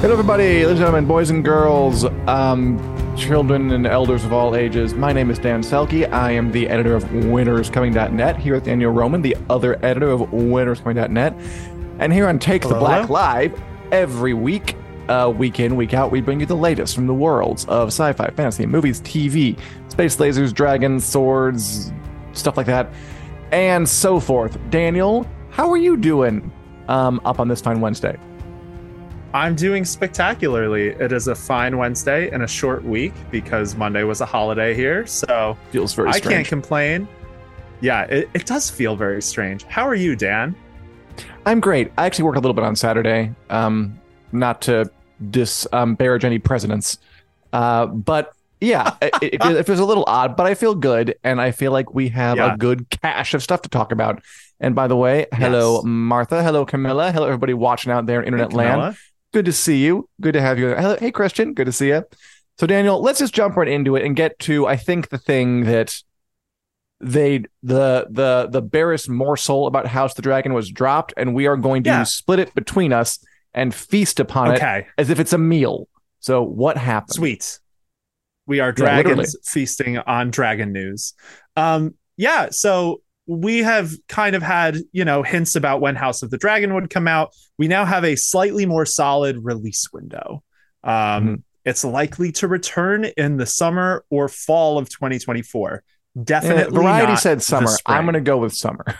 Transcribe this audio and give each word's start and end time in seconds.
Hello, 0.00 0.14
everybody, 0.14 0.44
ladies 0.44 0.68
and 0.68 0.78
gentlemen, 0.78 1.04
boys 1.04 1.28
and 1.28 1.44
girls, 1.44 2.06
um, 2.26 2.78
children 3.18 3.70
and 3.70 3.86
elders 3.86 4.24
of 4.24 4.32
all 4.32 4.56
ages. 4.56 4.94
My 4.94 5.12
name 5.12 5.30
is 5.30 5.38
Dan 5.38 5.60
Selcke. 5.60 6.10
I 6.10 6.30
am 6.30 6.50
the 6.52 6.70
editor 6.70 6.96
of 6.96 7.04
WintersComing.net 7.04 8.38
here 8.38 8.54
with 8.54 8.64
Daniel 8.64 8.92
Roman, 8.92 9.20
the 9.20 9.36
other 9.50 9.78
editor 9.84 10.08
of 10.08 10.20
WintersComing.net. 10.30 11.34
And 11.98 12.14
here 12.14 12.26
on 12.28 12.38
Take 12.38 12.62
the 12.62 12.68
Black 12.68 13.08
hello. 13.08 13.12
Live, 13.12 13.62
every 13.92 14.32
week, 14.32 14.74
uh, 15.10 15.30
week 15.36 15.60
in, 15.60 15.76
week 15.76 15.92
out, 15.92 16.10
we 16.10 16.22
bring 16.22 16.40
you 16.40 16.46
the 16.46 16.56
latest 16.56 16.94
from 16.94 17.06
the 17.06 17.12
worlds 17.12 17.66
of 17.66 17.88
sci 17.88 18.10
fi, 18.14 18.30
fantasy, 18.30 18.64
movies, 18.64 19.02
TV, 19.02 19.58
space 19.88 20.16
lasers, 20.16 20.54
dragons, 20.54 21.04
swords, 21.04 21.92
stuff 22.32 22.56
like 22.56 22.64
that, 22.64 22.90
and 23.52 23.86
so 23.86 24.18
forth. 24.18 24.58
Daniel, 24.70 25.28
how 25.50 25.70
are 25.70 25.76
you 25.76 25.98
doing 25.98 26.50
um, 26.88 27.20
up 27.26 27.38
on 27.38 27.48
this 27.48 27.60
fine 27.60 27.82
Wednesday? 27.82 28.18
I'm 29.32 29.54
doing 29.54 29.84
spectacularly. 29.84 30.88
It 30.88 31.12
is 31.12 31.28
a 31.28 31.34
fine 31.34 31.78
Wednesday 31.78 32.30
and 32.30 32.42
a 32.42 32.48
short 32.48 32.82
week 32.84 33.12
because 33.30 33.76
Monday 33.76 34.02
was 34.02 34.20
a 34.20 34.26
holiday 34.26 34.74
here. 34.74 35.06
So 35.06 35.56
Feels 35.70 35.94
very 35.94 36.08
I 36.08 36.12
strange. 36.18 36.34
can't 36.34 36.48
complain. 36.48 37.08
Yeah, 37.80 38.02
it, 38.04 38.28
it 38.34 38.44
does 38.46 38.68
feel 38.68 38.96
very 38.96 39.22
strange. 39.22 39.64
How 39.64 39.86
are 39.86 39.94
you, 39.94 40.16
Dan? 40.16 40.54
I'm 41.46 41.60
great. 41.60 41.92
I 41.96 42.06
actually 42.06 42.24
work 42.24 42.36
a 42.36 42.40
little 42.40 42.54
bit 42.54 42.64
on 42.64 42.74
Saturday. 42.74 43.32
Um, 43.50 43.98
not 44.32 44.62
to 44.62 44.90
disparage 45.30 46.24
any 46.24 46.38
presidents, 46.38 46.98
uh, 47.52 47.86
but 47.86 48.32
yeah, 48.60 48.96
it, 49.02 49.14
it, 49.22 49.42
it 49.42 49.66
feels 49.66 49.78
a 49.78 49.84
little 49.84 50.04
odd. 50.08 50.36
But 50.36 50.46
I 50.46 50.54
feel 50.54 50.74
good, 50.74 51.14
and 51.24 51.40
I 51.40 51.52
feel 51.52 51.72
like 51.72 51.94
we 51.94 52.08
have 52.10 52.36
Yeah. 52.36 52.54
a 52.54 52.56
good 52.56 52.90
cache 52.90 53.32
of 53.34 53.42
stuff 53.42 53.62
to 53.62 53.68
talk 53.68 53.92
about. 53.92 54.22
And 54.58 54.74
by 54.74 54.88
the 54.88 54.96
way, 54.96 55.26
hello 55.32 55.76
Yes. 55.76 55.84
Martha, 55.86 56.42
hello 56.42 56.66
Camilla, 56.66 57.12
hello 57.12 57.26
everybody 57.26 57.54
watching 57.54 57.90
out 57.92 58.04
there 58.06 58.20
in 58.20 58.26
internet 58.26 58.52
land. 58.52 58.96
Good 59.32 59.44
to 59.44 59.52
see 59.52 59.84
you. 59.84 60.08
Good 60.20 60.32
to 60.34 60.40
have 60.40 60.58
you. 60.58 60.68
Hello, 60.74 60.96
hey 60.98 61.10
Christian, 61.12 61.54
good 61.54 61.66
to 61.66 61.72
see 61.72 61.88
you. 61.88 62.04
So 62.58 62.66
Daniel, 62.66 63.00
let's 63.00 63.18
just 63.20 63.32
jump 63.34 63.56
right 63.56 63.68
into 63.68 63.96
it 63.96 64.04
and 64.04 64.14
get 64.16 64.38
to 64.40 64.66
I 64.66 64.76
think 64.76 65.08
the 65.08 65.18
thing 65.18 65.64
that 65.64 65.96
they 67.00 67.44
the 67.62 68.06
the 68.10 68.48
the 68.50 68.60
barest 68.60 69.08
morsel 69.08 69.66
about 69.66 69.86
House 69.86 70.14
the 70.14 70.22
Dragon 70.22 70.52
was 70.52 70.70
dropped, 70.70 71.14
and 71.16 71.34
we 71.34 71.46
are 71.46 71.56
going 71.56 71.82
to 71.84 71.90
Yeah. 71.90 72.02
split 72.02 72.38
it 72.40 72.54
between 72.54 72.92
us 72.92 73.18
and 73.54 73.74
feast 73.74 74.20
upon 74.20 74.52
it 74.54 74.86
as 74.98 75.10
if 75.10 75.18
it's 75.18 75.32
a 75.32 75.38
meal. 75.38 75.88
So 76.18 76.42
what 76.42 76.76
happened? 76.76 77.14
sweet. 77.14 77.58
We 78.46 78.58
are 78.60 78.72
dragons 78.72 79.16
literally. 79.16 79.28
feasting 79.44 79.98
on 79.98 80.30
dragon 80.30 80.72
news. 80.72 81.14
Um, 81.56 81.94
yeah, 82.16 82.48
so 82.50 83.00
we 83.38 83.58
have 83.58 83.92
kind 84.08 84.34
of 84.34 84.42
had, 84.42 84.78
you 84.92 85.04
know, 85.04 85.22
hints 85.22 85.54
about 85.54 85.80
when 85.80 85.94
House 85.94 86.22
of 86.22 86.30
the 86.30 86.38
Dragon 86.38 86.74
would 86.74 86.90
come 86.90 87.06
out. 87.06 87.32
We 87.58 87.68
now 87.68 87.84
have 87.84 88.04
a 88.04 88.16
slightly 88.16 88.66
more 88.66 88.84
solid 88.84 89.38
release 89.44 89.88
window. 89.92 90.42
Um, 90.82 90.92
Mhm. 90.92 91.42
It's 91.64 91.84
likely 91.84 92.32
to 92.32 92.48
return 92.48 93.04
in 93.04 93.36
the 93.36 93.44
summer 93.46 94.04
or 94.10 94.28
fall 94.28 94.78
of 94.78 94.88
2024. 94.88 95.74
Eh, 96.18 96.20
Definitely. 96.24 96.74
Variety 96.76 97.12
not 97.12 97.20
said 97.20 97.42
summer. 97.42 97.68
I'm 97.86 98.04
going 98.04 98.14
to 98.14 98.20
go 98.20 98.38
with 98.38 98.54
summer. 98.54 98.84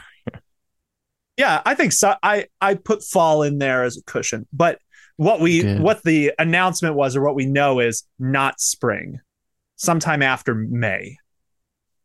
Yeah, 1.36 1.62
I 1.64 1.74
think 1.74 1.92
so. 1.92 2.14
I 2.22 2.46
I 2.60 2.74
put 2.74 3.02
fall 3.02 3.42
in 3.42 3.58
there 3.58 3.82
as 3.84 3.96
a 3.96 4.02
cushion, 4.02 4.46
but 4.52 4.78
what 5.16 5.40
we 5.40 5.76
what 5.78 6.02
the 6.02 6.32
announcement 6.38 6.96
was 6.96 7.16
or 7.16 7.22
what 7.22 7.34
we 7.34 7.46
know 7.46 7.80
is 7.80 8.04
not 8.18 8.60
spring, 8.60 9.20
sometime 9.76 10.20
after 10.22 10.54
May. 10.54 11.16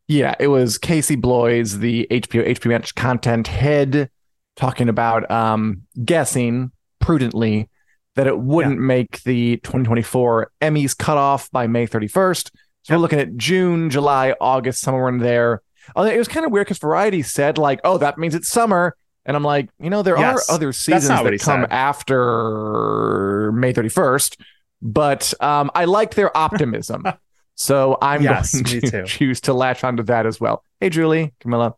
Yeah, 0.08 0.34
it 0.38 0.48
was 0.48 0.78
Casey 0.78 1.16
Bloys, 1.16 1.78
the 1.78 2.06
HBO 2.10 2.46
HBO 2.48 2.70
Max 2.70 2.92
content 2.92 3.48
head, 3.48 4.08
talking 4.54 4.88
about 4.88 5.28
um, 5.30 5.82
guessing 6.04 6.70
prudently 7.00 7.68
that 8.14 8.26
it 8.26 8.38
wouldn't 8.38 8.78
make 8.80 9.22
the 9.24 9.56
2024 9.58 10.50
Emmys 10.62 10.96
cutoff 10.96 11.50
by 11.50 11.66
May 11.66 11.86
31st. 11.86 12.50
So 12.84 12.94
we're 12.94 12.98
looking 13.00 13.18
at 13.18 13.36
June, 13.36 13.90
July, 13.90 14.34
August, 14.40 14.80
somewhere 14.80 15.08
in 15.08 15.18
there. 15.18 15.60
Although 15.94 16.10
it 16.10 16.18
was 16.18 16.28
kind 16.28 16.46
of 16.46 16.52
weird 16.52 16.66
because 16.66 16.78
Variety 16.78 17.22
said 17.22 17.58
like, 17.58 17.80
"Oh, 17.84 17.98
that 17.98 18.16
means 18.16 18.34
it's 18.34 18.48
summer," 18.48 18.96
and 19.24 19.36
I'm 19.36 19.42
like, 19.44 19.68
you 19.80 19.90
know, 19.90 20.02
there 20.02 20.16
Yes, 20.18 20.48
are 20.48 20.54
other 20.54 20.72
seasons 20.72 21.08
not 21.10 21.24
what 21.24 21.32
he 21.32 21.38
that 21.38 21.44
come 21.44 21.62
said. 21.62 21.72
after 21.72 23.52
May 23.52 23.72
31st, 23.72 24.36
but 24.82 25.34
um, 25.40 25.70
I 25.74 25.84
like 25.84 26.14
their 26.14 26.36
optimism. 26.36 27.04
So 27.56 27.98
I'm 28.00 28.22
Yes, 28.22 28.52
going 28.60 28.80
to 28.82 28.90
too. 28.90 29.04
choose 29.04 29.40
to 29.42 29.52
latch 29.52 29.82
onto 29.82 30.04
that 30.04 30.24
as 30.26 30.40
well. 30.40 30.62
Hey, 30.80 30.88
Julie, 30.90 31.34
Camilla. 31.40 31.74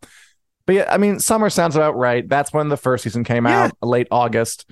But 0.65 0.75
yeah, 0.75 0.93
I 0.93 0.97
mean, 0.97 1.19
summer 1.19 1.49
sounds 1.49 1.75
about 1.75 1.95
right. 1.95 2.27
That's 2.29 2.53
when 2.53 2.69
the 2.69 2.77
first 2.77 3.03
season 3.03 3.23
came 3.23 3.45
Yeah. 3.47 3.63
out, 3.65 3.71
late 3.81 4.07
August. 4.11 4.69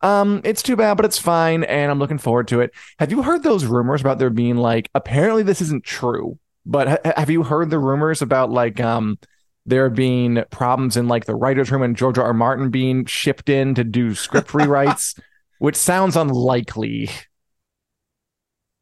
Um, 0.00 0.40
it's 0.44 0.62
too 0.62 0.74
bad, 0.76 0.96
but 0.96 1.06
it's 1.06 1.18
fine, 1.18 1.64
and 1.64 1.90
I'm 1.90 1.98
looking 1.98 2.18
forward 2.18 2.48
to 2.48 2.60
it. 2.60 2.72
Have 2.98 3.10
you 3.10 3.22
heard 3.22 3.42
those 3.42 3.64
rumors 3.64 4.00
about 4.00 4.18
there 4.18 4.30
being 4.30 4.56
like 4.56 4.88
apparently 4.94 5.42
this 5.42 5.60
isn't 5.60 5.84
true, 5.84 6.38
but 6.64 6.88
ha- 6.88 7.12
have 7.16 7.30
you 7.30 7.42
heard 7.42 7.70
the 7.70 7.78
rumors 7.80 8.22
about 8.22 8.50
like 8.50 8.80
um 8.80 9.18
there 9.66 9.90
being 9.90 10.42
problems 10.50 10.96
in 10.96 11.08
like 11.08 11.24
the 11.26 11.34
writers' 11.34 11.70
room 11.70 11.82
and 11.82 11.96
George 11.96 12.16
R. 12.16 12.26
R. 12.26 12.32
Martin 12.32 12.70
being 12.70 13.04
shipped 13.06 13.48
in 13.48 13.74
to 13.74 13.82
do 13.84 14.14
script 14.14 14.48
rewrites, 14.52 15.18
which 15.58 15.76
sounds 15.76 16.16
unlikely, 16.16 17.10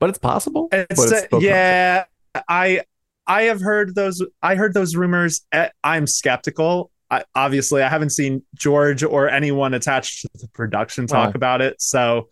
but 0.01 0.11
it's 0.11 0.19
possible. 0.19 0.69
It's, 0.73 0.95
but 1.11 1.27
still 1.27 1.43
yeah, 1.43 2.05
I 2.49 2.83
I 3.27 3.43
have 3.45 3.61
heard 3.61 3.95
those. 3.95 4.23
I 4.43 4.55
heard 4.55 4.75
those 4.75 4.95
rumors. 4.97 5.45
Eh, 5.53 5.69
I'm 5.83 6.07
skeptical. 6.07 6.91
I, 7.11 7.25
obviously, 7.35 7.83
I 7.83 7.89
haven't 7.89 8.11
seen 8.11 8.43
George 8.55 9.03
or 9.05 9.29
anyone 9.29 9.75
attached 9.75 10.23
to 10.23 10.29
the 10.35 10.49
production 10.49 11.07
talk 11.07 11.29
Oh. 11.29 11.37
about 11.37 11.61
it. 11.61 11.81
So, 11.81 12.29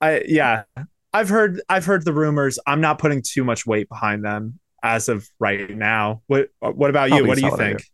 I 0.00 0.22
yeah, 0.26 0.62
I've 1.12 1.28
heard 1.28 1.60
I've 1.68 1.84
heard 1.84 2.04
the 2.04 2.12
rumors. 2.12 2.58
I'm 2.66 2.80
not 2.80 2.98
putting 2.98 3.22
too 3.22 3.44
much 3.44 3.64
weight 3.66 3.88
behind 3.88 4.24
them 4.24 4.58
as 4.82 5.08
of 5.08 5.28
right 5.38 5.70
now. 5.70 6.22
What 6.26 6.48
What 6.60 6.90
about 6.90 7.10
you? 7.10 7.16
Probably 7.24 7.28
What 7.28 7.38
do 7.38 7.42
you 7.46 7.56
think? 7.56 7.84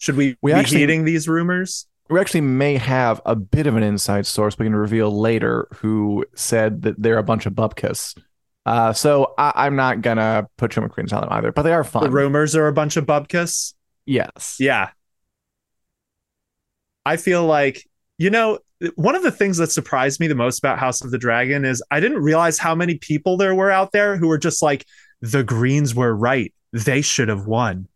Should 0.00 0.16
we, 0.16 0.36
We 0.40 0.52
be 0.52 0.58
actually- 0.58 0.78
heeding 0.80 1.04
these 1.04 1.26
rumors? 1.28 1.87
We 2.10 2.20
actually 2.20 2.40
may 2.40 2.76
have 2.76 3.20
a 3.26 3.36
bit 3.36 3.66
of 3.66 3.76
an 3.76 3.82
inside 3.82 4.26
source 4.26 4.58
we 4.58 4.66
can 4.66 4.74
reveal 4.74 5.10
later 5.18 5.68
who 5.76 6.24
said 6.34 6.82
that 6.82 7.00
they're 7.00 7.18
a 7.18 7.22
bunch 7.22 7.46
of 7.46 7.52
bupkis. 7.52 8.18
Uh, 8.66 8.92
so 8.92 9.34
I, 9.38 9.52
I'm 9.66 9.76
not 9.76 10.02
gonna 10.02 10.48
put 10.56 10.76
much 10.76 10.90
credence 10.90 11.12
on 11.12 11.22
them 11.22 11.32
either, 11.32 11.52
but 11.52 11.62
they 11.62 11.72
are 11.72 11.84
fun. 11.84 12.04
The 12.04 12.10
rumors 12.10 12.54
are 12.54 12.66
a 12.66 12.72
bunch 12.72 12.96
of 12.96 13.06
bubkus. 13.06 13.74
yes. 14.06 14.56
Yeah. 14.58 14.90
I 17.06 17.16
feel 17.16 17.46
like, 17.46 17.88
you 18.18 18.28
know, 18.28 18.58
one 18.94 19.16
of 19.16 19.22
the 19.22 19.30
things 19.30 19.56
that 19.56 19.72
surprised 19.72 20.20
me 20.20 20.26
the 20.26 20.34
most 20.34 20.58
about 20.58 20.78
House 20.78 21.02
of 21.02 21.10
the 21.10 21.18
Dragon 21.18 21.64
is 21.64 21.82
I 21.90 22.00
didn't 22.00 22.22
realize 22.22 22.58
how 22.58 22.74
many 22.74 22.96
people 22.96 23.36
there 23.36 23.54
were 23.54 23.70
out 23.70 23.92
there 23.92 24.16
who 24.16 24.28
were 24.28 24.38
just 24.38 24.62
like, 24.62 24.84
the 25.20 25.42
Greens 25.42 25.94
were 25.94 26.14
right. 26.14 26.52
They 26.72 27.00
should 27.00 27.28
have 27.28 27.46
won. 27.46 27.88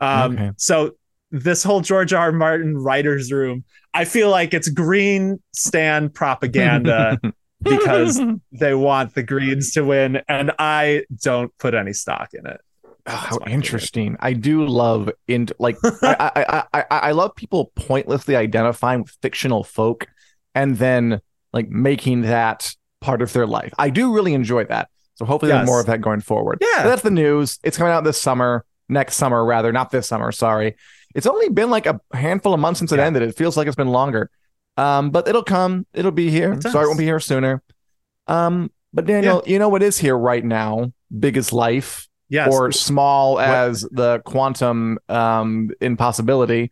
Um, 0.00 0.34
Okay. 0.34 0.50
So, 0.58 0.92
this 1.30 1.62
whole 1.62 1.80
George 1.80 2.12
R. 2.12 2.26
R. 2.26 2.32
Martin 2.32 2.76
writer's 2.76 3.30
room, 3.32 3.64
I 3.94 4.04
feel 4.04 4.30
like 4.30 4.54
it's 4.54 4.68
green 4.68 5.42
stand 5.52 6.14
propaganda 6.14 7.18
because 7.62 8.20
they 8.52 8.74
want 8.74 9.14
the 9.14 9.22
Greens 9.22 9.72
to 9.72 9.82
win. 9.82 10.20
And 10.28 10.52
I 10.58 11.04
don't 11.22 11.56
put 11.58 11.74
any 11.74 11.92
stock 11.92 12.30
in 12.34 12.46
it. 12.46 12.60
Oh, 13.06 13.12
how 13.12 13.30
my 13.30 13.36
opinion. 13.36 13.54
interesting! 13.60 14.16
I 14.20 14.34
do 14.34 14.66
love 14.66 15.10
in 15.26 15.48
like 15.58 15.78
I, 16.02 16.32
I, 16.36 16.44
I 16.46 16.64
I 16.90 16.98
I 17.08 17.10
love 17.12 17.34
people 17.34 17.72
pointlessly 17.74 18.36
identifying 18.36 19.00
with 19.02 19.16
fictional 19.22 19.64
folk 19.64 20.06
and 20.54 20.76
then 20.76 21.20
like 21.54 21.70
making 21.70 22.22
that 22.22 22.74
part 23.00 23.22
of 23.22 23.32
their 23.32 23.46
life. 23.46 23.72
I 23.78 23.88
do 23.90 24.12
really 24.12 24.34
enjoy 24.34 24.64
that. 24.64 24.88
So 25.14 25.24
hopefully 25.24 25.50
there's 25.52 25.62
Yes. 25.62 25.66
more 25.66 25.80
of 25.80 25.86
that 25.86 26.00
going 26.02 26.20
forward. 26.20 26.58
Yeah. 26.60 26.82
But 26.82 26.90
that's 26.90 27.02
the 27.02 27.10
news. 27.10 27.58
It's 27.64 27.78
coming 27.78 27.92
out 27.92 28.04
this 28.04 28.20
summer, 28.20 28.64
next 28.90 29.16
summer 29.16 29.42
rather, 29.44 29.72
not 29.72 29.90
this 29.90 30.06
summer. 30.06 30.30
Sorry. 30.30 30.76
It's 31.18 31.26
only 31.26 31.48
been 31.48 31.68
like 31.68 31.86
a 31.86 32.00
handful 32.14 32.54
of 32.54 32.60
months 32.60 32.78
since 32.78 32.92
it 32.92 32.98
Yeah. 32.98 33.06
ended. 33.06 33.22
It 33.22 33.36
feels 33.36 33.56
like 33.56 33.66
it's 33.66 33.74
been 33.76 33.88
longer. 33.88 34.30
Um, 34.76 35.10
but 35.10 35.26
it'll 35.26 35.42
come. 35.42 35.84
It'll 35.92 36.12
be 36.12 36.30
here. 36.30 36.52
It 36.52 36.62
Sorry, 36.62 36.84
it 36.84 36.86
won't 36.86 36.98
be 36.98 37.04
here 37.04 37.18
sooner. 37.18 37.60
Um, 38.28 38.70
but 38.94 39.04
Daniel, 39.04 39.42
you 39.44 39.58
know 39.58 39.68
what 39.68 39.82
is 39.82 39.98
here 39.98 40.16
right 40.16 40.44
now? 40.44 40.92
Big 41.18 41.36
as 41.36 41.52
life 41.52 42.06
Yes. 42.28 42.52
or 42.54 42.70
small 42.70 43.40
as 43.40 43.80
the 43.90 44.20
quantum 44.24 44.98
um, 45.08 45.70
impossibility, 45.80 46.70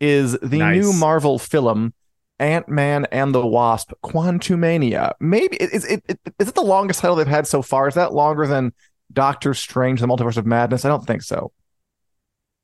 is 0.00 0.38
the 0.40 0.58
Nice. 0.58 0.80
new 0.80 0.92
Marvel 0.92 1.38
film 1.38 1.92
Ant 2.38 2.68
Man 2.68 3.06
and 3.10 3.34
the 3.34 3.44
Wasp: 3.46 3.92
Quantumania. 4.04 5.12
Maybe 5.20 5.56
is 5.56 5.84
it, 5.84 6.04
it 6.08 6.20
is 6.38 6.48
it 6.48 6.54
the 6.54 6.62
longest 6.62 7.00
title 7.00 7.16
they've 7.16 7.26
had 7.26 7.46
so 7.46 7.60
far? 7.62 7.88
Is 7.88 7.94
that 7.94 8.14
longer 8.14 8.46
than 8.46 8.72
Doctor 9.12 9.52
Strange: 9.54 10.00
The 10.00 10.06
Multiverse 10.06 10.36
of 10.36 10.46
Madness? 10.46 10.84
I 10.84 10.88
don't 10.88 11.04
think 11.06 11.22
so. 11.22 11.50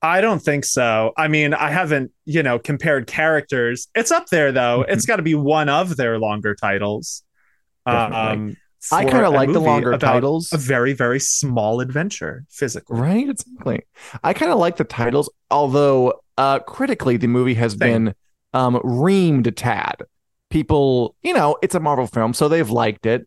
I 0.06 0.20
don't 0.20 0.40
think 0.40 0.64
so. 0.64 1.12
I 1.16 1.26
mean, 1.26 1.52
I 1.52 1.70
haven't, 1.70 2.12
you 2.24 2.42
know, 2.42 2.60
compared 2.60 3.08
characters. 3.08 3.88
It's 3.94 4.12
up 4.12 4.26
there 4.28 4.52
though. 4.52 4.82
Mm-hmm. 4.82 4.92
It's 4.92 5.04
got 5.04 5.16
to 5.16 5.22
be 5.22 5.34
one 5.34 5.68
of 5.68 5.96
their 5.96 6.18
longer 6.18 6.54
titles. 6.54 7.24
Um, 7.84 8.56
I 8.92 9.04
kinda 9.04 9.30
like 9.30 9.52
the 9.52 9.60
longer 9.60 9.98
titles. 9.98 10.52
A 10.52 10.58
very, 10.58 10.92
very 10.92 11.18
small 11.18 11.80
adventure 11.80 12.44
physically. 12.50 13.00
Right, 13.00 13.28
exactly. 13.28 13.82
I 14.22 14.32
kind 14.32 14.52
of 14.52 14.58
like 14.58 14.76
the 14.76 14.84
titles, 14.84 15.28
although 15.50 16.20
uh, 16.38 16.60
critically, 16.60 17.16
the 17.16 17.26
movie 17.26 17.54
has 17.54 17.72
Same. 17.72 17.78
been 17.78 18.14
um, 18.52 18.76
reamed 18.76 19.46
a 19.48 19.52
tad. 19.52 20.02
People, 20.50 21.16
you 21.22 21.34
know, 21.34 21.56
it's 21.62 21.74
a 21.74 21.80
Marvel 21.80 22.06
film, 22.06 22.32
so 22.32 22.48
they've 22.48 22.70
liked 22.70 23.06
it. 23.06 23.26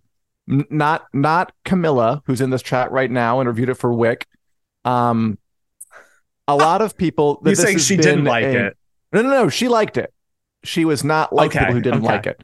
N- 0.49 0.65
not 0.69 1.07
not 1.13 1.51
Camilla, 1.65 2.23
who's 2.25 2.39
in 2.39 2.51
this 2.51 2.61
chat 2.61 2.91
right 2.91 3.11
now 3.11 3.41
and 3.41 3.47
reviewed 3.47 3.69
it 3.69 3.75
for 3.75 3.91
Wick. 3.91 4.27
Um, 4.85 5.37
a 6.49 6.55
lot 6.55 6.81
of 6.81 6.97
people. 6.97 7.41
You 7.45 7.55
saying 7.55 7.77
she 7.79 7.95
didn't 7.97 8.25
like 8.25 8.43
a- 8.45 8.67
it? 8.67 8.77
No, 9.13 9.21
no, 9.21 9.29
no. 9.29 9.49
She 9.49 9.67
liked 9.67 9.97
it. 9.97 10.13
She 10.63 10.85
was 10.85 11.03
not 11.03 11.31
like 11.33 11.51
Okay, 11.51 11.59
people 11.59 11.73
who 11.75 11.81
didn't 11.81 11.99
okay. 12.05 12.07
like 12.13 12.27
it. 12.27 12.41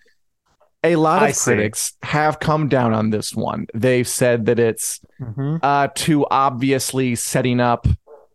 A 0.84 0.96
lot 0.98 1.24
of 1.24 1.30
I 1.30 1.32
see. 1.32 1.44
critics 1.52 1.94
have 2.04 2.40
come 2.40 2.70
down 2.70 2.94
on 2.94 3.10
this 3.10 3.34
one. 3.36 3.66
They've 3.74 4.08
said 4.08 4.46
that 4.46 4.60
it's 4.60 5.00
Mhm. 5.20 5.60
uh, 5.64 5.88
too 5.96 6.26
obviously 6.30 7.16
setting 7.16 7.60
up 7.60 7.88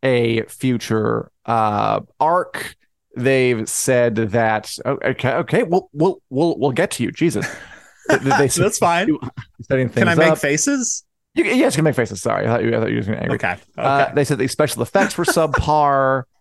a 0.03 0.43
future 0.45 1.31
uh, 1.47 2.01
arc. 2.19 2.75
They've 3.17 3.69
said 3.69 4.17
that 4.17 4.77
oh, 4.85 4.99
okay, 5.05 5.33
okay, 5.35 5.63
we'll 5.63 5.89
we'll 5.93 6.21
we'll 6.31 6.59
we'll 6.59 6.73
get 6.73 6.91
to 6.93 7.03
you, 7.05 7.11
Jesus. 7.13 7.47
That's 8.09 8.79
fine. 8.79 9.17
setting 9.63 9.89
Can 9.89 10.09
I 10.09 10.15
make 10.17 10.33
up. 10.33 10.39
faces? 10.39 11.05
You, 11.35 11.44
yes, 11.44 11.75
you 11.75 11.79
can 11.79 11.85
make 11.85 11.94
faces. 11.94 12.21
Sorry, 12.21 12.44
I 12.44 12.49
thought 12.49 12.65
you, 12.65 12.77
I 12.77 12.81
thought 12.81 12.91
you 12.91 12.97
were 12.97 13.03
going 13.03 13.17
to 13.17 13.23
angry. 13.23 13.35
Okay. 13.37 13.53
Okay. 13.53 13.61
Uh, 13.77 14.12
they 14.15 14.25
said 14.25 14.38
the 14.38 14.49
special 14.49 14.82
effects 14.82 15.17
were 15.19 15.25
subpar. 15.25 16.25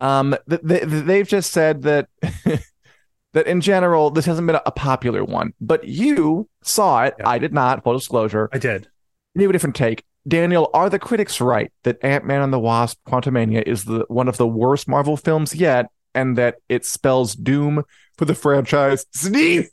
Um, 0.00 0.36
th- 0.48 0.60
th- 0.60 0.88
th- 0.88 1.04
they've 1.06 1.26
just 1.26 1.52
said 1.52 1.82
that 1.82 2.08
that 3.32 3.46
in 3.48 3.60
general 3.60 4.10
this 4.10 4.26
hasn't 4.26 4.46
been 4.46 4.54
a, 4.54 4.62
a 4.64 4.70
popular 4.70 5.24
one. 5.24 5.54
But 5.60 5.82
you 5.88 6.48
saw 6.62 7.02
it. 7.02 7.16
Yeah. 7.18 7.28
I 7.28 7.38
did 7.38 7.52
not. 7.52 7.82
Full 7.82 7.94
disclosure. 7.94 8.48
I 8.52 8.58
did. 8.58 8.88
You 9.34 9.42
have 9.42 9.50
a 9.50 9.52
different 9.52 9.74
take. 9.74 10.04
Daniel, 10.28 10.70
are 10.72 10.88
the 10.88 11.00
critics 11.00 11.40
right 11.40 11.72
that 11.82 11.98
Ant 12.04 12.24
Man 12.24 12.42
and 12.42 12.52
the 12.52 12.60
Wasp: 12.60 12.98
Quantumania 13.08 13.62
is 13.62 13.86
the 13.86 14.04
one 14.06 14.28
of 14.28 14.36
the 14.36 14.46
worst 14.46 14.86
Marvel 14.86 15.16
films 15.16 15.52
yet, 15.52 15.86
and 16.14 16.38
that 16.38 16.58
it 16.68 16.84
spells 16.84 17.34
doom 17.34 17.82
for 18.16 18.24
the 18.24 18.36
franchise? 18.36 19.04
Sneeze. 19.12 19.68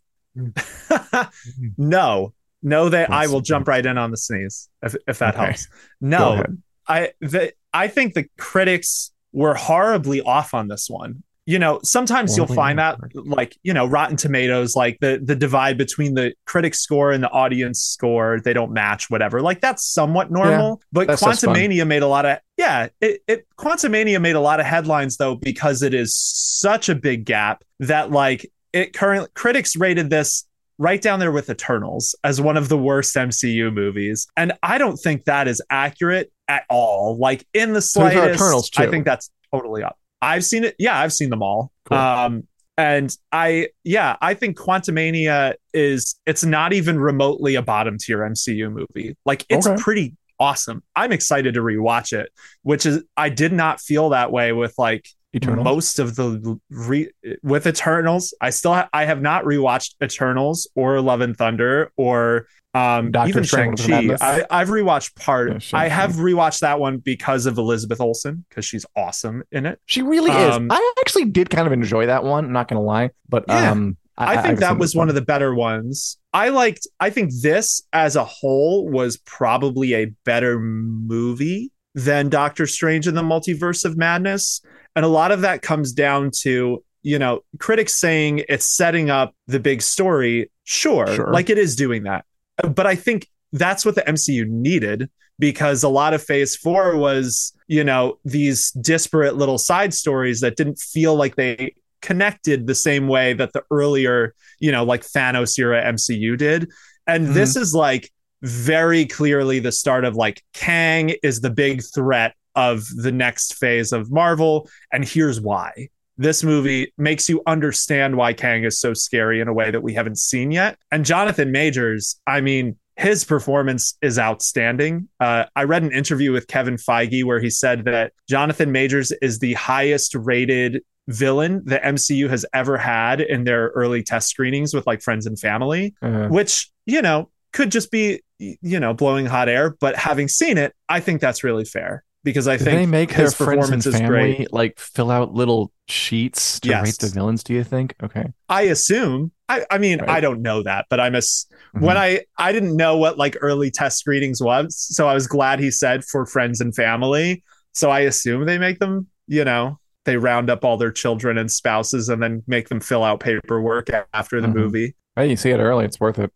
no, 1.78 2.34
no, 2.62 2.90
they. 2.90 3.06
I 3.06 3.28
will 3.28 3.42
jump 3.42 3.68
right 3.68 3.86
in 3.86 3.98
on 3.98 4.12
the 4.12 4.18
sneeze 4.18 4.70
if 4.82 4.96
if 5.08 5.20
that 5.20 5.36
Okay. 5.36 5.46
helps. 5.46 5.68
No. 6.02 6.44
I 6.88 7.14
the, 7.20 7.54
I 7.74 7.88
think 7.88 8.14
the 8.14 8.26
critics 8.38 9.12
were 9.34 9.56
horribly 9.56 10.22
off 10.22 10.54
on 10.54 10.68
this 10.68 10.88
one. 10.90 11.24
You 11.48 11.60
know, 11.60 11.80
sometimes 11.84 12.36
you'll 12.36 12.48
find 12.48 12.80
that 12.80 12.98
like, 13.14 13.56
you 13.62 13.72
know, 13.72 13.86
Rotten 13.86 14.18
Tomatoes, 14.18 14.76
like 14.76 14.98
the 15.00 15.22
the 15.24 15.36
divide 15.36 15.78
between 15.78 16.16
the 16.16 16.34
critic 16.48 16.74
score 16.74 17.12
and 17.12 17.24
the 17.24 17.30
audience 17.30 17.82
score, 17.84 18.40
they 18.40 18.52
don't 18.54 18.72
match, 18.72 19.12
whatever. 19.12 19.42
Like 19.44 19.62
that's 19.62 19.86
somewhat 19.86 20.32
normal. 20.32 20.82
but 20.92 21.06
that's 21.08 21.22
just 21.22 21.46
fun. 21.46 21.54
Quantumania 21.56 21.86
made 21.86 22.02
a 22.02 22.08
lot 22.08 22.26
of 22.26 22.40
yeah, 22.58 22.88
it, 23.00 23.22
it 23.28 23.48
Quantumania 23.60 24.20
made 24.20 24.36
a 24.36 24.40
lot 24.40 24.60
of 24.60 24.66
headlines 24.66 25.18
though, 25.18 25.36
because 25.36 25.84
it 25.84 25.94
is 25.94 26.16
such 26.16 26.90
a 26.90 26.96
big 26.96 27.26
gap 27.26 27.64
that 27.80 28.10
like 28.10 28.52
it 28.74 28.94
currently 28.94 29.30
critics 29.36 29.76
rated 29.76 30.10
this 30.10 30.48
right 30.78 31.02
down 31.02 31.20
there 31.20 31.32
with 31.32 31.50
Eternals 31.50 32.16
as 32.24 32.42
one 32.42 32.58
of 32.58 32.70
the 32.70 32.78
worst 32.78 33.16
MCU 33.16 33.74
movies. 33.74 34.28
And 34.36 34.54
I 34.62 34.78
don't 34.78 34.98
think 34.98 35.26
that 35.26 35.48
is 35.48 35.62
accurate 35.70 36.32
at 36.48 36.64
all. 36.70 37.18
Like 37.18 37.46
in 37.54 37.74
the 37.74 37.82
slightest, 37.82 38.36
Eternals, 38.42 38.70
I 38.78 38.88
think 38.88 39.06
that's 39.06 39.30
totally 39.54 39.84
up. 39.84 39.98
I've 40.22 40.44
seen 40.44 40.64
it. 40.64 40.76
Yeah, 40.80 40.98
I've 41.00 41.14
seen 41.14 41.30
them 41.30 41.42
all. 41.42 41.72
Cool. 41.86 41.98
Um, 41.98 42.48
and 42.78 43.16
I, 43.32 43.70
yeah, 43.86 44.18
I 44.22 44.34
think 44.34 44.58
Quantumania 44.58 45.54
is, 45.74 46.16
it's 46.26 46.44
not 46.44 46.74
even 46.74 47.00
remotely 47.00 47.56
a 47.56 47.62
bottom 47.62 47.98
tier 47.98 48.20
MCU 48.20 48.70
movie. 48.72 49.16
Like 49.26 49.46
it's 49.50 49.66
Okay. 49.66 49.82
pretty 49.82 50.14
awesome. 50.40 50.84
I'm 50.96 51.14
excited 51.14 51.54
to 51.54 51.62
rewatch 51.62 52.12
it, 52.12 52.30
which 52.64 52.86
is, 52.86 53.02
I 53.16 53.30
did 53.30 53.54
not 53.54 53.80
feel 53.80 54.10
that 54.10 54.32
way 54.32 54.52
with 54.52 54.74
like 54.78 55.08
Eternal. 55.36 55.64
most 55.64 56.00
of 56.00 56.16
the 56.16 56.60
re- 56.70 57.12
with 57.44 57.68
Eternals. 57.68 58.34
I 58.42 58.50
still 58.50 58.74
ha- 58.74 58.90
I 58.94 59.06
have 59.06 59.22
not 59.22 59.44
rewatched 59.44 59.96
Eternals 60.02 60.68
or 60.76 61.02
Love 61.02 61.22
and 61.22 61.36
Thunder 61.38 61.92
or 61.98 62.48
um 62.74 63.12
Doctor 63.12 63.30
even 63.30 63.44
Strange 63.46 63.80
Shang 63.80 64.10
Chi. 64.10 64.18
I 64.22 64.46
I've 64.50 64.70
rewatched 64.70 65.16
part. 65.16 65.50
Yeah. 65.72 65.78
I 65.80 65.88
have 65.88 66.14
rewatched 66.14 66.60
that 66.60 66.80
one 66.80 66.98
because 66.98 67.46
of 67.46 67.58
Elizabeth 67.58 68.02
Olsen 68.02 68.46
because 68.50 68.66
she's 68.66 68.86
awesome 68.96 69.44
in 69.52 69.66
it. 69.66 69.80
She 69.86 70.02
really 70.02 70.32
Um, 70.32 70.66
is. 70.72 70.78
I 70.78 70.94
actually 71.02 71.26
did 71.26 71.50
kind 71.50 71.68
of 71.68 71.74
enjoy 71.74 72.06
that 72.08 72.24
one. 72.24 72.46
I'm 72.46 72.52
not 72.54 72.68
gonna 72.68 72.82
lie, 72.82 73.12
but 73.30 73.46
Yeah. 73.48 73.72
um, 73.72 73.98
I, 74.18 74.42
think 74.42 74.60
that 74.60 74.78
was 74.78 74.96
one 74.96 75.10
of 75.10 75.16
the 75.16 75.22
better 75.22 75.54
ones. 75.54 76.18
I 76.32 76.48
liked. 76.48 76.88
I 77.02 77.10
think 77.10 77.32
this 77.42 77.82
as 77.92 78.16
a 78.16 78.24
whole 78.24 78.90
was 78.90 79.18
probably 79.18 79.94
a 79.94 80.06
better 80.24 80.58
movie 80.58 81.72
than 81.96 82.30
Doctor 82.30 82.66
Strange 82.68 83.08
and 83.08 83.18
the 83.18 83.22
Multiverse 83.24 83.84
of 83.86 83.98
Madness, 83.98 84.62
and 84.96 85.06
a 85.06 85.10
lot 85.10 85.32
of 85.32 85.42
that 85.42 85.62
comes 85.62 85.94
down 85.94 86.32
to 86.42 86.84
you 87.04 87.20
know 87.20 87.42
critics 87.60 87.96
saying 87.96 88.44
it's 88.50 88.66
setting 88.66 89.10
up 89.10 89.36
the 89.48 89.60
big 89.60 89.82
story. 89.82 90.52
Sure, 90.64 91.08
Sure. 91.16 91.32
like 91.32 91.50
it 91.50 91.58
is 91.58 91.76
doing 91.76 92.04
that, 92.04 92.26
but 92.74 92.88
I 92.88 92.96
think 92.96 93.28
that's 93.54 93.86
what 93.86 93.96
the 93.96 94.02
MCU 94.02 94.48
needed 94.48 95.10
because 95.38 95.84
a 95.84 95.90
lot 95.90 96.14
of 96.14 96.24
Phase 96.24 96.56
Four 96.56 96.98
was 96.98 97.54
you 97.68 97.84
know 97.84 98.20
these 98.26 98.72
disparate 98.72 99.36
little 99.36 99.58
side 99.58 99.94
stories 99.94 100.42
that 100.42 100.56
didn't 100.56 100.80
feel 100.80 101.16
like 101.16 101.36
they 101.36 101.76
connected 102.06 102.68
the 102.68 102.76
same 102.76 103.08
way 103.08 103.34
that 103.34 103.52
the 103.54 103.64
earlier, 103.72 104.36
you 104.60 104.72
know, 104.72 104.84
like 104.84 105.02
Thanos 105.02 105.58
era 105.58 105.84
MCU 105.84 106.38
did. 106.38 106.70
And 107.08 107.26
mm-hmm. 107.26 107.34
this 107.34 107.56
is 107.56 107.74
like 107.74 108.12
very 108.44 109.06
clearly 109.08 109.60
the 109.60 109.72
start 109.72 110.06
of 110.06 110.16
like 110.16 110.44
Kang 110.54 111.16
is 111.24 111.42
the 111.42 111.50
big 111.50 111.82
threat 111.94 112.36
of 112.56 112.86
the 112.96 113.12
next 113.12 113.56
phase 113.56 113.92
of 113.92 114.12
Marvel. 114.12 114.70
And 114.92 115.04
here's 115.06 115.42
why. 115.42 115.90
This 116.18 116.44
movie 116.44 116.94
makes 116.98 117.28
you 117.28 117.42
understand 117.46 118.16
why 118.16 118.34
Kang 118.34 118.64
is 118.64 118.80
so 118.80 118.94
scary 118.94 119.42
in 119.42 119.48
a 119.50 119.54
way 119.54 119.70
that 119.72 119.82
we 119.84 119.94
haven't 119.94 120.18
seen 120.18 120.52
yet. 120.52 120.78
And 120.92 121.06
Jonathan 121.06 121.52
Majors, 121.52 122.20
I 122.26 122.40
mean, 122.40 122.78
his 122.96 123.26
performance 123.26 123.98
is 124.02 124.18
outstanding. 124.18 125.10
Uh, 125.20 125.46
I 125.58 125.64
read 125.64 125.84
an 125.84 125.92
interview 125.92 126.32
with 126.32 126.48
Kevin 126.48 126.78
Feige 126.78 127.26
where 127.26 127.42
he 127.42 127.50
said 127.50 127.84
that 127.86 128.14
Jonathan 128.30 128.72
Majors 128.72 129.12
is 129.22 129.40
the 129.40 129.54
highest 129.56 130.16
rated 130.16 130.82
villain 131.10 131.62
the 131.66 131.78
MCU 131.80 132.30
has 132.30 132.46
ever 132.54 132.78
had 132.78 133.20
in 133.20 133.44
their 133.44 133.68
early 133.76 134.02
test 134.02 134.30
screenings 134.30 134.74
with 134.74 134.88
like 134.88 135.02
friends 135.02 135.26
and 135.26 135.38
family, 135.38 135.94
Uh, 136.02 136.28
which, 136.30 136.72
you 136.86 137.02
know, 137.02 137.30
could 137.52 137.72
just 137.72 137.92
be, 137.92 138.22
you 138.40 138.80
know, 138.80 138.94
blowing 138.94 139.26
hot 139.26 139.50
air. 139.50 139.76
But 139.80 139.98
having 139.98 140.30
seen 140.30 140.58
it, 140.58 140.74
I 140.88 141.02
think 141.02 141.20
that's 141.20 141.44
really 141.44 141.66
fair 141.66 142.06
because 142.26 142.48
I 142.50 142.58
did 142.58 142.66
think 142.66 142.78
they 142.80 142.86
make 142.86 143.10
their 143.16 143.26
his 143.26 143.34
friends 143.36 143.70
and 143.70 143.82
family 143.84 144.08
great. 144.08 144.52
like 144.54 144.78
fill 144.80 145.10
out 145.10 145.34
little 145.34 145.72
sheets 145.88 146.60
to 146.60 146.70
Yes. 146.70 146.84
rate 146.84 146.98
the 147.00 147.08
villains? 147.16 147.42
Do 147.44 147.54
you 147.54 147.64
think? 147.64 147.96
Okay. 148.04 148.26
I 148.50 148.64
assume. 148.64 149.32
I, 149.48 149.64
I 149.72 149.78
mean, 149.78 150.00
Right. 150.02 150.10
I 150.10 150.20
don't 150.20 150.42
know 150.42 150.64
that, 150.64 150.88
but 150.90 151.00
I'm 151.00 151.16
a 151.16 151.20
Mhm. 151.20 151.52
when 151.82 151.96
I 151.98 152.22
I 152.38 152.52
didn't 152.52 152.76
know 152.76 152.98
what 152.98 153.18
like 153.18 153.38
early 153.40 153.72
test 153.72 154.00
screenings 154.00 154.42
was, 154.42 154.76
so 154.76 155.08
I 155.08 155.14
was 155.14 155.28
glad 155.28 155.60
he 155.60 155.72
said 155.72 156.04
for 156.04 156.26
friends 156.26 156.60
and 156.60 156.76
family. 156.76 157.44
So 157.72 157.90
I 157.90 158.02
assume 158.02 158.46
they 158.46 158.58
make 158.58 158.80
them, 158.80 159.08
you 159.28 159.46
know, 159.46 159.80
they 160.06 160.18
round 160.18 160.50
up 160.50 160.66
all 160.66 160.78
their 160.78 160.92
children 160.92 161.38
and 161.38 161.50
spouses 161.52 162.10
and 162.10 162.22
then 162.22 162.44
make 162.48 162.70
them 162.70 162.80
fill 162.80 163.04
out 163.04 163.20
paperwork 163.20 163.90
after 164.14 164.42
the 164.42 164.48
Mhm. 164.48 164.54
movie. 164.56 164.96
Hey, 165.16 165.30
you 165.30 165.36
see 165.36 165.52
it 165.52 165.60
early. 165.60 165.86
It's 165.86 166.00
worth 166.00 166.20
it. 166.20 166.32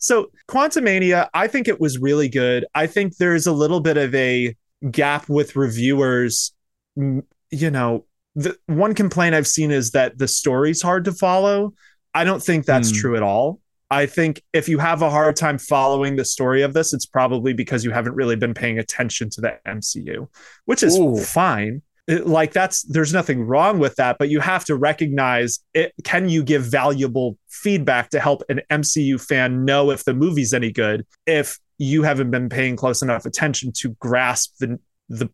So 0.00 0.30
Quantumania, 0.48 1.28
I 1.34 1.46
think 1.46 1.68
it 1.68 1.80
was 1.80 1.98
really 1.98 2.28
good. 2.28 2.64
I 2.74 2.86
think 2.86 3.16
there's 3.18 3.46
a 3.46 3.52
little 3.52 3.80
bit 3.80 3.96
of 3.96 4.14
a 4.14 4.56
gap 4.90 5.28
with 5.28 5.54
reviewers. 5.56 6.52
Mm, 6.98 7.22
You 7.52 7.70
know, 7.70 8.06
the 8.36 8.56
one 8.66 8.94
complaint 8.94 9.34
I've 9.34 9.46
seen 9.46 9.70
is 9.70 9.90
that 9.90 10.18
the 10.18 10.28
story's 10.28 10.80
hard 10.82 11.04
to 11.06 11.12
follow. 11.12 11.74
I 12.14 12.24
don't 12.24 12.42
think 12.42 12.64
that's 12.64 12.90
Hmm. 12.90 12.96
true 12.96 13.16
at 13.16 13.22
all. 13.22 13.60
I 13.90 14.06
think 14.06 14.42
if 14.52 14.68
you 14.68 14.78
have 14.78 15.02
a 15.02 15.10
hard 15.10 15.34
time 15.34 15.58
following 15.58 16.14
the 16.14 16.24
story 16.24 16.62
of 16.62 16.72
this, 16.72 16.92
it's 16.92 17.06
probably 17.06 17.52
because 17.52 17.84
you 17.84 17.90
haven't 17.90 18.14
really 18.14 18.36
been 18.36 18.54
paying 18.54 18.78
attention 18.78 19.30
to 19.30 19.40
the 19.40 19.58
MCU, 19.66 20.28
which 20.64 20.84
is 20.84 20.96
Ooh. 20.96 21.16
fine. 21.16 21.82
Like 22.10 22.52
that's 22.52 22.82
there's 22.82 23.12
nothing 23.12 23.42
wrong 23.42 23.78
with 23.78 23.96
that, 23.96 24.16
but 24.18 24.28
you 24.30 24.40
have 24.40 24.64
to 24.64 24.74
recognize 24.74 25.60
it. 25.74 25.92
Can 26.02 26.28
you 26.28 26.42
give 26.42 26.64
valuable 26.64 27.38
feedback 27.48 28.10
to 28.10 28.20
help 28.20 28.42
an 28.48 28.60
MCU 28.70 29.20
fan 29.24 29.64
know 29.64 29.90
if 29.90 30.04
the 30.04 30.14
movie's 30.14 30.52
any 30.52 30.72
good? 30.72 31.06
If 31.26 31.58
you 31.78 32.02
haven't 32.02 32.30
been 32.30 32.48
paying 32.48 32.76
close 32.76 33.00
enough 33.00 33.26
attention 33.26 33.72
to 33.78 33.90
grasp 34.00 34.56
the 34.58 34.78
the 35.10 35.28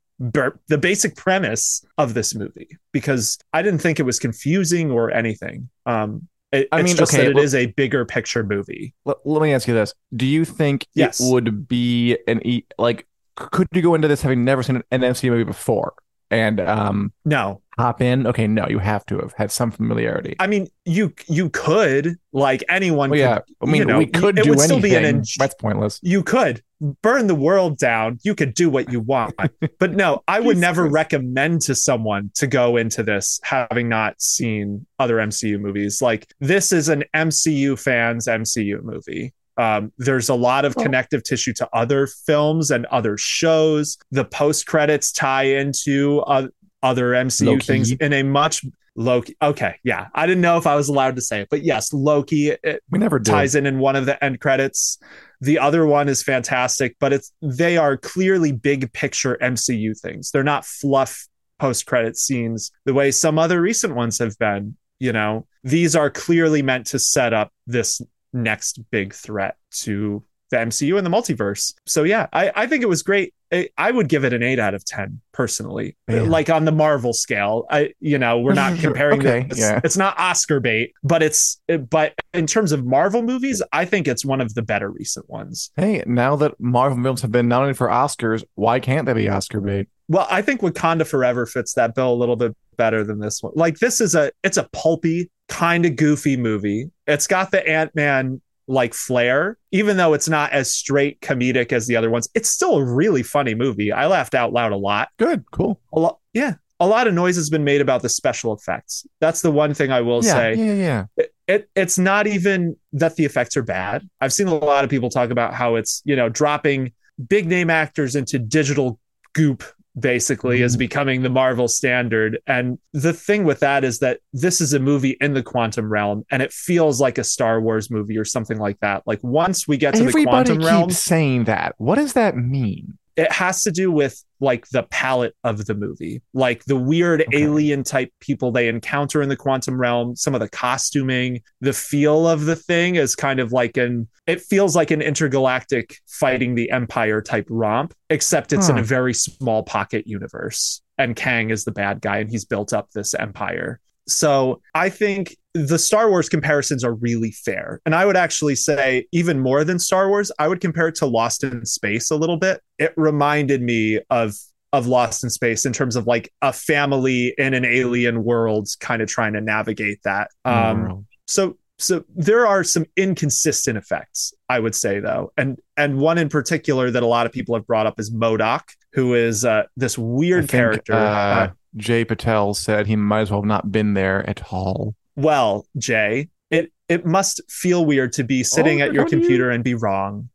the 0.68 0.78
basic 0.78 1.16
premise 1.16 1.84
of 1.98 2.14
this 2.14 2.34
movie 2.34 2.78
because 2.92 3.38
I 3.52 3.62
didn't 3.62 3.80
think 3.80 4.00
it 4.00 4.04
was 4.04 4.18
confusing 4.18 4.90
or 4.90 5.10
anything. 5.10 5.68
Um, 5.84 6.28
it, 6.52 6.68
I 6.72 6.82
mean, 6.82 6.96
just 6.96 7.12
okay, 7.12 7.24
that 7.24 7.30
it 7.30 7.34
well, 7.34 7.44
is 7.44 7.54
a 7.54 7.66
bigger 7.66 8.04
picture 8.04 8.42
movie. 8.44 8.94
Let, 9.04 9.18
let, 9.24 9.42
me 9.42 9.52
ask 9.52 9.68
you 9.68 9.74
this: 9.74 9.94
Do 10.14 10.26
you 10.26 10.44
think 10.44 10.86
yes. 10.94 11.20
it 11.20 11.32
would 11.32 11.68
be 11.68 12.18
an 12.26 12.46
e- 12.46 12.66
like? 12.78 13.06
Could 13.36 13.68
you 13.72 13.82
go 13.82 13.94
into 13.94 14.08
this 14.08 14.22
having 14.22 14.44
never 14.44 14.62
seen 14.62 14.82
an 14.90 15.00
MCU 15.02 15.30
movie 15.30 15.44
before? 15.44 15.92
And 16.30 16.60
um, 16.60 17.12
no, 17.24 17.62
hop 17.78 18.02
in? 18.02 18.26
Okay, 18.26 18.48
no, 18.48 18.66
you 18.68 18.78
have 18.78 19.06
to 19.06 19.18
have 19.18 19.32
had 19.34 19.52
some 19.52 19.70
familiarity. 19.70 20.34
I 20.40 20.48
mean, 20.48 20.66
you 20.84 21.14
you 21.28 21.50
could 21.50 22.16
like 22.32 22.64
anyone. 22.68 23.10
Well, 23.10 23.18
yeah, 23.18 23.38
I 23.62 23.66
mean, 23.66 23.76
you 23.76 23.84
know, 23.84 23.98
we 23.98 24.06
could. 24.06 24.36
Do 24.36 24.42
it 24.42 24.48
would 24.48 24.58
anything. 24.58 24.64
still 24.64 24.80
be 24.80 24.96
an. 24.96 25.04
En- 25.04 25.22
That's 25.38 25.54
pointless. 25.54 26.00
You 26.02 26.24
could 26.24 26.62
burn 27.02 27.28
the 27.28 27.34
world 27.34 27.78
down. 27.78 28.18
You 28.22 28.34
could 28.34 28.54
do 28.54 28.68
what 28.68 28.90
you 28.90 28.98
want, 29.00 29.34
but 29.78 29.92
no, 29.94 30.22
I 30.26 30.40
would 30.40 30.58
never 30.58 30.86
recommend 30.88 31.62
to 31.62 31.74
someone 31.76 32.30
to 32.34 32.48
go 32.48 32.76
into 32.76 33.04
this 33.04 33.38
having 33.44 33.88
not 33.88 34.20
seen 34.20 34.84
other 34.98 35.16
MCU 35.18 35.60
movies. 35.60 36.02
Like 36.02 36.26
this 36.40 36.72
is 36.72 36.88
an 36.88 37.04
MCU 37.14 37.78
fans 37.78 38.26
MCU 38.26 38.82
movie. 38.82 39.32
Um, 39.56 39.92
there's 39.98 40.28
a 40.28 40.34
lot 40.34 40.64
of 40.64 40.76
connective 40.76 41.22
tissue 41.22 41.52
to 41.54 41.68
other 41.72 42.06
films 42.06 42.70
and 42.70 42.86
other 42.86 43.16
shows. 43.16 43.96
The 44.10 44.24
post 44.24 44.66
credits 44.66 45.12
tie 45.12 45.44
into 45.44 46.20
uh, 46.20 46.48
other 46.82 47.12
MCU 47.12 47.46
Loki. 47.46 47.66
things 47.66 47.92
in 47.92 48.12
a 48.12 48.22
much 48.22 48.64
Loki. 48.96 49.36
Okay, 49.40 49.76
yeah, 49.84 50.08
I 50.14 50.26
didn't 50.26 50.40
know 50.40 50.56
if 50.56 50.66
I 50.66 50.74
was 50.74 50.88
allowed 50.88 51.16
to 51.16 51.22
say 51.22 51.42
it, 51.42 51.48
but 51.50 51.62
yes, 51.62 51.92
Loki. 51.92 52.48
It 52.50 52.82
we 52.90 52.98
never 52.98 53.20
ties 53.20 53.54
in 53.54 53.66
in 53.66 53.78
one 53.78 53.94
of 53.94 54.06
the 54.06 54.22
end 54.24 54.40
credits. 54.40 54.98
The 55.40 55.58
other 55.58 55.86
one 55.86 56.08
is 56.08 56.22
fantastic, 56.22 56.96
but 56.98 57.12
it's 57.12 57.32
they 57.42 57.76
are 57.76 57.96
clearly 57.96 58.52
big 58.52 58.92
picture 58.92 59.38
MCU 59.40 59.98
things. 59.98 60.30
They're 60.30 60.42
not 60.42 60.64
fluff 60.64 61.26
post 61.58 61.86
credit 61.86 62.16
scenes 62.16 62.70
the 62.84 62.94
way 62.94 63.10
some 63.10 63.38
other 63.38 63.60
recent 63.60 63.94
ones 63.94 64.18
have 64.18 64.38
been. 64.38 64.76
You 64.98 65.12
know, 65.12 65.46
these 65.62 65.94
are 65.94 66.10
clearly 66.10 66.62
meant 66.62 66.86
to 66.86 66.98
set 66.98 67.34
up 67.34 67.52
this 67.66 68.00
next 68.36 68.78
big 68.90 69.14
threat 69.14 69.56
to 69.70 70.22
the 70.50 70.58
MCU 70.58 70.96
and 70.96 71.04
the 71.04 71.10
multiverse. 71.10 71.74
So 71.86 72.04
yeah, 72.04 72.26
I, 72.32 72.52
I 72.54 72.66
think 72.66 72.82
it 72.82 72.88
was 72.88 73.02
great. 73.02 73.34
I 73.78 73.92
would 73.92 74.08
give 74.08 74.24
it 74.24 74.32
an 74.32 74.42
eight 74.42 74.58
out 74.58 74.74
of 74.74 74.84
ten 74.84 75.20
personally, 75.32 75.96
like 76.08 76.50
on 76.50 76.64
the 76.64 76.72
Marvel 76.72 77.12
scale. 77.12 77.64
I, 77.70 77.92
you 78.00 78.18
know, 78.18 78.40
we're 78.40 78.54
not 78.54 78.76
comparing. 78.80 79.20
okay, 79.20 79.46
it's, 79.48 79.60
yeah. 79.60 79.80
it's 79.84 79.96
not 79.96 80.18
Oscar 80.18 80.58
bait, 80.58 80.92
but 81.04 81.22
it's. 81.22 81.60
But 81.88 82.14
in 82.34 82.48
terms 82.48 82.72
of 82.72 82.84
Marvel 82.84 83.22
movies, 83.22 83.62
I 83.72 83.84
think 83.84 84.08
it's 84.08 84.24
one 84.24 84.40
of 84.40 84.54
the 84.54 84.62
better 84.62 84.90
recent 84.90 85.30
ones. 85.30 85.70
Hey, 85.76 86.02
now 86.06 86.34
that 86.36 86.58
Marvel 86.58 87.00
films 87.00 87.22
have 87.22 87.30
been 87.30 87.46
nominated 87.46 87.76
for 87.76 87.86
Oscars, 87.86 88.42
why 88.56 88.80
can't 88.80 89.06
they 89.06 89.12
be 89.12 89.28
Oscar 89.28 89.60
bait? 89.60 89.88
Well, 90.08 90.26
I 90.30 90.42
think 90.42 90.60
Wakanda 90.60 91.06
Forever 91.06 91.46
fits 91.46 91.74
that 91.74 91.94
bill 91.94 92.12
a 92.12 92.14
little 92.14 92.36
bit 92.36 92.56
better 92.76 93.04
than 93.04 93.18
this 93.18 93.42
one. 93.42 93.52
Like 93.56 93.78
this 93.78 94.00
is 94.00 94.14
a, 94.14 94.30
it's 94.44 94.56
a 94.56 94.68
pulpy, 94.72 95.30
kind 95.48 95.84
of 95.86 95.96
goofy 95.96 96.36
movie. 96.36 96.90
It's 97.06 97.26
got 97.26 97.50
the 97.50 97.66
Ant 97.68 97.94
Man 97.94 98.40
like 98.68 98.94
flair, 98.94 99.58
even 99.70 99.96
though 99.96 100.12
it's 100.12 100.28
not 100.28 100.52
as 100.52 100.74
straight 100.74 101.20
comedic 101.20 101.72
as 101.72 101.86
the 101.86 101.96
other 101.96 102.10
ones. 102.10 102.28
It's 102.34 102.50
still 102.50 102.76
a 102.76 102.84
really 102.84 103.22
funny 103.22 103.54
movie. 103.54 103.92
I 103.92 104.06
laughed 104.06 104.34
out 104.34 104.52
loud 104.52 104.72
a 104.72 104.76
lot. 104.76 105.08
Good, 105.18 105.44
cool. 105.50 105.80
A 105.92 106.00
lot, 106.00 106.18
yeah. 106.32 106.54
A 106.78 106.86
lot 106.86 107.06
of 107.06 107.14
noise 107.14 107.36
has 107.36 107.48
been 107.48 107.64
made 107.64 107.80
about 107.80 108.02
the 108.02 108.08
special 108.08 108.52
effects. 108.52 109.06
That's 109.20 109.40
the 109.40 109.50
one 109.50 109.72
thing 109.72 109.90
I 109.90 110.02
will 110.02 110.22
yeah, 110.22 110.32
say. 110.32 110.54
Yeah, 110.54 110.74
yeah. 110.74 111.04
It, 111.16 111.34
it, 111.48 111.70
it's 111.74 111.98
not 111.98 112.26
even 112.26 112.76
that 112.92 113.16
the 113.16 113.24
effects 113.24 113.56
are 113.56 113.62
bad. 113.62 114.06
I've 114.20 114.32
seen 114.32 114.48
a 114.48 114.54
lot 114.54 114.84
of 114.84 114.90
people 114.90 115.08
talk 115.08 115.30
about 115.30 115.54
how 115.54 115.76
it's, 115.76 116.02
you 116.04 116.16
know, 116.16 116.28
dropping 116.28 116.92
big 117.28 117.46
name 117.46 117.70
actors 117.70 118.14
into 118.14 118.38
digital 118.38 118.98
goop 119.32 119.64
basically 119.98 120.62
is 120.62 120.72
mm-hmm. 120.72 120.80
becoming 120.80 121.22
the 121.22 121.30
Marvel 121.30 121.68
standard. 121.68 122.38
And 122.46 122.78
the 122.92 123.12
thing 123.12 123.44
with 123.44 123.60
that 123.60 123.84
is 123.84 123.98
that 124.00 124.20
this 124.32 124.60
is 124.60 124.72
a 124.72 124.78
movie 124.78 125.16
in 125.20 125.34
the 125.34 125.42
quantum 125.42 125.90
realm 125.90 126.24
and 126.30 126.42
it 126.42 126.52
feels 126.52 127.00
like 127.00 127.18
a 127.18 127.24
Star 127.24 127.60
Wars 127.60 127.90
movie 127.90 128.18
or 128.18 128.24
something 128.24 128.58
like 128.58 128.78
that. 128.80 129.02
Like 129.06 129.20
once 129.22 129.66
we 129.66 129.76
get 129.76 129.94
to 129.94 130.04
Everybody 130.04 130.24
the 130.24 130.30
quantum 130.30 130.58
realm, 130.58 130.90
saying 130.90 131.44
that. 131.44 131.74
What 131.78 131.96
does 131.96 132.12
that 132.14 132.36
mean? 132.36 132.98
It 133.16 133.32
has 133.32 133.62
to 133.62 133.70
do 133.70 133.90
with 133.90 134.22
like 134.40 134.68
the 134.68 134.82
palette 134.84 135.34
of 135.42 135.64
the 135.64 135.74
movie, 135.74 136.22
like 136.34 136.64
the 136.66 136.76
weird 136.76 137.22
okay. 137.22 137.42
alien 137.42 137.82
type 137.82 138.12
people 138.20 138.52
they 138.52 138.68
encounter 138.68 139.22
in 139.22 139.30
the 139.30 139.36
quantum 139.36 139.80
realm, 139.80 140.14
some 140.14 140.34
of 140.34 140.40
the 140.40 140.48
costuming, 140.48 141.40
the 141.62 141.72
feel 141.72 142.28
of 142.28 142.44
the 142.44 142.56
thing 142.56 142.96
is 142.96 143.16
kind 143.16 143.40
of 143.40 143.52
like 143.52 143.78
an 143.78 144.06
it 144.26 144.40
feels 144.40 144.76
like 144.76 144.90
an 144.90 145.00
intergalactic 145.00 145.98
fighting 146.06 146.54
the 146.54 146.70
empire 146.70 147.22
type 147.22 147.46
romp, 147.48 147.94
except 148.10 148.52
it's 148.52 148.66
huh. 148.66 148.74
in 148.74 148.78
a 148.78 148.82
very 148.82 149.14
small 149.14 149.62
pocket 149.62 150.06
universe. 150.06 150.82
And 150.98 151.16
Kang 151.16 151.50
is 151.50 151.64
the 151.64 151.72
bad 151.72 152.00
guy 152.00 152.18
and 152.18 152.30
he's 152.30 152.44
built 152.44 152.72
up 152.72 152.90
this 152.90 153.14
empire. 153.14 153.80
So 154.08 154.60
I 154.74 154.88
think 154.88 155.36
the 155.54 155.78
Star 155.78 156.10
Wars 156.10 156.28
comparisons 156.28 156.84
are 156.84 156.94
really 156.94 157.32
fair. 157.32 157.80
And 157.86 157.94
I 157.94 158.04
would 158.06 158.16
actually 158.16 158.56
say, 158.56 159.06
even 159.12 159.40
more 159.40 159.64
than 159.64 159.78
Star 159.78 160.08
Wars, 160.08 160.30
I 160.38 160.48
would 160.48 160.60
compare 160.60 160.88
it 160.88 160.94
to 160.96 161.06
Lost 161.06 161.44
in 161.44 161.64
Space 161.64 162.10
a 162.10 162.16
little 162.16 162.36
bit. 162.36 162.60
It 162.78 162.92
reminded 162.96 163.62
me 163.62 164.00
of 164.10 164.34
of 164.72 164.86
Lost 164.86 165.24
in 165.24 165.30
Space 165.30 165.64
in 165.64 165.72
terms 165.72 165.96
of 165.96 166.06
like 166.06 166.32
a 166.42 166.52
family 166.52 167.34
in 167.38 167.54
an 167.54 167.64
alien 167.64 168.24
world 168.24 168.68
kind 168.80 169.00
of 169.00 169.08
trying 169.08 169.32
to 169.32 169.40
navigate 169.40 170.00
that. 170.04 170.30
Um, 170.44 171.06
so 171.26 171.56
so 171.78 172.04
there 172.14 172.46
are 172.46 172.64
some 172.64 172.86
inconsistent 172.96 173.76
effects, 173.76 174.32
I 174.48 174.60
would 174.60 174.74
say 174.74 175.00
though. 175.00 175.32
And 175.36 175.58
and 175.76 175.98
one 175.98 176.18
in 176.18 176.28
particular 176.28 176.90
that 176.90 177.02
a 177.02 177.06
lot 177.06 177.26
of 177.26 177.32
people 177.32 177.54
have 177.54 177.66
brought 177.66 177.86
up 177.86 178.00
is 178.00 178.12
MODOK, 178.12 178.62
who 178.92 179.14
is 179.14 179.44
uh, 179.44 179.64
this 179.76 179.98
weird 179.98 180.42
think, 180.42 180.50
character. 180.50 180.94
Uh, 180.94 180.98
uh, 180.98 181.50
Jay 181.76 182.04
Patel 182.04 182.54
said 182.54 182.86
he 182.86 182.96
might 182.96 183.22
as 183.22 183.30
well 183.30 183.40
have 183.40 183.48
not 183.48 183.70
been 183.70 183.94
there 183.94 184.28
at 184.28 184.52
all. 184.52 184.94
Well, 185.14 185.66
Jay, 185.78 186.28
it 186.50 186.72
it 186.88 187.04
must 187.04 187.40
feel 187.50 187.84
weird 187.84 188.12
to 188.14 188.24
be 188.24 188.42
sitting 188.42 188.82
oh, 188.82 188.86
at 188.86 188.92
your 188.92 189.06
computer 189.06 189.46
you? 189.46 189.52
and 189.52 189.64
be 189.64 189.74
wrong. 189.74 190.28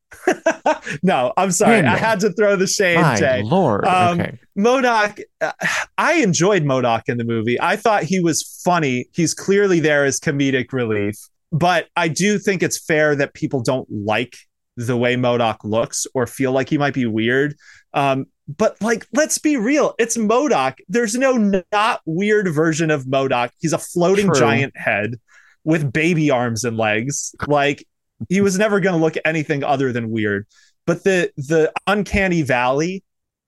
no, 1.03 1.31
I'm 1.37 1.51
sorry. 1.51 1.81
I 1.81 1.95
had 1.95 2.19
to 2.21 2.33
throw 2.33 2.55
the 2.55 2.67
shade, 2.67 2.99
My 2.99 3.17
Jay. 3.17 3.43
Lord. 3.43 3.85
Um, 3.85 4.19
okay. 4.19 4.39
MODOK, 4.57 5.21
uh, 5.39 5.51
I 5.97 6.15
enjoyed 6.15 6.63
MODOK 6.63 7.03
in 7.07 7.17
the 7.17 7.23
movie. 7.23 7.59
I 7.61 7.75
thought 7.77 8.03
he 8.03 8.19
was 8.19 8.43
funny. 8.63 9.05
He's 9.13 9.33
clearly 9.33 9.79
there 9.79 10.03
as 10.03 10.19
comedic 10.19 10.73
relief. 10.73 11.15
But 11.51 11.87
I 11.95 12.07
do 12.07 12.39
think 12.39 12.63
it's 12.63 12.77
fair 12.83 13.15
that 13.15 13.33
people 13.33 13.61
don't 13.61 13.87
like 13.89 14.35
the 14.77 14.97
way 14.97 15.15
MODOK 15.15 15.57
looks 15.63 16.07
or 16.13 16.25
feel 16.25 16.51
like 16.51 16.69
he 16.69 16.77
might 16.77 16.93
be 16.93 17.05
weird. 17.05 17.55
Um, 17.93 18.25
but 18.57 18.81
like, 18.81 19.05
let's 19.13 19.37
be 19.37 19.57
real. 19.57 19.93
It's 19.99 20.17
MODOK. 20.17 20.79
There's 20.89 21.15
no 21.15 21.61
not 21.71 22.01
weird 22.05 22.53
version 22.53 22.91
of 22.91 23.05
MODOK. 23.05 23.51
He's 23.59 23.73
a 23.73 23.77
floating 23.77 24.27
True. 24.27 24.39
giant 24.39 24.77
head 24.77 25.19
with 25.63 25.91
baby 25.91 26.31
arms 26.31 26.63
and 26.63 26.77
legs. 26.77 27.35
Like 27.47 27.85
he 28.29 28.41
was 28.41 28.57
never 28.57 28.79
going 28.79 28.95
to 28.95 29.01
look 29.01 29.15
anything 29.25 29.63
other 29.63 29.91
than 29.91 30.09
weird. 30.09 30.47
But 30.85 31.03
the 31.03 31.31
the 31.37 31.71
uncanny 31.87 32.41
valley 32.41 33.03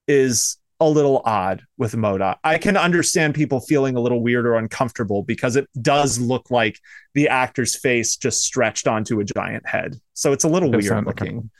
is 0.06 0.58
a 0.80 0.88
little 0.88 1.22
odd 1.24 1.62
with 1.78 1.94
MODOK. 1.94 2.36
I 2.44 2.58
can 2.58 2.76
understand 2.76 3.34
people 3.34 3.60
feeling 3.60 3.96
a 3.96 4.00
little 4.00 4.22
weird 4.22 4.46
or 4.46 4.56
uncomfortable 4.56 5.22
because 5.22 5.56
it 5.56 5.68
does 5.80 6.18
look 6.18 6.50
like 6.50 6.78
the 7.14 7.28
actor's 7.28 7.76
face 7.76 8.16
just 8.16 8.42
stretched 8.42 8.86
onto 8.86 9.20
a 9.20 9.24
giant 9.24 9.66
head. 9.66 9.96
So 10.14 10.32
it's 10.32 10.44
a 10.44 10.48
little 10.48 10.70
weird 10.70 11.06
looking. 11.06 11.50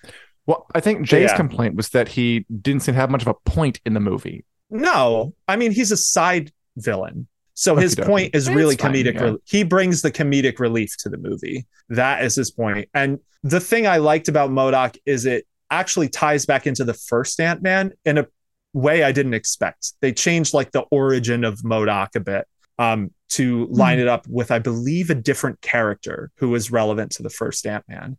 Well, 0.46 0.66
I 0.74 0.80
think 0.80 1.06
Jay's 1.06 1.30
yeah. 1.30 1.36
complaint 1.36 1.74
was 1.74 1.90
that 1.90 2.08
he 2.08 2.44
didn't 2.60 2.82
seem 2.82 2.94
to 2.94 3.00
have 3.00 3.10
much 3.10 3.22
of 3.22 3.28
a 3.28 3.34
point 3.34 3.80
in 3.86 3.94
the 3.94 4.00
movie. 4.00 4.44
No, 4.70 5.34
I 5.48 5.56
mean 5.56 5.72
he's 5.72 5.92
a 5.92 5.96
side 5.96 6.52
villain. 6.76 7.28
So 7.54 7.76
his 7.76 7.94
point 7.94 8.34
is 8.34 8.50
really 8.50 8.76
fine, 8.76 8.92
comedic. 8.92 9.14
Yeah. 9.14 9.34
he 9.44 9.62
brings 9.62 10.02
the 10.02 10.10
comedic 10.10 10.58
relief 10.58 10.96
to 10.98 11.08
the 11.08 11.16
movie. 11.16 11.66
That 11.88 12.24
is 12.24 12.34
his 12.34 12.50
point. 12.50 12.88
And 12.94 13.20
the 13.44 13.60
thing 13.60 13.86
I 13.86 13.98
liked 13.98 14.28
about 14.28 14.50
MODOK 14.50 14.96
is 15.06 15.24
it 15.24 15.46
actually 15.70 16.08
ties 16.08 16.46
back 16.46 16.66
into 16.66 16.84
the 16.84 16.94
first 16.94 17.38
Ant 17.38 17.62
Man 17.62 17.92
in 18.04 18.18
a 18.18 18.26
way 18.72 19.04
I 19.04 19.12
didn't 19.12 19.34
expect. 19.34 19.92
They 20.00 20.12
changed 20.12 20.52
like 20.52 20.72
the 20.72 20.82
origin 20.90 21.44
of 21.44 21.60
MODOK 21.60 22.16
a 22.16 22.20
bit 22.20 22.46
um, 22.78 23.12
to 23.30 23.66
line 23.66 23.98
mm. 23.98 24.02
it 24.02 24.08
up 24.08 24.26
with, 24.28 24.50
I 24.50 24.58
believe, 24.58 25.10
a 25.10 25.14
different 25.14 25.60
character 25.60 26.32
who 26.38 26.50
was 26.50 26.72
relevant 26.72 27.12
to 27.12 27.22
the 27.22 27.30
first 27.30 27.66
Ant 27.66 27.84
Man. 27.88 28.16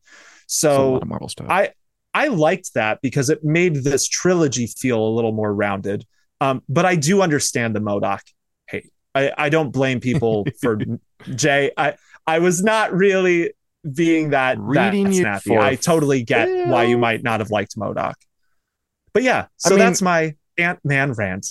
So 0.48 1.02
Marvel 1.06 1.28
stuff. 1.28 1.48
I 1.50 1.72
I 2.16 2.30
liked 2.30 2.76
that 2.76 3.02
because 3.02 3.30
it 3.30 3.44
made 3.44 3.76
this 3.76 4.08
trilogy 4.08 4.68
feel 4.68 5.06
a 5.06 5.12
little 5.12 5.34
more 5.34 5.54
rounded. 5.54 6.06
Um, 6.40 6.64
but 6.70 6.86
I 6.86 6.96
do 6.96 7.22
understand 7.22 7.76
the 7.76 7.82
MODOK 7.82 8.22
hate. 8.68 8.92
I, 9.14 9.34
I 9.38 9.50
don't 9.50 9.72
blame 9.72 10.00
people 10.00 10.48
for 10.62 10.80
Jay. 11.36 11.72
I 11.78 11.96
I 12.26 12.40
was 12.40 12.64
not 12.64 12.94
really 12.94 13.52
being 13.94 14.30
that, 14.30 14.58
Reading 14.58 15.12
that 15.12 15.44
snappy. 15.44 15.58
I 15.58 15.76
totally 15.76 16.24
get 16.24 16.70
why 16.70 16.86
you 16.86 16.98
might 16.98 17.22
not 17.22 17.42
have 17.42 17.52
liked 17.52 17.76
MODOK. 17.76 18.16
But 19.14 19.24
yeah, 19.24 19.48
so 19.58 19.70
I 19.70 19.72
mean, 19.72 19.80
that's 19.80 20.02
my 20.02 20.36
Ant 20.58 20.80
Man 20.86 21.12
rant. 21.12 21.48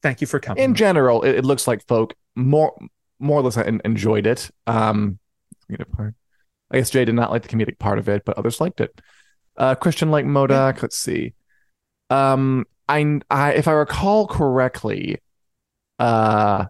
Thank 0.00 0.20
you 0.20 0.28
for 0.28 0.38
coming. 0.38 0.62
In 0.62 0.74
general, 0.74 1.22
it, 1.22 1.36
it, 1.36 1.44
looks 1.44 1.66
like 1.66 1.84
folk 1.86 2.14
more 2.36 2.72
more 3.18 3.40
or 3.40 3.42
less 3.42 3.56
enjoyed 3.56 4.28
it. 4.28 4.48
Um, 4.68 5.18
part. 5.92 6.14
I 6.70 6.78
guess 6.78 6.90
Jay 6.90 7.04
did 7.04 7.14
not 7.16 7.32
like 7.32 7.42
the 7.42 7.48
comedic 7.48 7.78
part 7.78 7.98
of 7.98 8.08
it, 8.08 8.22
but 8.24 8.38
others 8.38 8.60
liked 8.60 8.80
it. 8.80 9.00
Uh, 9.56 9.74
Christian 9.74 10.10
like 10.10 10.24
MODOK. 10.24 10.82
Let's 10.82 10.96
see. 10.96 11.34
Um, 12.10 12.66
I, 12.88 13.20
I 13.30 13.52
if 13.52 13.68
I 13.68 13.72
recall 13.72 14.26
correctly, 14.26 15.18
uh, 15.98 16.66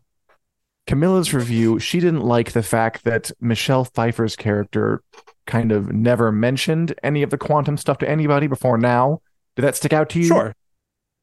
Camilla's 0.87 1.33
review, 1.33 1.79
she 1.79 1.99
didn't 2.01 2.21
like 2.23 2.53
the 2.53 2.63
fact 2.63 3.05
that 3.05 3.31
Michelle 3.41 3.85
Pfeiffer's 3.85 4.37
character 4.37 5.03
kind 5.47 5.73
of 5.73 5.93
never 5.93 6.31
mentioned 6.31 6.95
any 7.03 7.23
of 7.23 7.31
the 7.31 7.39
quantum 7.39 7.77
stuff 7.77 7.99
to 7.99 8.09
anybody 8.09 8.47
before 8.47 8.79
now. 8.79 9.21
Did 9.57 9.63
that 9.63 9.77
stick 9.77 9.93
out 9.93 10.11
to 10.11 10.19
you? 10.19 10.27
Sure. 10.27 10.55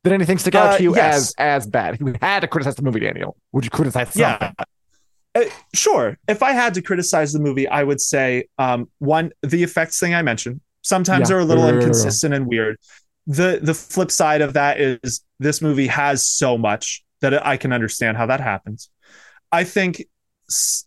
Did 0.03 0.13
anything 0.13 0.39
stick 0.39 0.55
out 0.55 0.73
Uh, 0.73 0.77
to 0.77 0.83
you 0.83 0.95
yes. 0.95 1.15
as 1.15 1.33
as 1.37 1.67
bad? 1.67 1.99
You 1.99 2.15
had 2.21 2.39
to 2.39 2.47
criticize 2.47 2.75
the 2.75 2.81
movie, 2.81 3.01
Daniel, 3.01 3.37
would 3.51 3.63
you 3.63 3.69
criticize 3.69 4.13
something? 4.13 4.19
Yeah. 4.19 4.53
Uh, 5.35 5.43
sure. 5.73 6.17
If 6.27 6.41
I 6.43 6.51
had 6.53 6.73
to 6.73 6.81
criticize 6.81 7.31
the 7.33 7.39
movie, 7.39 7.67
I 7.67 7.83
would 7.83 8.01
say 8.01 8.45
um, 8.57 8.89
one, 8.97 9.31
the 9.43 9.63
effects 9.63 9.99
thing 9.99 10.13
I 10.15 10.23
mentioned. 10.23 10.59
Sometimes 10.81 11.21
Yeah. 11.21 11.27
they're 11.35 11.39
a 11.39 11.45
little 11.45 11.67
inconsistent 11.69 12.33
and 12.33 12.47
weird. 12.47 12.77
The 13.27 13.59
the 13.61 13.73
flip 13.73 14.11
side 14.11 14.41
of 14.41 14.53
that 14.53 14.79
is 14.79 15.21
this 15.39 15.61
movie 15.61 15.87
has 15.87 16.27
so 16.27 16.57
much 16.57 17.03
that 17.21 17.45
I 17.45 17.57
can 17.57 17.71
understand 17.71 18.17
how 18.17 18.25
that 18.27 18.41
happens. 18.41 18.89
I 19.51 19.63
think 19.63 20.03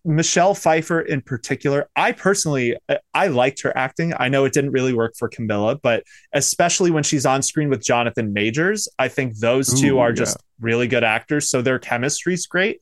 Michelle 0.05 0.55
Pfeiffer 0.55 1.01
in 1.01 1.23
particular, 1.23 1.89
I 1.97 2.13
personally 2.13 2.77
I- 3.15 3.29
liked 3.29 3.63
her 3.63 3.75
acting. 3.77 4.13
I 4.19 4.29
know 4.29 4.45
it 4.45 4.53
didn't 4.53 4.73
really 4.73 4.93
work 4.93 5.15
for 5.19 5.29
Camilla, 5.29 5.77
but 5.77 6.03
especially 6.35 6.91
when 6.91 7.03
she's 7.03 7.25
on 7.25 7.41
screen 7.41 7.71
with 7.71 7.83
Jonathan 7.83 8.33
Majors, 8.33 8.89
I 8.99 9.09
think 9.09 9.39
those 9.39 9.81
two 9.81 9.97
Ooh, 9.97 10.01
are 10.01 10.11
yeah. 10.11 10.17
just 10.17 10.37
really 10.61 10.87
good 10.87 11.05
actors. 11.05 11.49
So 11.49 11.63
their 11.63 11.79
chemistry's 11.79 12.47
great. 12.47 12.81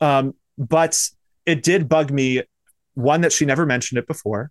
Um, 0.00 0.34
but 0.56 0.98
it 1.44 1.62
did 1.62 1.88
bug 1.88 2.10
me 2.10 2.42
one 2.94 3.20
that 3.22 3.32
she 3.32 3.44
never 3.44 3.66
mentioned 3.66 3.98
it 3.98 4.06
before, 4.06 4.50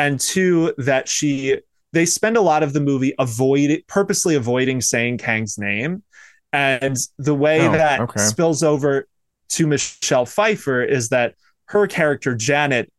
and 0.00 0.18
two 0.20 0.74
that 0.78 1.08
she 1.08 1.58
they 1.92 2.06
spend 2.06 2.36
a 2.36 2.40
lot 2.40 2.62
of 2.62 2.72
the 2.72 2.80
movie 2.80 3.14
avoid 3.18 3.82
purposely 3.88 4.34
avoiding 4.36 4.80
saying 4.80 5.18
Kang's 5.18 5.58
name, 5.58 6.02
and 6.52 6.96
the 7.18 7.34
way 7.34 7.66
Oh, 7.66 7.72
that 7.72 8.00
okay. 8.00 8.20
spills 8.20 8.62
over 8.62 9.06
to 9.50 9.66
Michelle 9.66 10.26
Pfeiffer 10.26 10.82
is 10.82 11.08
that 11.08 11.34
her 11.66 11.86
character 11.86 12.34
Janet 12.34 12.90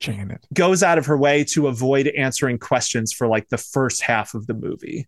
Janet. 0.00 0.46
goes 0.52 0.82
out 0.82 0.98
of 0.98 1.06
her 1.06 1.16
way 1.16 1.44
to 1.44 1.68
avoid 1.68 2.08
answering 2.08 2.58
questions 2.58 3.12
for 3.12 3.26
like 3.26 3.48
the 3.48 3.58
first 3.58 4.02
half 4.02 4.34
of 4.34 4.46
the 4.46 4.54
movie. 4.54 5.06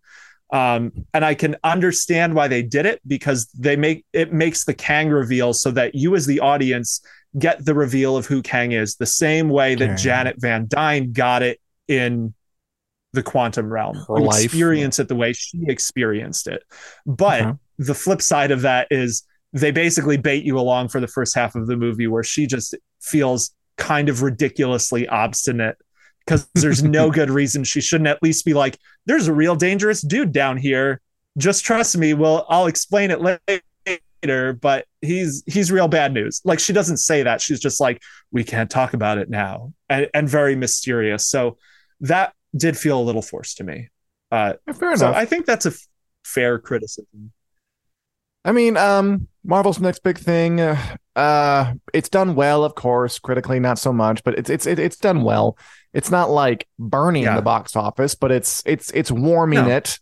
Um, 0.52 0.92
and 1.12 1.24
I 1.24 1.34
can 1.34 1.56
understand 1.62 2.34
why 2.34 2.48
they 2.48 2.62
did 2.62 2.86
it 2.86 3.00
because 3.06 3.46
they 3.58 3.76
make 3.76 4.06
it 4.14 4.32
makes 4.32 4.64
the 4.64 4.72
Kang 4.74 5.10
reveal 5.10 5.52
so 5.52 5.70
that 5.72 5.94
you 5.94 6.16
as 6.16 6.24
the 6.26 6.40
audience 6.40 7.02
get 7.36 7.64
the 7.64 7.74
reveal 7.74 8.16
of 8.16 8.26
who 8.26 8.42
Kang 8.42 8.72
is 8.72 8.96
the 8.96 9.06
same 9.06 9.48
way 9.48 9.74
that. 9.74 9.98
Janet 9.98 10.36
Van 10.38 10.66
Dyne 10.68 11.12
got 11.12 11.42
it 11.42 11.60
in 11.88 12.34
the 13.12 13.22
quantum 13.22 13.72
realm. 13.72 13.96
Her 14.06 14.18
You 14.18 14.24
life. 14.24 14.44
experience 14.44 14.98
it 14.98 15.08
the 15.08 15.16
way 15.16 15.32
she 15.32 15.64
experienced 15.66 16.46
it. 16.46 16.62
But 17.06 17.42
Okay. 17.42 17.58
the 17.78 17.94
flip 17.94 18.22
side 18.22 18.50
of 18.50 18.62
that 18.62 18.86
is 18.90 19.24
they 19.52 19.70
basically 19.70 20.16
bait 20.18 20.44
you 20.44 20.58
along 20.58 20.88
for 20.88 21.00
the 21.00 21.08
first 21.08 21.34
half 21.34 21.54
of 21.54 21.66
the 21.66 21.76
movie 21.76 22.06
where 22.06 22.22
she 22.22 22.46
just 22.46 22.74
feels 23.00 23.54
kind 23.78 24.08
of 24.08 24.22
ridiculously 24.22 25.08
obstinate 25.08 25.76
because 26.26 26.46
there's 26.54 26.82
no 26.82 27.10
good 27.18 27.30
reason 27.30 27.64
she 27.64 27.80
shouldn't 27.80 28.08
at 28.08 28.22
least 28.22 28.44
be 28.44 28.52
like 28.52 28.76
there's 29.06 29.28
a 29.28 29.32
real 29.32 29.54
dangerous 29.54 30.02
dude 30.02 30.32
down 30.32 30.56
here 30.58 31.00
just 31.38 31.64
trust 31.64 31.96
me 31.96 32.12
well 32.12 32.44
i'll 32.50 32.66
explain 32.66 33.10
it 33.12 33.20
later 33.20 33.40
but 34.22 34.84
he's 35.00 35.42
he's 35.46 35.70
real 35.72 35.88
bad 35.88 36.12
news 36.12 36.40
like 36.44 36.58
she 36.58 36.72
doesn't 36.72 36.96
say 36.98 37.22
that 37.22 37.40
she's 37.40 37.60
just 37.60 37.80
like 37.80 38.02
we 38.32 38.42
can't 38.44 38.70
talk 38.70 38.92
about 38.94 39.18
it 39.18 39.30
now 39.30 39.72
and, 39.88 40.08
and 40.14 40.28
very 40.28 40.56
mysterious 40.56 41.26
so 41.28 41.56
that 42.00 42.32
did 42.56 42.76
feel 42.76 43.00
a 43.00 43.02
little 43.02 43.22
forced 43.22 43.56
to 43.58 43.64
me 43.64 43.88
uh 44.32 44.54
Fair 44.74 44.96
so 44.96 45.06
enough. 45.06 45.16
i 45.16 45.24
think 45.24 45.46
that's 45.46 45.66
a 45.66 45.70
f- 45.70 45.86
fair 46.24 46.58
criticism 46.58 47.32
I 48.44 48.52
mean, 48.52 48.76
um, 48.78 49.28
Marvel's 49.44 49.80
next 49.80 50.02
big 50.04 50.16
thing. 50.16 50.60
Uh, 50.60 50.78
uh, 51.16 51.74
it's 51.92 52.08
done 52.08 52.34
well, 52.34 52.64
of 52.64 52.74
course. 52.76 53.18
Critically, 53.18 53.60
not 53.60 53.78
so 53.78 53.92
much, 53.92 54.22
but 54.24 54.38
it's 54.38 54.48
it's 54.48 54.64
it, 54.64 54.78
it's 54.78 54.96
done 54.96 55.22
well. 55.22 55.58
It's 55.92 56.10
not 56.10 56.30
like 56.30 56.66
burning 56.78 57.24
Yeah. 57.24 57.34
the 57.36 57.42
box 57.42 57.76
office, 57.76 58.14
but 58.14 58.30
it's 58.30 58.62
it's 58.64 58.90
it's 58.92 59.10
warming 59.10 59.66
No. 59.66 59.68
it. 59.76 59.98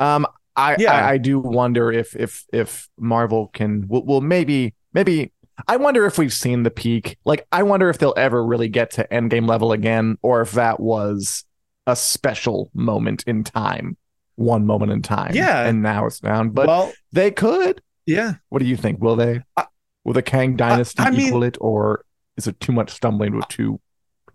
Um, 0.00 0.26
I, 0.56 0.76
Yeah. 0.78 0.92
I 0.92 1.12
I 1.12 1.18
do 1.18 1.38
wonder 1.38 1.92
if 1.92 2.16
if 2.16 2.44
if 2.52 2.88
Marvel 2.98 3.48
can 3.48 3.86
will, 3.88 4.04
will 4.04 4.20
maybe 4.20 4.74
maybe. 4.92 5.32
I 5.68 5.76
wonder 5.78 6.04
if 6.04 6.18
we've 6.18 6.32
seen 6.34 6.64
the 6.64 6.70
peak. 6.70 7.16
Like, 7.24 7.46
I 7.50 7.62
wonder 7.62 7.88
if 7.88 7.96
they'll 7.96 8.12
ever 8.16 8.44
really 8.44 8.68
get 8.68 8.90
to 8.92 9.08
Endgame 9.10 9.48
level 9.48 9.72
again, 9.72 10.18
or 10.20 10.42
if 10.42 10.52
that 10.52 10.80
was 10.80 11.44
a 11.86 11.96
special 11.96 12.70
moment 12.74 13.24
in 13.26 13.42
time, 13.42 13.96
one 14.34 14.66
moment 14.66 14.92
in 14.92 15.00
time. 15.00 15.34
Yeah. 15.34 15.64
and 15.66 15.82
now 15.82 16.04
it's 16.06 16.20
down. 16.20 16.50
But 16.50 16.66
well 16.66 16.92
they 17.12 17.30
could. 17.30 17.80
yeah 18.04 18.34
What 18.50 18.58
do 18.58 18.66
you 18.66 18.76
think? 18.76 19.00
Will 19.00 19.16
they? 19.16 19.40
I- 19.56 19.66
Will 20.04 20.12
the 20.12 20.22
Kang 20.22 20.56
dynasty 20.56 21.02
I 21.02 21.10
mean- 21.10 21.28
equal 21.28 21.42
it, 21.42 21.56
or 21.60 22.04
is 22.36 22.46
it 22.46 22.60
too 22.60 22.72
much 22.72 22.90
stumbling 22.90 23.34
a 23.34 23.40
two 23.48 23.80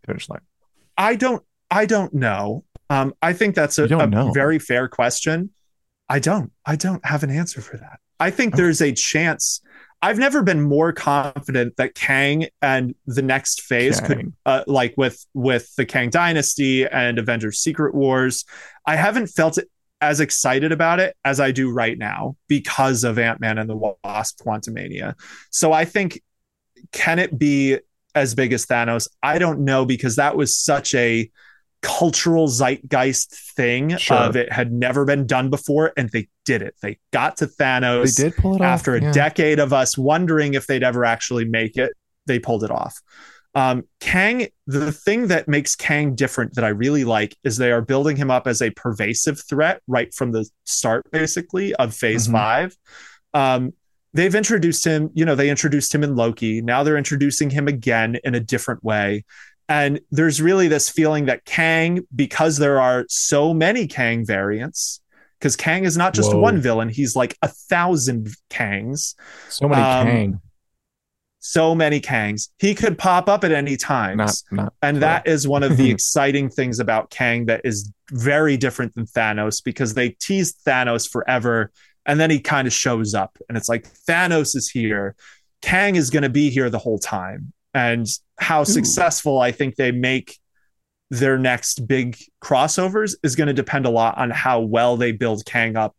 finish 0.06 0.28
line? 0.28 0.42
I 0.98 1.16
don't 1.16 1.44
I 1.70 1.86
don't 1.86 2.14
know. 2.14 2.64
Um, 2.90 3.14
I 3.22 3.32
think 3.34 3.54
that's 3.56 3.78
a, 3.80 3.86
a 3.86 4.32
very 4.34 4.60
fair 4.60 4.88
question. 4.90 5.52
I 6.12 6.20
don't. 6.20 6.52
I 6.66 6.76
don't 6.76 7.04
have 7.06 7.24
an 7.24 7.30
answer 7.32 7.62
for 7.62 7.78
that. 7.78 8.00
I 8.20 8.30
think 8.32 8.54
Okay. 8.54 8.62
there's 8.64 8.82
a 8.82 8.92
chance. 8.92 9.62
I've 10.02 10.18
never 10.20 10.44
been 10.44 10.62
more 10.62 10.92
confident 10.92 11.78
that 11.78 11.96
Kang 11.96 12.48
and 12.62 12.94
the 13.06 13.22
next 13.22 13.62
phase 13.62 14.02
could 14.02 14.34
uh, 14.46 14.64
like 14.68 14.94
with 14.98 15.26
with 15.34 15.74
the 15.76 15.86
Kang 15.86 16.10
Dynasty 16.10 16.86
and 16.86 17.18
Avengers 17.18 17.60
Secret 17.60 17.96
Wars. 17.96 18.44
I 18.86 18.96
haven't 18.98 19.28
felt 19.28 19.58
it 19.58 19.70
as 20.02 20.20
excited 20.20 20.72
about 20.72 21.00
it 21.00 21.16
as 21.24 21.40
I 21.40 21.52
do 21.52 21.72
right 21.72 21.98
now 21.98 22.36
because 22.48 23.04
of 23.04 23.18
Ant 23.20 23.40
Man 23.40 23.58
and 23.58 23.70
the 23.70 23.78
Wasp 23.78 24.42
Quantumania. 24.44 25.14
So 25.52 25.72
I 25.72 25.86
think 25.86 26.22
can 26.92 27.20
it 27.20 27.38
be 27.38 27.78
as 28.16 28.36
big 28.36 28.52
as 28.52 28.66
Thanos? 28.66 29.08
I 29.24 29.38
don't 29.38 29.60
know 29.62 29.86
because 29.86 30.16
that 30.18 30.36
was 30.36 30.58
such 30.58 30.94
a 30.96 31.30
cultural 31.82 32.48
zeitgeist 32.48 33.34
thing 33.56 33.98
Sure. 33.98 34.18
of 34.18 34.36
it 34.36 34.52
had 34.52 34.72
never 34.72 35.04
been 35.06 35.26
done 35.26 35.50
before 35.50 35.92
and 35.98 36.10
they 36.12 36.28
did 36.46 36.62
it. 36.62 36.76
They 36.82 37.00
got 37.12 37.38
to 37.38 37.48
thanos 37.48 38.16
They 38.18 38.26
did 38.30 38.36
pull 38.38 38.56
it 38.56 38.62
after 38.62 38.96
off. 38.96 39.02
a 39.02 39.06
yeah. 39.06 39.12
decade 39.12 39.60
of 39.60 39.74
us 39.74 39.98
wondering 39.98 40.54
if 40.54 40.68
they'd 40.68 40.84
ever 40.84 41.04
actually 41.06 41.46
make 41.46 41.78
it, 41.78 41.92
they 42.28 42.40
pulled 42.40 42.64
it 42.64 42.72
off. 42.72 43.00
Um, 43.54 43.84
Kang, 44.00 44.48
the 44.68 44.92
thing 44.94 45.28
that 45.28 45.48
makes 45.50 45.76
Kang 45.76 46.16
different 46.16 46.54
that 46.56 46.64
I 46.64 46.70
really 46.70 47.04
like 47.04 47.36
is 47.44 47.58
they 47.58 47.72
are 47.72 47.82
building 47.82 48.16
him 48.16 48.32
up 48.32 48.48
as 48.48 48.62
a 48.62 48.70
pervasive 48.70 49.42
threat 49.50 49.82
right 49.88 50.14
from 50.14 50.32
the 50.32 50.48
start, 50.66 51.10
basically, 51.12 51.74
of 51.76 51.94
phase 51.94 52.28
Mhm. 52.28 52.32
five. 52.32 52.78
Um, 53.34 53.74
they've 54.14 54.36
introduced 54.36 54.86
him, 54.86 55.10
you 55.14 55.26
know, 55.26 55.36
they 55.36 55.50
introduced 55.50 55.94
him 55.94 56.04
in 56.04 56.16
Loki. 56.16 56.62
Now 56.62 56.84
they're 56.84 56.98
introducing 56.98 57.50
him 57.50 57.68
again 57.68 58.18
in 58.24 58.36
a 58.36 58.40
different 58.40 58.84
way. 58.84 59.26
And 59.70 60.02
there's 60.12 60.42
really 60.42 60.68
this 60.68 60.90
feeling 60.90 61.26
that 61.26 61.46
Kang, 61.46 62.06
because 62.14 62.58
there 62.58 62.82
are 62.82 63.06
so 63.08 63.54
many 63.54 63.88
Kang 63.88 64.26
variants, 64.26 65.02
because 65.40 65.56
Kang 65.56 65.86
is 65.86 65.98
not 65.98 66.14
just 66.14 66.34
Whoa. 66.34 66.40
one 66.40 66.62
villain, 66.62 66.90
he's 66.90 67.16
like 67.16 67.38
a 67.42 67.48
thousand 67.48 68.30
Kangs, 68.50 69.16
So 69.50 69.68
many 69.68 69.82
um, 69.82 70.08
Kang, 70.08 70.42
so 71.40 71.74
many 71.74 72.00
Kangs. 72.00 72.50
He 72.60 72.76
could 72.76 72.98
pop 72.98 73.28
up 73.28 73.44
at 73.44 73.52
any 73.52 73.76
time. 73.78 74.18
not 74.18 74.42
not. 74.52 74.74
And 74.82 74.98
that 74.98 75.28
is 75.28 75.48
one 75.48 75.64
of 75.64 75.78
the 75.78 75.90
exciting 75.92 76.50
things 76.50 76.80
about 76.80 77.10
Kang 77.10 77.46
that 77.48 77.62
is 77.64 77.92
very 78.12 78.58
different 78.58 78.94
than 78.96 79.06
Thanos 79.06 79.64
because 79.64 79.94
they 79.94 80.10
teased 80.10 80.64
Thanos 80.66 81.10
forever 81.10 81.72
and 82.06 82.20
then 82.20 82.30
he 82.30 82.40
kind 82.40 82.68
of 82.68 82.74
shows 82.74 83.14
up 83.14 83.38
and 83.48 83.58
it's 83.58 83.70
like 83.70 83.92
Thanos 84.08 84.56
is 84.56 84.70
here. 84.70 85.16
Kang 85.62 85.96
is 85.96 86.10
going 86.10 86.24
to 86.24 86.30
be 86.30 86.50
here 86.50 86.70
the 86.70 86.80
whole 86.80 87.00
time. 87.00 87.54
And 87.74 88.06
how 88.38 88.64
successful 88.64 89.40
I 89.40 89.52
think 89.52 89.76
they 89.76 89.92
make 89.92 90.38
their 91.10 91.38
next 91.38 91.88
big 91.88 92.18
crossovers 92.44 93.16
is 93.24 93.36
going 93.36 93.48
to 93.48 93.54
depend 93.54 93.86
a 93.86 93.90
lot 93.90 94.18
on 94.18 94.30
how 94.30 94.62
well 94.62 94.98
they 94.98 95.12
build 95.12 95.46
Kang 95.46 95.76
up 95.78 95.96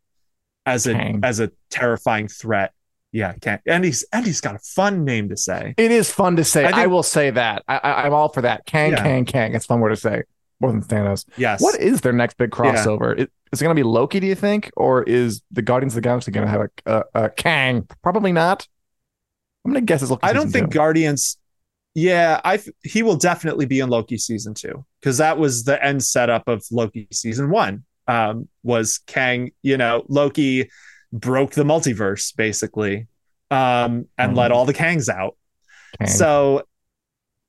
as 0.67 0.87
a 0.87 0.95
Kang. 0.95 1.21
as 1.23 1.41
a 1.41 1.51
terrifying 1.71 2.29
threat. 2.29 2.73
Yeah, 3.11 3.35
Kang. 3.41 3.59
And 3.67 3.85
he's 3.85 4.05
and 4.13 4.25
he's 4.25 4.41
got 4.41 4.55
a 4.55 4.59
fun 4.59 5.05
name 5.05 5.29
to 5.29 5.37
say. 5.37 5.75
It 5.77 5.91
is 5.91 6.11
fun 6.11 6.37
to 6.37 6.45
say. 6.45 6.65
I 6.65 6.85
I, 6.85 6.87
will 6.87 7.03
say 7.03 7.31
that. 7.31 7.63
I, 7.69 7.77
I, 7.77 8.03
I'm 8.05 8.15
all 8.15 8.31
for 8.31 8.41
that. 8.43 8.65
Kang, 8.65 8.93
Yeah. 8.93 9.03
Kang, 9.03 9.25
Kang. 9.27 9.55
It's 9.55 9.67
fun 9.67 9.81
word 9.81 9.91
to 9.91 9.97
say. 9.97 10.23
More 10.61 10.73
than 10.73 10.83
Thanos. 10.83 11.27
Yes. 11.37 11.61
What 11.61 11.79
is 11.81 12.01
their 12.01 12.13
next 12.13 12.37
big 12.39 12.51
crossover? 12.51 13.19
Is, 13.19 13.27
is 13.53 13.61
it 13.61 13.65
going 13.65 13.77
to 13.77 13.79
be 13.79 13.87
Loki? 13.87 14.21
Do 14.21 14.27
you 14.27 14.35
think, 14.35 14.71
or 14.77 15.03
is 15.03 15.43
the 15.51 15.61
Guardians 15.61 15.93
of 15.93 15.97
the 15.97 16.01
Galaxy 16.09 16.31
going 16.31 16.47
to 16.47 16.51
have 16.51 16.61
a, 16.87 17.05
a, 17.15 17.25
a 17.25 17.31
Kang? 17.31 17.87
Probably 18.03 18.33
not. 18.33 18.67
I'm 19.65 19.73
going 19.73 19.83
to 19.83 19.87
guess 19.87 20.01
it's 20.03 20.11
Loki. 20.11 20.23
I 20.23 20.33
don't 20.33 20.51
think 20.51 20.71
two. 20.71 20.75
Guardians. 20.79 21.37
Yeah, 21.95 22.41
I 22.45 22.59
he 22.83 23.03
will 23.03 23.17
definitely 23.17 23.67
be 23.67 23.81
in 23.81 23.91
Loki 23.91 24.17
season 24.17 24.55
two 24.55 24.85
because 25.01 25.19
that 25.19 25.39
was 25.39 25.65
the 25.65 25.83
end 25.85 26.03
setup 26.03 26.49
of 26.49 26.65
Loki 26.71 27.07
season 27.13 27.51
one. 27.51 27.85
Um, 28.09 28.49
was 28.63 28.99
Kang? 29.07 29.51
You 29.63 29.77
know, 29.77 30.05
Loki 30.09 30.71
broke 31.13 31.53
the 31.53 31.65
multiverse 31.65 32.35
basically, 32.35 33.09
um, 33.51 34.07
and 34.17 34.33
Mhm. 34.33 34.37
let 34.37 34.53
all 34.53 34.65
the 34.65 34.73
Kangs 34.75 35.09
out. 35.11 35.37
Kang. 35.99 36.09
So 36.09 36.63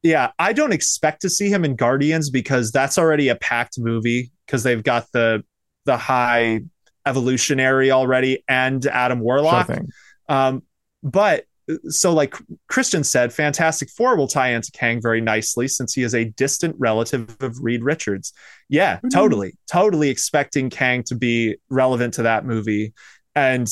yeah, 0.01 0.31
I 0.37 0.51
don't 0.51 0.73
expect 0.73 1.21
to 1.21 1.29
see 1.29 1.49
him 1.49 1.63
in 1.63 1.77
Guardians 1.77 2.29
because 2.29 2.73
that's 2.73 2.97
already 2.97 3.29
a 3.29 3.35
packed 3.37 3.79
movie 3.79 4.31
because 4.45 4.63
they've 4.63 4.83
got 4.83 5.09
the 5.13 5.45
the 5.85 5.95
high 5.95 6.59
evolutionary 7.05 7.91
already 7.91 8.43
and 8.49 8.85
Adam 8.85 9.19
Warlock. 9.21 9.67
Sure. 9.67 9.85
Um, 10.27 10.63
but 11.01 11.45
so 11.87 12.13
like 12.13 12.35
Christian 12.67 13.03
said, 13.03 13.31
Fantastic 13.33 13.89
Four 13.89 14.15
will 14.15 14.27
tie 14.27 14.49
into 14.49 14.71
Kang 14.71 15.01
very 15.01 15.21
nicely 15.21 15.67
since 15.67 15.93
he 15.93 16.03
is 16.03 16.13
a 16.13 16.25
distant 16.25 16.75
relative 16.77 17.35
of 17.41 17.57
Reed 17.61 17.83
Richards. 17.83 18.33
Yeah, 18.69 18.97
Mm-hmm. 18.97 19.09
totally, 19.09 19.53
totally 19.71 20.09
expecting 20.09 20.69
Kang 20.69 21.03
to 21.03 21.15
be 21.15 21.55
relevant 21.69 22.15
to 22.15 22.23
that 22.23 22.45
movie. 22.45 22.93
And 23.35 23.67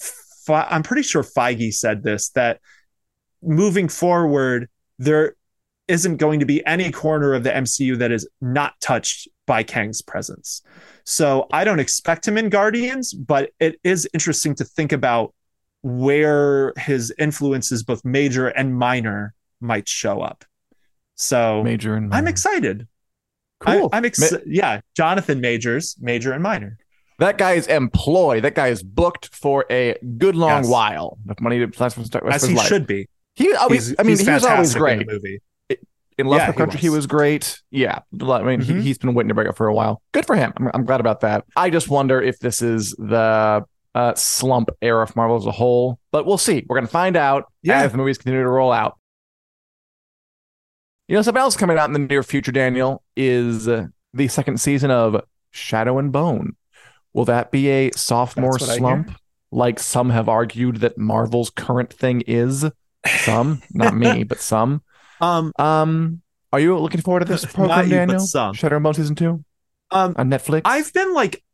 Fe- 0.00 0.54
I'm 0.68 0.82
pretty 0.82 1.02
sure 1.02 1.22
Feige 1.22 1.72
said 1.74 2.02
this 2.02 2.30
that 2.30 2.60
moving 3.42 3.88
forward, 3.88 4.68
there 4.98 5.36
isn't 5.88 6.16
going 6.16 6.40
to 6.40 6.46
be 6.46 6.64
any 6.66 6.90
corner 6.90 7.34
of 7.34 7.44
the 7.44 7.50
MCU 7.50 7.98
that 7.98 8.10
is 8.10 8.28
not 8.40 8.72
touched 8.80 9.28
by 9.46 9.62
Kang's 9.62 10.00
presence. 10.00 10.62
So 11.04 11.46
I 11.52 11.64
don't 11.64 11.80
expect 11.80 12.26
him 12.26 12.38
in 12.38 12.48
Guardians, 12.48 13.12
but 13.12 13.50
it 13.60 13.78
is 13.84 14.08
interesting 14.14 14.54
to 14.54 14.64
think 14.64 14.92
about 14.92 15.34
where 15.84 16.72
his 16.78 17.12
influences, 17.18 17.82
both 17.82 18.04
major 18.06 18.48
and 18.48 18.74
minor, 18.76 19.34
might 19.60 19.86
show 19.86 20.22
up. 20.22 20.44
So 21.14 21.62
Major 21.62 21.94
and 21.94 22.12
I'm 22.12 22.26
excited. 22.26 22.88
Cool. 23.60 23.90
I, 23.92 23.98
am 23.98 24.04
excited. 24.04 24.46
Ma- 24.46 24.52
yeah, 24.52 24.80
Jonathan 24.96 25.40
Majors, 25.40 25.94
major 26.00 26.32
and 26.32 26.42
minor. 26.42 26.78
that 27.18 27.36
guy 27.38 27.52
is 27.52 27.66
employed. 27.66 28.44
That 28.44 28.54
guy 28.54 28.68
is 28.68 28.82
booked 28.82 29.32
for 29.34 29.64
a 29.70 29.96
good 30.18 30.34
long 30.36 30.62
Yes. 30.64 30.68
while. 30.70 31.18
Enough 31.26 31.40
money 31.40 31.58
to 31.60 31.70
for 31.70 31.88
the 32.00 32.20
rest 32.22 32.44
As 32.44 32.48
he 32.48 32.56
should 32.58 32.86
be. 32.86 33.06
He 33.34 33.52
always. 33.54 33.88
He's- 33.88 33.96
I 33.98 34.02
mean, 34.04 34.18
he 34.18 34.28
was 34.30 34.44
always 34.44 34.72
fantastic 34.72 34.76
in 34.76 34.80
great. 34.82 35.06
the 35.06 35.12
movie. 35.12 35.40
In 36.16 36.26
Yeah, 36.26 36.30
Lovecraft 36.30 36.52
he 36.54 36.58
Country, 36.58 36.80
he 36.80 36.88
was. 36.88 36.96
was 36.98 37.06
great. 37.08 37.60
Yeah, 37.70 37.98
I 38.20 38.42
mean, 38.42 38.60
he, 38.60 38.72
Mhm. 38.72 38.80
he's 38.82 38.98
been 38.98 39.14
waiting 39.14 39.28
to 39.28 39.34
break 39.34 39.48
up 39.48 39.56
for 39.56 39.66
a 39.66 39.74
while. 39.74 40.00
Good 40.12 40.24
for 40.26 40.36
him. 40.36 40.52
I'm, 40.56 40.70
I'm 40.72 40.84
glad 40.84 41.00
about 41.00 41.20
that. 41.20 41.44
I 41.56 41.70
just 41.70 41.88
wonder 41.88 42.22
if 42.22 42.38
this 42.38 42.62
is 42.62 42.90
the 42.92 43.64
uh, 43.94 44.14
slump 44.14 44.70
era 44.82 45.02
of 45.02 45.14
Marvel 45.16 45.36
as 45.36 45.46
a 45.46 45.50
whole, 45.52 45.98
but 46.10 46.26
we'll 46.26 46.38
see. 46.38 46.64
We're 46.68 46.76
gonna 46.76 46.86
find 46.88 47.16
out 47.16 47.44
Yeah. 47.62 47.82
as 47.82 47.92
the 47.92 47.98
movies 47.98 48.18
continue 48.18 48.42
to 48.42 48.48
roll 48.48 48.72
out. 48.72 48.98
You 51.08 51.16
know, 51.16 51.22
something 51.22 51.40
else 51.40 51.56
coming 51.56 51.78
out 51.78 51.88
in 51.88 51.92
the 51.92 51.98
near 51.98 52.22
future, 52.22 52.52
Daniel, 52.52 53.02
is 53.16 53.68
uh, 53.68 53.86
the 54.14 54.28
second 54.28 54.58
season 54.58 54.90
of 54.90 55.22
Shadow 55.50 55.98
and 55.98 56.10
Bone. 56.10 56.56
Will 57.12 57.26
that 57.26 57.50
be 57.50 57.68
a 57.68 57.90
sophomore 57.92 58.52
That's 58.52 58.62
what 58.62 58.70
I 58.70 58.76
slump, 58.78 59.12
like 59.52 59.78
some 59.78 60.10
have 60.10 60.28
argued 60.28 60.76
that 60.76 60.96
Marvel's 60.98 61.50
current 61.50 61.92
thing 61.92 62.22
is? 62.26 62.64
Some, 63.06 63.62
not 63.72 63.94
me, 63.94 64.24
but 64.24 64.40
some. 64.40 64.82
Um, 65.20 65.52
Um, 65.58 66.22
are 66.52 66.58
you 66.60 66.76
looking 66.78 67.02
forward 67.02 67.20
to 67.20 67.26
this 67.26 67.44
program, 67.52 67.84
you, 67.84 67.90
Daniel? 67.96 68.18
some. 68.20 68.54
Shadow 68.54 68.76
and 68.76 68.82
Bone 68.82 68.94
season 68.94 69.14
two 69.14 69.44
um, 69.90 70.14
on 70.16 70.30
Netflix. 70.30 70.62
I've 70.64 70.92
been 70.92 71.12
like, 71.12 71.44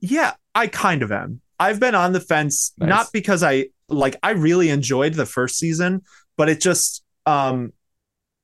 yeah, 0.00 0.32
I 0.54 0.66
kind 0.66 1.02
of 1.02 1.12
am. 1.12 1.40
I've 1.58 1.80
been 1.80 1.94
on 1.94 2.12
the 2.12 2.20
fence, 2.20 2.72
Nice. 2.78 2.88
not 2.88 3.06
because 3.12 3.42
I 3.42 3.66
like 3.88 4.16
I 4.22 4.30
really 4.32 4.68
enjoyed 4.70 5.14
the 5.14 5.26
first 5.26 5.58
season, 5.58 6.02
but 6.36 6.48
it 6.48 6.60
just 6.60 7.02
um 7.24 7.72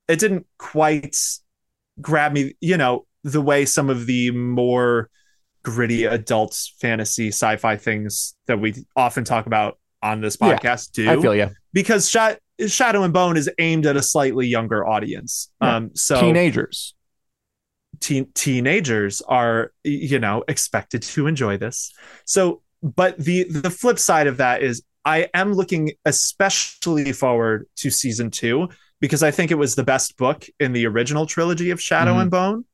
it 0.09 0.19
didn't 0.19 0.47
quite 0.59 1.17
grab 2.01 2.33
me, 2.33 2.55
you 2.61 2.77
know, 2.77 3.07
the 3.25 3.41
way 3.41 3.65
some 3.65 3.91
of 3.91 4.07
the 4.07 4.31
more 4.33 5.09
gritty 5.63 6.05
adult 6.07 6.59
fantasy 6.81 7.29
sci-fi 7.29 7.77
things 7.77 8.35
that 8.47 8.59
we 8.59 8.75
often 8.97 9.23
talk 9.25 9.47
about 9.47 9.79
on 10.03 10.21
this 10.21 10.37
Yeah, 10.41 10.59
podcast 10.59 10.93
do 10.93 11.09
I 11.09 11.21
feel 11.21 11.35
you. 11.37 11.51
because 11.73 12.11
Sha- 12.11 12.35
Shadow 12.67 13.05
and 13.05 13.13
Bone 13.13 13.37
is 13.37 13.49
aimed 13.59 13.87
at 13.87 13.97
a 13.97 14.03
slightly 14.03 14.47
younger 14.49 14.85
audience. 14.87 15.51
Yeah. 15.63 15.77
Um 15.77 15.91
so 15.95 16.21
Teenagers. 16.21 16.95
teen- 18.01 18.31
teenagers 18.35 19.23
are 19.23 19.73
you 19.85 20.19
know 20.19 20.43
expected 20.49 21.03
to 21.03 21.27
enjoy 21.29 21.57
this 21.57 21.93
so 22.25 22.63
but 22.83 23.17
the 23.19 23.45
the 23.45 23.71
flip 23.71 23.99
side 23.99 24.27
of 24.27 24.37
that 24.39 24.63
is 24.63 24.83
i 25.05 25.29
am 25.35 25.53
looking 25.53 25.93
especially 26.05 27.13
forward 27.13 27.67
to 27.77 27.91
season 27.91 28.31
two 28.31 28.69
because 29.01 29.23
i 29.23 29.31
think 29.31 29.51
it 29.51 29.57
was 29.59 29.75
the 29.75 29.85
best 29.85 30.17
book 30.17 30.47
in 30.61 30.73
the 30.73 30.87
original 30.87 31.27
trilogy 31.27 31.71
of 31.71 31.81
shadow 31.81 32.15
Mhm. 32.15 32.23
and 32.23 32.31
bone. 32.31 32.65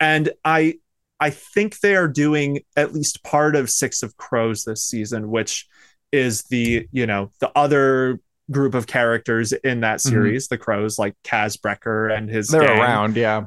And 0.00 0.30
i 0.44 0.74
i 1.20 1.30
think 1.30 1.80
they 1.80 1.94
are 1.96 2.08
doing 2.08 2.60
at 2.76 2.94
least 2.94 3.22
part 3.22 3.54
of 3.56 3.68
six 3.70 4.02
of 4.02 4.16
crows 4.16 4.64
this 4.64 4.82
season 4.82 5.30
which 5.30 5.66
is 6.12 6.42
the 6.44 6.86
you 6.92 7.06
know 7.06 7.30
the 7.40 7.50
other 7.56 8.20
group 8.50 8.74
of 8.74 8.86
characters 8.86 9.52
in 9.52 9.80
that 9.80 10.00
series 10.00 10.48
the 10.48 10.58
crows 10.58 10.98
like 10.98 11.14
kaz 11.22 11.56
brekker 11.60 12.12
and 12.16 12.28
his 12.28 12.48
They're 12.48 12.62
gang. 12.66 12.80
around, 12.80 13.16
yeah. 13.16 13.44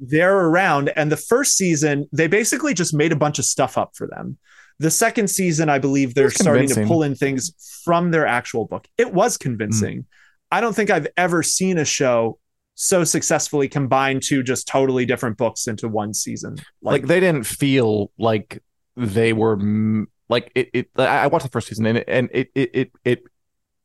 they're 0.00 0.36
around. 0.36 0.90
And 0.96 1.10
the 1.12 1.16
first 1.16 1.56
season 1.56 2.08
they 2.12 2.26
basically 2.26 2.74
just 2.74 2.92
made 2.94 3.12
a 3.12 3.16
bunch 3.16 3.38
of 3.38 3.44
stuff 3.44 3.78
up 3.78 3.90
for 3.94 4.06
them 4.08 4.36
the 4.78 4.90
second 4.90 5.28
season 5.28 5.68
i 5.68 5.78
believe 5.78 6.14
they're 6.14 6.30
starting 6.30 6.68
to 6.68 6.86
pull 6.86 7.02
in 7.02 7.14
things 7.14 7.52
from 7.84 8.10
their 8.10 8.26
actual 8.26 8.64
book 8.66 8.86
it 8.96 9.12
was 9.12 9.36
convincing 9.36 10.04
i 10.50 10.60
don't 10.60 10.74
think 10.74 10.90
i've 10.90 11.06
ever 11.16 11.42
seen 11.42 11.78
a 11.78 11.84
show 11.84 12.38
so 12.74 13.02
successfully 13.04 13.68
combine 13.68 14.20
two 14.20 14.42
just 14.42 14.68
totally 14.68 15.04
different 15.04 15.36
books 15.36 15.66
into 15.66 15.88
one 15.88 16.14
season 16.14 16.56
Like, 16.80 17.06
they 17.06 17.18
didn't 17.20 17.44
feel 17.44 18.12
like 18.18 18.62
they 18.96 19.32
were 19.32 19.56
mm, 19.56 20.04
like 20.28 20.52
it. 20.54 20.70
it 20.72 20.90
I 20.96 21.26
watched 21.26 21.44
the 21.44 21.50
first 21.50 21.68
season 21.68 21.86
and 21.86 21.98
it 21.98 22.04
and 22.06 22.28
it 22.32 22.50
it 22.54 22.70
it 22.74 22.92
it, 23.04 23.22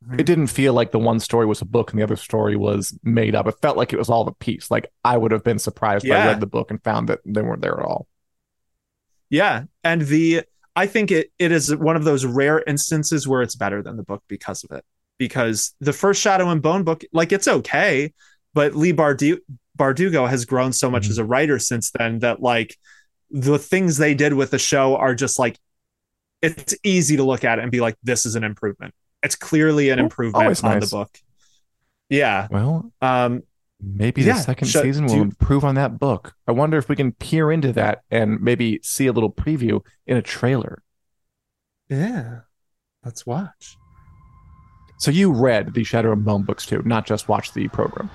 Mhm. 0.06 0.20
it 0.20 0.24
didn't 0.26 0.48
feel 0.48 0.74
like 0.74 0.90
the 0.92 0.98
one 0.98 1.18
story 1.18 1.46
was 1.46 1.62
a 1.62 1.64
book 1.64 1.90
and 1.90 1.98
the 1.98 2.04
other 2.04 2.16
story 2.16 2.56
was 2.56 2.94
made 3.02 3.34
up. 3.34 3.46
It 3.46 3.54
felt 3.62 3.78
like 3.78 3.94
it 3.94 3.96
was 3.98 4.10
all 4.10 4.20
of 4.20 4.28
a 4.28 4.34
piece. 4.34 4.70
Like 4.70 4.86
I 5.02 5.16
would 5.16 5.32
have 5.32 5.42
been 5.42 5.58
surprised 5.58 6.04
if 6.04 6.12
I 6.12 6.26
read 6.26 6.40
the 6.40 6.46
book 6.46 6.70
and 6.70 6.82
found 6.84 7.08
that 7.08 7.20
they 7.24 7.40
weren't 7.40 7.62
there 7.62 7.80
at 7.80 7.86
all. 7.86 8.06
yeah 9.30 9.64
and 9.82 10.02
the 10.02 10.42
i 10.76 10.86
think 10.86 11.10
it, 11.10 11.30
it 11.38 11.52
is 11.52 11.74
one 11.74 11.96
of 11.96 12.04
those 12.04 12.24
rare 12.24 12.62
instances 12.66 13.26
where 13.28 13.42
it's 13.42 13.54
better 13.56 13.82
than 13.82 13.96
the 13.96 14.02
book 14.02 14.22
because 14.28 14.64
of 14.64 14.70
it 14.76 14.84
because 15.18 15.74
the 15.80 15.92
first 15.92 16.20
shadow 16.20 16.48
and 16.50 16.62
bone 16.62 16.82
book 16.84 17.02
like 17.12 17.32
it's 17.32 17.46
okay 17.48 18.12
but 18.54 18.74
lee 18.74 18.92
Bardu- 18.92 19.38
bardugo 19.78 20.28
has 20.28 20.44
grown 20.44 20.72
so 20.72 20.90
much 20.90 21.06
Mhm. 21.06 21.10
as 21.10 21.18
a 21.18 21.24
writer 21.24 21.58
since 21.58 21.90
then 21.90 22.18
that 22.20 22.40
like 22.40 22.76
the 23.30 23.58
things 23.58 23.96
they 23.96 24.14
did 24.14 24.32
with 24.34 24.50
the 24.50 24.58
show 24.58 24.96
are 24.96 25.14
just 25.14 25.38
like 25.38 25.58
it's 26.42 26.74
easy 26.84 27.16
to 27.16 27.24
look 27.24 27.42
at 27.44 27.58
it 27.58 27.62
and 27.62 27.72
be 27.72 27.80
like 27.80 27.96
this 28.02 28.26
is 28.26 28.34
an 28.34 28.44
improvement 28.44 28.94
it's 29.22 29.34
clearly 29.36 29.88
an 29.90 29.98
improvement 29.98 30.42
Always 30.44 30.62
on 30.62 30.78
nice. 30.78 30.90
the 30.90 30.96
book 30.96 31.10
yeah 32.08 32.48
Well, 32.50 32.92
um 33.00 33.42
maybe 33.94 34.22
Yeah, 34.22 34.34
the 34.34 34.40
second 34.40 34.68
sh- 34.68 34.76
season 34.78 35.06
will 35.06 35.16
you- 35.16 35.22
improve 35.22 35.64
on 35.64 35.74
that 35.74 35.98
book. 35.98 36.34
I 36.48 36.52
wonder 36.52 36.78
if 36.78 36.88
we 36.88 36.96
can 36.96 37.12
peer 37.12 37.50
into 37.52 37.72
that 37.74 38.02
and 38.10 38.40
maybe 38.40 38.80
see 38.82 39.06
a 39.06 39.12
little 39.12 39.30
preview 39.32 39.80
in 40.06 40.16
a 40.16 40.22
trailer. 40.22 40.82
yeah 41.88 42.40
let's 43.04 43.26
watch 43.26 43.76
So 44.98 45.10
you 45.10 45.30
read 45.32 45.74
the 45.74 45.84
Shadow 45.84 46.12
and 46.12 46.24
Bone 46.24 46.42
books 46.44 46.64
too, 46.66 46.80
not 46.84 47.04
just 47.06 47.28
watch 47.28 47.52
the 47.52 47.68
program. 47.68 48.08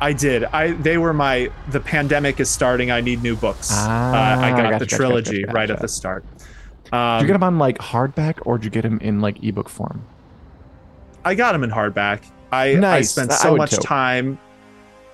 I 0.00 0.12
did. 0.12 0.44
I 0.44 0.72
they 0.72 0.98
were 0.98 1.12
my 1.12 1.50
the 1.70 1.80
pandemic 1.80 2.38
is 2.40 2.50
starting. 2.50 2.90
I 2.90 3.00
need 3.00 3.22
new 3.22 3.36
books. 3.36 3.68
Ah, 3.72 4.34
uh, 4.34 4.40
I 4.40 4.50
got 4.50 4.56
gotcha, 4.56 4.72
the 4.80 4.84
gotcha, 4.86 4.96
trilogy 4.96 5.42
gotcha, 5.42 5.54
right 5.54 5.70
at 5.70 5.80
the 5.80 5.88
start. 5.88 6.24
Did 6.84 6.94
Um, 6.94 7.20
you 7.20 7.26
get 7.28 7.32
them 7.34 7.42
on 7.44 7.58
like 7.58 7.78
hardback 7.78 8.38
or 8.44 8.58
did 8.58 8.64
you 8.64 8.70
get 8.70 8.82
them 8.82 8.98
in 9.00 9.20
like 9.20 9.42
ebook 9.42 9.68
form? 9.68 10.04
I 11.24 11.34
got 11.36 11.52
them 11.52 11.62
in 11.64 11.70
hardback. 11.70 12.24
I, 12.50 12.76
I 12.84 13.00
spent 13.02 13.32
so 13.32 13.56
much 13.56 13.70
too. 13.72 13.76
time. 13.78 14.38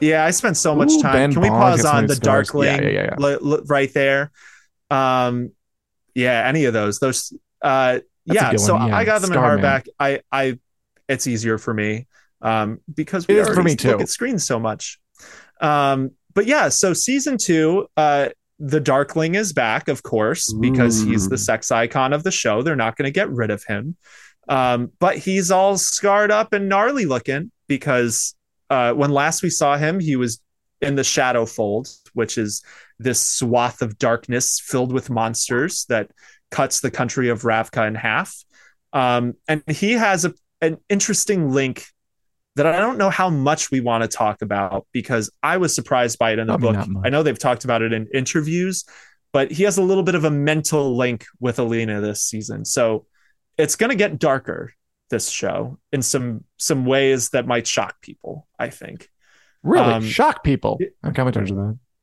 Yeah, 0.00 0.24
I 0.24 0.30
spent 0.30 0.56
so 0.56 0.74
much 0.74 0.92
Ooh, 0.92 1.02
time. 1.02 1.12
Ben 1.12 1.32
Can 1.32 1.42
we 1.42 1.48
pause 1.48 1.84
on 1.84 2.06
the 2.06 2.14
stars. 2.14 2.48
Darkling 2.48 2.68
Yeah, 2.68 2.80
yeah, 2.82 3.04
yeah, 3.04 3.14
li- 3.18 3.38
li- 3.40 3.62
right 3.66 3.92
there? 3.92 4.30
Um, 4.90 5.52
yeah, 6.14 6.46
any 6.46 6.64
of 6.66 6.72
those. 6.72 6.98
Those. 6.98 7.32
Uh, 7.62 8.00
yeah. 8.24 8.54
So. 8.56 8.76
I 8.76 9.04
got 9.04 9.22
them 9.22 9.32
in 9.32 9.38
Starman. 9.38 9.64
hardback. 9.64 9.86
I, 9.98 10.20
I, 10.30 10.58
it's 11.08 11.26
easier 11.26 11.58
for 11.58 11.74
me, 11.74 12.06
um, 12.42 12.80
because 12.94 13.26
we 13.26 13.38
is 13.38 13.48
for 13.48 13.62
me, 13.62 13.76
too. 13.76 13.88
look 13.88 14.00
at 14.02 14.08
screens 14.08 14.46
so 14.46 14.58
much. 14.58 15.00
Um, 15.60 16.12
but 16.34 16.46
yeah, 16.46 16.68
so 16.68 16.92
season 16.92 17.36
two, 17.36 17.88
uh, 17.96 18.28
the 18.58 18.80
Darkling 18.80 19.34
is 19.34 19.52
back, 19.52 19.88
of 19.88 20.02
course, 20.02 20.52
because 20.52 21.00
he's 21.00 21.28
the 21.28 21.38
sex 21.38 21.70
icon 21.70 22.12
of 22.12 22.24
the 22.24 22.30
show. 22.30 22.62
They're 22.62 22.76
not 22.76 22.96
going 22.96 23.06
to 23.06 23.12
get 23.12 23.30
rid 23.30 23.50
of 23.50 23.64
him. 23.64 23.96
Um, 24.48 24.92
but 24.98 25.18
he's 25.18 25.50
all 25.50 25.78
scarred 25.78 26.30
up 26.30 26.52
and 26.52 26.68
gnarly 26.68 27.06
looking 27.06 27.52
because 27.68 28.34
uh, 28.70 28.92
when 28.92 29.10
last 29.10 29.42
we 29.42 29.50
saw 29.50 29.76
him, 29.76 30.00
he 30.00 30.16
was 30.16 30.40
in 30.80 30.94
the 30.94 31.04
Shadow 31.04 31.46
Fold, 31.46 31.88
which 32.12 32.38
is 32.38 32.62
this 32.98 33.24
swath 33.26 33.82
of 33.82 33.98
darkness 33.98 34.60
filled 34.60 34.92
with 34.92 35.10
monsters 35.10 35.84
that 35.88 36.10
cuts 36.50 36.80
the 36.80 36.90
country 36.90 37.28
of 37.28 37.42
Ravka 37.42 37.86
in 37.86 37.94
half. 37.94 38.34
Um, 38.92 39.34
and 39.46 39.62
he 39.68 39.92
has 39.92 40.24
a, 40.24 40.32
an 40.60 40.78
interesting 40.88 41.50
link 41.50 41.86
that 42.56 42.66
I 42.66 42.80
don't 42.80 42.98
know 42.98 43.10
how 43.10 43.30
much 43.30 43.70
we 43.70 43.80
want 43.80 44.02
to 44.02 44.08
talk 44.08 44.42
about 44.42 44.86
because 44.92 45.30
I 45.42 45.58
was 45.58 45.74
surprised 45.74 46.18
by 46.18 46.32
it 46.32 46.38
in 46.38 46.48
the 46.48 46.58
Probably 46.58 46.94
book. 46.94 47.04
I 47.04 47.10
know 47.10 47.22
they've 47.22 47.38
talked 47.38 47.64
about 47.64 47.82
it 47.82 47.92
in 47.92 48.08
interviews, 48.12 48.84
but 49.32 49.50
he 49.50 49.62
has 49.64 49.78
a 49.78 49.82
little 49.82 50.02
bit 50.02 50.14
of 50.14 50.24
a 50.24 50.30
mental 50.30 50.96
link 50.96 51.24
with 51.38 51.58
Alina 51.58 52.00
this 52.00 52.22
season. 52.22 52.64
So 52.64 53.06
it's 53.56 53.76
going 53.76 53.90
to 53.90 53.96
get 53.96 54.18
darker 54.18 54.72
this 55.10 55.28
show 55.30 55.78
in 55.92 56.02
some 56.02 56.44
some 56.58 56.84
ways 56.84 57.30
that 57.30 57.46
might 57.46 57.66
shock 57.66 58.00
people, 58.02 58.46
I 58.58 58.70
think. 58.70 59.08
Really 59.62 59.92
Um, 59.92 60.04
shock 60.04 60.44
people. 60.44 60.78
I'm 61.02 61.14
coming 61.14 61.32
to 61.32 61.40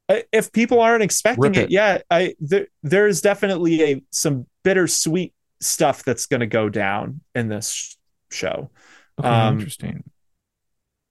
that. 0.08 0.26
If 0.32 0.52
people 0.52 0.80
aren't 0.82 1.02
expecting 1.04 1.56
it, 1.56 1.63
it. 1.63 1.70
yeah, 1.72 2.00
I 2.12 2.36
there, 2.39 2.68
there's 2.84 3.22
definitely 3.22 3.82
a 3.84 4.04
some 4.12 4.46
bittersweet 4.63 5.34
stuff 5.62 6.04
that's 6.04 6.26
going 6.28 6.41
to 6.41 6.48
go 6.48 6.70
down 6.70 7.22
in 7.34 7.48
this 7.48 7.72
sh- 7.72 7.96
show. 8.30 8.70
Okay, 9.20 9.28
Um, 9.28 9.56
interesting. 9.60 10.04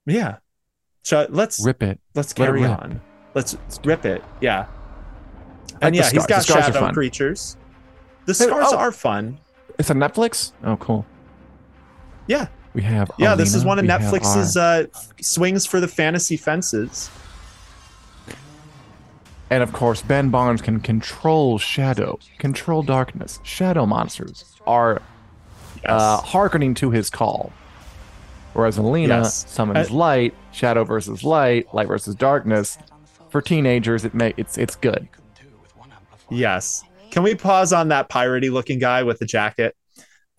Yeah, 0.05 0.37
so 1.03 1.25
let's 1.29 1.59
Rip 1.65 1.81
it. 1.83 1.99
let's 2.13 2.37
let 2.37 2.45
it 2.45 2.47
carry 2.47 2.63
on. 2.65 3.01
Let's 3.33 3.57
rip 3.83 4.05
it. 4.05 4.23
Yeah, 4.39 4.67
and 5.81 5.93
the 5.93 5.99
yeah, 5.99 6.09
he's 6.11 6.25
got 6.25 6.37
The 6.37 6.41
scars 6.43 6.69
are 6.69 6.73
shadow 6.73 6.93
creatures. 6.93 7.57
The 8.25 8.33
Hey, 8.33 8.45
scars 8.45 8.67
oh. 8.69 8.77
are 8.77 8.91
fun. 8.91 9.39
It's 9.77 9.89
on 9.91 9.97
Netflix. 9.97 10.53
Oh, 10.63 10.77
cool. 10.77 11.05
Yeah, 12.27 12.47
We 12.73 12.81
have. 12.83 13.11
yeah. 13.19 13.35
this 13.35 13.53
is 13.53 13.63
one 13.65 13.77
of 13.79 13.85
Netflix's 13.85 14.57
our- 14.57 14.81
uh, 14.81 14.83
swings 15.21 15.65
for 15.65 15.79
the 15.79 15.87
fantasy 15.87 16.37
fences. 16.37 17.09
and 19.51 19.61
of 19.61 19.71
course, 19.73 20.01
Ben 20.01 20.29
Barnes 20.29 20.61
can 20.61 20.79
control 20.79 21.57
shadow, 21.59 22.17
control 22.39 22.81
darkness. 22.81 23.39
Shadow 23.43 23.85
monsters 23.85 24.43
are 24.65 25.01
uh, 25.85 26.17
hearkening 26.17 26.73
to 26.75 26.89
his 26.91 27.09
call. 27.11 27.53
Whereas 28.53 28.77
Alina 28.77 29.17
Yes. 29.19 29.45
summons 29.49 29.91
Uh, 29.91 29.93
light, 29.93 30.33
shadow 30.51 30.83
versus 30.83 31.23
light, 31.23 31.71
light 31.73 31.87
versus 31.87 32.15
darkness. 32.15 32.77
For 33.29 33.41
teenagers, 33.41 34.03
it 34.05 34.13
may 34.15 34.33
it's 34.37 34.57
it's 34.57 34.75
good. 34.75 35.07
Yes. 36.31 36.83
Can 37.11 37.21
we 37.21 37.35
pause 37.35 37.71
on 37.73 37.89
that 37.89 38.09
piratey 38.09 38.51
looking 38.51 38.79
guy 38.79 39.03
with 39.03 39.19
the 39.19 39.25
jacket? 39.25 39.75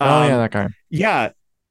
Oh 0.01 0.05
Um, 0.23 0.29
yeah, 0.29 0.37
that 0.37 0.51
guy. 0.51 0.67
Yeah. 0.89 1.29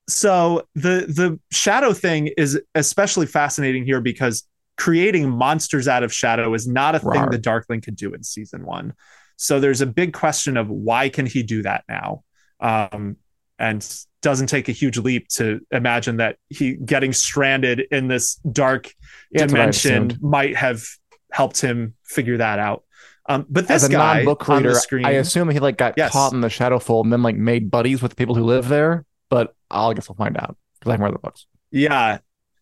So 0.08 0.66
the 0.74 1.06
the 1.08 1.38
shadow 1.50 1.92
thing 1.92 2.28
is 2.36 2.60
especially 2.74 3.26
fascinating 3.26 3.84
here 3.84 4.00
because 4.00 4.46
creating 4.76 5.30
monsters 5.30 5.88
out 5.88 6.02
of 6.02 6.12
shadow 6.12 6.52
is 6.54 6.68
not 6.68 6.94
a 6.94 6.98
thing 7.00 7.30
the 7.30 7.38
Darkling 7.38 7.80
could 7.80 7.96
do 7.96 8.12
in 8.14 8.22
season 8.22 8.64
one. 8.64 8.92
So 9.36 9.58
there's 9.58 9.80
a 9.80 9.86
big 9.86 10.12
question 10.12 10.56
of 10.56 10.68
why 10.68 11.08
can 11.08 11.26
he 11.26 11.42
do 11.42 11.62
that 11.62 11.84
now? 11.88 12.22
Um, 12.60 13.16
and 13.58 13.86
doesn't 14.22 14.48
take 14.48 14.68
a 14.68 14.72
huge 14.72 14.98
leap 14.98 15.28
to 15.28 15.60
imagine 15.70 16.18
that 16.18 16.36
he 16.48 16.74
getting 16.74 17.12
stranded 17.12 17.80
in 17.90 18.08
this 18.08 18.36
dark 18.36 18.92
that's 19.32 19.50
dimension 19.50 20.16
might 20.20 20.56
have 20.56 20.84
helped 21.30 21.60
him 21.60 21.94
figure 22.04 22.36
that 22.36 22.58
out. 22.58 22.84
Um, 23.28 23.46
but 23.48 23.66
this 23.66 23.82
As 23.82 23.90
a 23.90 23.92
guy 23.92 24.16
non-book 24.18 24.48
on 24.48 24.58
reader, 24.58 24.70
the 24.70 24.74
screen, 24.76 25.06
I 25.06 25.12
assume 25.12 25.48
he 25.50 25.58
like 25.58 25.76
got 25.76 25.94
Yes. 25.96 26.12
caught 26.12 26.32
in 26.32 26.40
the 26.40 26.50
shadow 26.50 26.78
fold 26.78 27.06
and 27.06 27.12
then 27.12 27.22
like 27.22 27.36
made 27.36 27.70
buddies 27.70 28.02
with 28.02 28.10
the 28.10 28.16
people 28.16 28.34
who 28.34 28.44
live 28.44 28.68
there. 28.68 29.04
But 29.30 29.54
I'll 29.70 29.92
guess 29.94 30.08
we'll 30.08 30.16
find 30.16 30.36
out 30.36 30.56
because 30.78 30.90
I 30.90 30.92
have 30.92 31.00
more 31.00 31.08
of 31.08 31.14
the 31.14 31.20
books. 31.20 31.46
Yeah. 31.70 32.18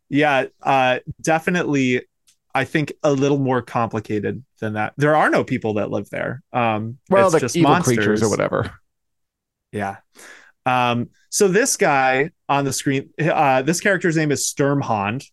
Yeah. 0.09 0.47
Uh, 0.63 1.01
definitely, 1.21 2.03
I 2.55 2.65
think 2.65 2.93
a 3.03 3.13
little 3.13 3.39
more 3.39 3.63
complicated 3.63 4.45
than 4.61 4.75
that. 4.75 4.95
There 4.97 5.15
are 5.17 5.29
no 5.31 5.45
people 5.45 5.75
that 5.75 5.91
live 5.91 6.09
there. 6.11 6.43
Um, 6.53 6.99
Well, 7.11 7.29
it's 7.29 7.41
just 7.41 7.57
evil 7.57 7.73
monsters 7.73 7.97
creatures 7.97 8.23
or 8.23 8.31
whatever. 8.31 8.73
Yeah. 9.73 9.97
Um, 10.67 11.11
so 11.31 11.49
this 11.49 11.77
guy 11.77 12.31
on 12.49 12.65
the 12.65 12.73
screen, 12.73 13.11
uh, 13.21 13.63
this 13.63 13.81
character's 13.81 14.17
name 14.17 14.31
is 14.33 14.53
Sturmhond. 14.53 15.25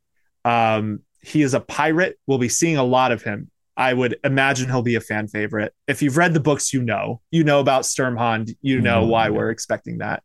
Um, 0.44 1.02
he 1.22 1.44
is 1.44 1.54
a 1.54 1.60
pirate. 1.60 2.20
We'll 2.26 2.40
be 2.40 2.50
seeing 2.50 2.78
a 2.78 2.84
lot 2.84 3.12
of 3.12 3.22
him. 3.22 3.50
I 3.78 3.94
would 3.94 4.18
imagine 4.24 4.68
he'll 4.68 4.82
be 4.82 4.96
a 4.96 5.02
fan 5.02 5.28
favorite. 5.28 5.74
If 5.88 6.02
you've 6.02 6.18
read 6.18 6.34
the 6.34 6.40
books, 6.40 6.74
you 6.74 6.82
know, 6.82 7.22
you 7.32 7.44
know 7.44 7.60
about 7.60 7.84
Sturmhond. 7.84 8.56
You 8.62 8.82
know 8.82 9.06
Mhm, 9.06 9.10
why 9.10 9.30
we're 9.30 9.52
expecting 9.52 10.00
that. 10.00 10.24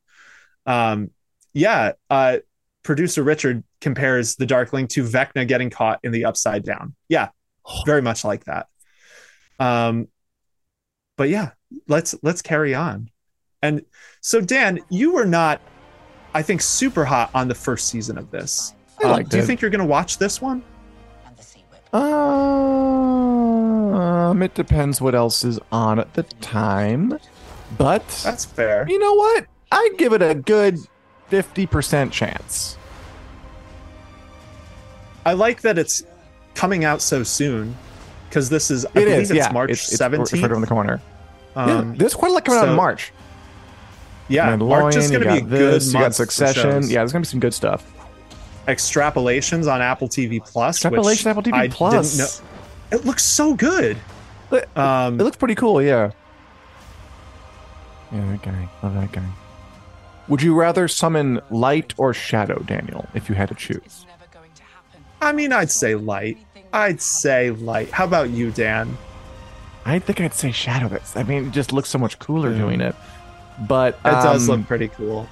Um, 0.67 1.11
yeah. 1.55 1.93
Uh, 2.11 2.39
producer 2.83 3.23
Richard 3.23 3.65
compares 3.81 4.37
the 4.37 4.47
Darkling 4.47 4.87
to 4.89 5.03
Vecna 5.03 5.47
getting 5.47 5.71
caught 5.71 6.01
in 6.03 6.13
the 6.13 6.25
Upside 6.25 6.65
Down. 6.65 6.95
Yeah, 7.09 7.29
very 7.85 8.03
much 8.03 8.25
like 8.25 8.45
that. 8.45 8.67
Um, 9.59 10.09
but 11.17 11.29
yeah, 11.29 11.51
let's 11.89 12.15
let's 12.23 12.43
carry 12.43 12.75
on. 12.75 13.11
And 13.63 13.83
so, 14.21 14.41
Dan, 14.41 14.81
you 14.91 15.13
were 15.13 15.25
not, 15.25 15.61
I 16.35 16.43
think, 16.43 16.61
super 16.63 17.05
hot 17.05 17.31
on 17.35 17.49
the 17.49 17.55
first 17.55 17.89
season 17.89 18.19
of 18.19 18.31
this. 18.31 18.75
I 19.03 19.11
Um, 19.11 19.25
do 19.25 19.37
you 19.39 19.43
think 19.43 19.61
you're 19.61 19.71
going 19.71 19.81
to 19.81 19.87
watch 19.87 20.19
this 20.19 20.41
one? 20.41 20.63
Um, 23.97 24.43
it 24.43 24.55
depends 24.55 25.01
what 25.01 25.15
else 25.15 25.45
is 25.45 25.59
on 25.73 25.99
at 25.99 26.13
the 26.15 26.23
time, 26.23 27.19
but 27.79 28.07
That's 28.23 28.45
fair. 28.45 28.87
you 28.89 28.99
know 28.99 29.15
what? 29.15 29.47
I'd 29.73 29.95
give 29.99 30.13
it 30.13 30.23
a 30.23 30.35
good 30.35 30.79
fifty 31.29 31.67
percent 31.67 32.13
chance. 32.13 32.77
I 35.25 35.33
like 35.33 35.63
that 35.63 35.77
it's 35.77 36.05
coming 36.55 36.85
out 36.85 37.03
so 37.03 37.23
soon 37.25 37.75
because 38.29 38.49
this 38.49 38.71
is, 38.71 38.87
I 38.87 39.01
It 39.01 39.09
is, 39.09 39.31
it's 39.31 39.39
yeah. 39.39 39.53
March 39.53 39.71
it's, 39.71 39.93
it's 39.93 40.01
right 40.01 40.51
around 40.51 40.61
the 40.61 40.67
corner. 40.67 41.01
Um, 41.57 41.69
yeah, 41.69 41.99
there's 41.99 42.15
quite 42.15 42.31
a 42.31 42.35
lot 42.35 42.45
coming 42.45 42.61
out 42.61 42.69
in 42.69 42.77
March. 42.77 43.13
yeah, 44.29 44.55
March 44.57 44.97
is 44.97 45.11
going 45.11 45.23
to 45.23 45.29
be 45.33 45.39
a 45.39 45.41
good 45.41 45.51
this, 45.51 45.89
You 45.89 45.93
got 45.95 46.01
month 46.01 46.17
for 46.17 46.25
Succession. 46.25 46.83
Yeah, 46.89 46.99
there's 46.99 47.13
gonna 47.13 47.23
be 47.23 47.29
some 47.29 47.41
good 47.41 47.55
stuff. 47.55 47.93
Extrapolations 48.69 49.73
on 49.73 49.81
Apple 49.81 50.09
TV 50.09 50.45
Plus. 50.45 50.77
Extrapolation 50.77 51.31
Apple 51.31 51.43
TV 51.43 51.55
I 51.55 51.69
Plus. 51.69 52.43
It 52.93 53.05
looks 53.05 53.25
so 53.25 53.55
good. 53.55 53.97
It, 54.53 54.77
Um, 54.77 55.21
it 55.21 55.25
looks 55.25 55.37
pretty 55.37 55.55
cool. 55.55 55.83
Yeah. 55.83 56.11
Yeah, 58.13 58.31
that 58.31 58.43
guy. 58.43 58.69
Love 58.83 58.95
that 58.95 59.13
guy. 59.13 59.25
Would 60.29 60.43
you 60.43 60.55
rather 60.55 60.89
summon 60.89 61.41
light 61.51 61.95
or 61.97 62.13
shadow, 62.13 62.59
Daniel, 62.67 63.07
if 63.15 63.29
you 63.29 63.35
had 63.35 63.49
to 63.49 63.55
choose? 63.55 64.07
I 65.21 65.33
mean, 65.33 65.53
I'd 65.53 65.71
say 65.71 65.95
light. 65.95 66.39
I'd 66.73 67.01
say 67.01 67.51
light. 67.51 67.91
How 67.91 68.05
about 68.05 68.31
you, 68.31 68.51
Dan? 68.51 68.99
I 69.85 69.99
think 70.01 70.21
I'd 70.21 70.35
say 70.35 70.51
shadow. 70.51 70.89
That's. 70.89 71.17
I 71.17 71.23
mean, 71.23 71.47
it 71.47 71.53
just 71.53 71.73
looks 71.73 71.89
so 71.89 71.99
much 71.99 72.19
cooler 72.19 72.51
Yeah. 72.53 72.59
doing 72.59 72.81
it. 72.81 72.95
But 73.69 73.95
It 74.05 74.11
does 74.11 74.49
um, 74.49 74.59
look 74.61 74.69
pretty 74.69 74.89
cool. 74.89 75.29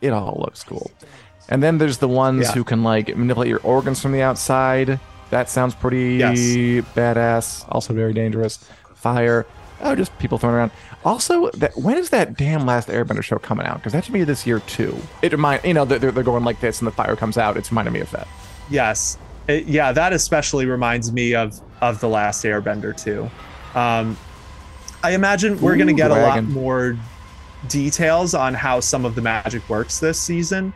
It 0.00 0.12
all 0.12 0.38
looks 0.40 0.62
cool. 0.64 0.90
And 1.48 1.62
then 1.62 1.78
there's 1.78 1.98
the 1.98 2.08
ones 2.08 2.46
Yeah. 2.48 2.52
who 2.52 2.64
can 2.64 2.82
like 2.82 3.14
manipulate 3.16 3.48
your 3.50 3.60
organs 3.62 4.00
from 4.00 4.12
the 4.12 4.22
outside. 4.22 4.98
That 5.30 5.48
sounds 5.50 5.74
pretty 5.74 6.14
Yes. 6.16 6.38
badass. 6.96 7.64
Also 7.68 7.92
very 7.94 8.12
dangerous. 8.14 8.58
Fire. 8.94 9.46
Oh, 9.82 9.94
just 9.94 10.16
people 10.18 10.38
throwing 10.38 10.56
around. 10.56 10.70
Also, 11.04 11.50
that 11.50 11.76
when 11.76 11.98
is 11.98 12.10
that 12.10 12.36
damn 12.36 12.64
last 12.64 12.88
Airbender 12.88 13.22
show 13.22 13.38
coming 13.38 13.66
out? 13.66 13.76
Because 13.76 13.92
that 13.92 14.04
should 14.04 14.14
be 14.14 14.24
this 14.24 14.46
year 14.46 14.60
too. 14.60 14.96
It 15.22 15.32
remind 15.32 15.64
you 15.64 15.74
know 15.74 15.84
they're, 15.84 15.98
they're 16.10 16.22
going 16.24 16.44
like 16.44 16.60
this 16.60 16.80
and 16.80 16.86
the 16.86 16.92
fire 16.92 17.14
comes 17.16 17.36
out. 17.36 17.56
It's 17.56 17.70
reminding 17.70 17.92
me 17.94 18.00
of 18.00 18.10
that. 18.12 18.26
Yes. 18.70 19.18
It- 19.46 19.66
yeah, 19.66 19.92
that 19.92 20.12
especially 20.14 20.66
reminds 20.66 21.12
me 21.12 21.34
of 21.34 21.60
of 21.82 22.00
the 22.00 22.08
last 22.08 22.44
Airbender 22.44 22.96
too. 22.96 23.30
Um, 23.78 24.16
I 25.02 25.10
imagine 25.12 25.60
we're 25.60 25.76
going 25.76 25.88
to 25.88 25.92
get 25.92 26.10
a 26.10 26.14
lot 26.14 26.44
more 26.44 26.96
details 27.68 28.34
on 28.34 28.54
how 28.54 28.80
some 28.80 29.04
of 29.04 29.14
the 29.14 29.20
magic 29.20 29.68
works 29.68 29.98
this 29.98 30.18
season. 30.18 30.72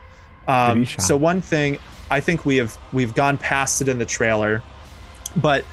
Um, 0.46 0.84
so 0.86 1.16
one 1.16 1.40
thing 1.40 1.78
I 2.10 2.20
think 2.20 2.44
we 2.44 2.56
have 2.56 2.76
we've 2.92 3.14
gone 3.14 3.38
past 3.38 3.80
it 3.80 3.88
in 3.88 3.98
the 3.98 4.04
trailer, 4.06 4.62
but 5.36 5.64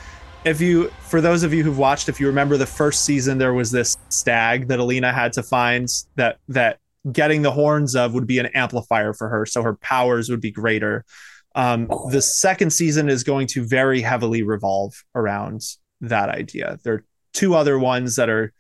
if 0.46 0.62
you 0.62 0.90
for 1.00 1.20
those 1.22 1.44
of 1.44 1.54
you 1.54 1.64
who've 1.64 1.78
watched, 1.78 2.08
if 2.08 2.20
you 2.20 2.28
remember 2.28 2.56
the 2.58 2.66
first 2.66 3.04
season, 3.04 3.38
there 3.38 3.54
was 3.54 3.72
this 3.72 3.98
stag 4.18 4.68
that 4.68 4.80
Alina 4.80 5.12
had 5.12 5.34
to 5.34 5.44
find 5.44 5.88
that 6.16 6.40
that 6.48 6.80
getting 7.12 7.42
the 7.42 7.52
horns 7.52 7.96
of 7.96 8.14
would 8.14 8.28
be 8.28 8.40
an 8.40 8.48
amplifier 8.48 9.14
for 9.14 9.30
her, 9.30 9.46
so 9.46 9.62
her 9.62 9.76
powers 9.76 10.30
would 10.30 10.42
be 10.42 10.52
greater. 10.52 11.06
Um, 11.56 11.88
the 12.10 12.22
second 12.22 12.72
season 12.72 13.10
is 13.10 13.24
going 13.24 13.48
to 13.48 13.64
very 13.66 14.02
heavily 14.02 14.44
revolve 14.44 15.04
around 15.14 15.62
that 16.02 16.30
idea. 16.30 16.80
There 16.84 16.94
are 16.96 17.06
two 17.34 17.56
other 17.56 17.80
ones 17.80 18.18
that 18.18 18.30
are 18.30 18.54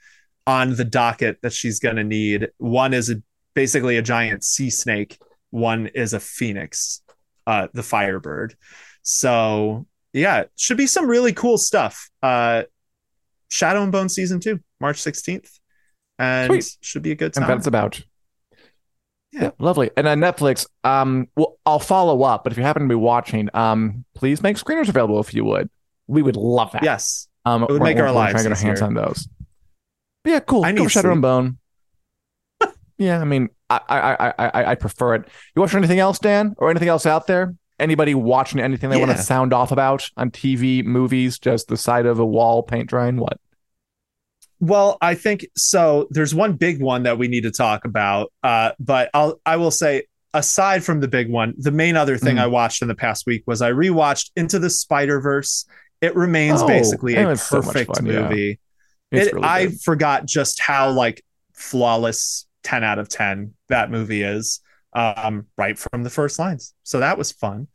on 0.47 0.75
the 0.75 0.85
docket 0.85 1.41
that 1.41 1.53
she's 1.53 1.79
going 1.79 1.97
to 1.97 2.03
need. 2.03 2.49
One 2.57 2.93
is 2.93 3.09
a, 3.09 3.21
basically 3.53 3.97
a 3.97 4.01
giant 4.01 4.43
sea 4.43 4.69
snake. 4.69 5.17
One 5.49 5.87
is 5.87 6.13
a 6.13 6.19
phoenix, 6.19 7.01
uh, 7.47 7.67
the 7.73 7.83
firebird. 7.83 8.55
So 9.01 9.87
yeah, 10.13 10.45
should 10.55 10.77
be 10.77 10.87
some 10.87 11.07
really 11.07 11.33
cool 11.33 11.57
stuff. 11.57 12.09
Uh, 12.23 12.63
Shadow 13.55 13.83
and 13.83 13.91
Bone 13.91 14.09
season 14.09 14.39
two, 14.41 14.59
March 14.81 15.01
sixteenth, 15.01 15.49
and 16.19 16.47
Sweet. 16.51 16.77
should 16.81 17.01
be 17.03 17.11
a 17.11 17.15
good 17.15 17.35
And 17.37 17.45
time. 17.45 17.47
that's 17.47 17.67
about. 17.67 17.99
Yeah. 19.31 19.43
Yeah, 19.43 19.51
lovely. 19.59 19.91
And 19.97 20.07
on 20.07 20.19
Netflix, 20.19 20.65
um, 20.83 21.27
well, 21.35 21.57
I'll 21.65 21.79
follow 21.79 22.23
up. 22.23 22.43
But 22.43 22.53
if 22.53 22.57
you 22.57 22.63
happen 22.63 22.83
to 22.83 22.87
be 22.89 22.95
watching, 22.95 23.49
um, 23.53 24.05
please 24.13 24.41
make 24.41 24.55
screeners 24.57 24.87
available 24.89 25.19
if 25.19 25.33
you 25.33 25.43
would. 25.45 25.69
We 26.07 26.21
would 26.21 26.37
love 26.37 26.71
that. 26.71 26.83
yes, 26.83 27.27
Um, 27.45 27.63
It 27.63 27.69
would 27.71 27.81
make 27.81 27.97
our 27.97 28.11
lives 28.13 28.31
trying 28.33 28.43
to 28.45 28.49
get 28.49 28.57
our 28.57 28.63
hands 28.65 28.81
on 28.81 28.93
those. 28.93 29.27
But 30.23 30.29
yeah, 30.31 30.39
cool. 30.39 30.63
I 30.63 30.71
Go 30.71 30.83
need 30.83 30.91
Shadow 30.91 31.07
sleep. 31.09 31.13
and 31.13 31.21
Bone. 31.21 31.57
yeah, 32.97 33.19
I 33.19 33.25
mean, 33.25 33.49
I, 33.69 33.79
I, 33.89 33.99
I, 33.99 34.33
I, 34.37 34.71
I 34.71 34.75
prefer 34.75 35.15
it. 35.15 35.27
You 35.55 35.61
watching 35.61 35.79
anything 35.79 35.99
else, 35.99 36.17
Dan, 36.19 36.55
or 36.57 36.69
anything 36.69 36.87
else 36.89 37.05
out 37.05 37.27
there? 37.27 37.55
Anybody 37.77 38.15
watching 38.15 38.61
anything 38.61 38.89
they 38.89 38.97
want 38.99 39.11
to 39.11 39.17
sound 39.17 39.51
off 39.53 39.73
about 39.73 40.09
on 40.15 40.31
TV, 40.31 40.81
movies, 40.85 41.39
just 41.39 41.67
the 41.67 41.75
side 41.75 42.05
of 42.05 42.19
a 42.19 42.25
wall, 42.25 42.63
paint 42.63 42.87
drying? 42.87 43.17
What? 43.17 43.37
Well, 44.59 44.97
I 45.01 45.15
think 45.15 45.45
so. 45.55 46.07
There's 46.11 46.33
one 46.33 46.53
big 46.53 46.81
one 46.81 47.03
that 47.03 47.17
we 47.17 47.27
need 47.27 47.41
to 47.41 47.51
talk 47.51 47.85
about, 47.85 48.31
uh, 48.43 48.71
but 48.79 49.09
I'll 49.13 49.39
I 49.45 49.57
will 49.57 49.71
say 49.71 50.03
aside 50.33 50.83
from 50.83 50.99
the 50.99 51.07
big 51.07 51.29
one, 51.29 51.53
the 51.57 51.71
main 51.71 51.95
other 51.95 52.17
thing 52.17 52.37
Mhm. 52.37 52.41
I 52.41 52.47
watched 52.47 52.81
in 52.81 52.87
the 52.87 52.95
past 52.95 53.25
week 53.25 53.43
was 53.47 53.61
I 53.61 53.71
rewatched 53.71 54.31
Into 54.35 54.59
the 54.59 54.69
Spider 54.69 55.19
Verse. 55.19 55.65
It 56.01 56.15
remains 56.15 56.61
Oh, 56.61 56.67
basically 56.67 57.15
a 57.15 57.27
was 57.27 57.41
so 57.41 57.61
perfect 57.61 57.95
fun, 57.95 58.05
movie. 58.05 58.59
It's 59.11 59.27
It, 59.27 59.33
really 59.33 59.47
I 59.47 59.67
forgot 59.83 60.25
just 60.25 60.59
how 60.59 60.91
like 60.91 61.23
flawless 61.53 62.47
10 62.63 62.83
out 62.83 62.99
of 62.99 63.07
10 63.07 63.53
that 63.69 63.91
movie 63.91 64.23
is 64.23 64.59
um, 64.93 65.47
right 65.57 65.77
from 65.77 66.03
the 66.03 66.09
first 66.09 66.39
lines. 66.39 66.73
So 66.83 66.99
that 66.99 67.17
was 67.17 67.31
fun. 67.31 67.67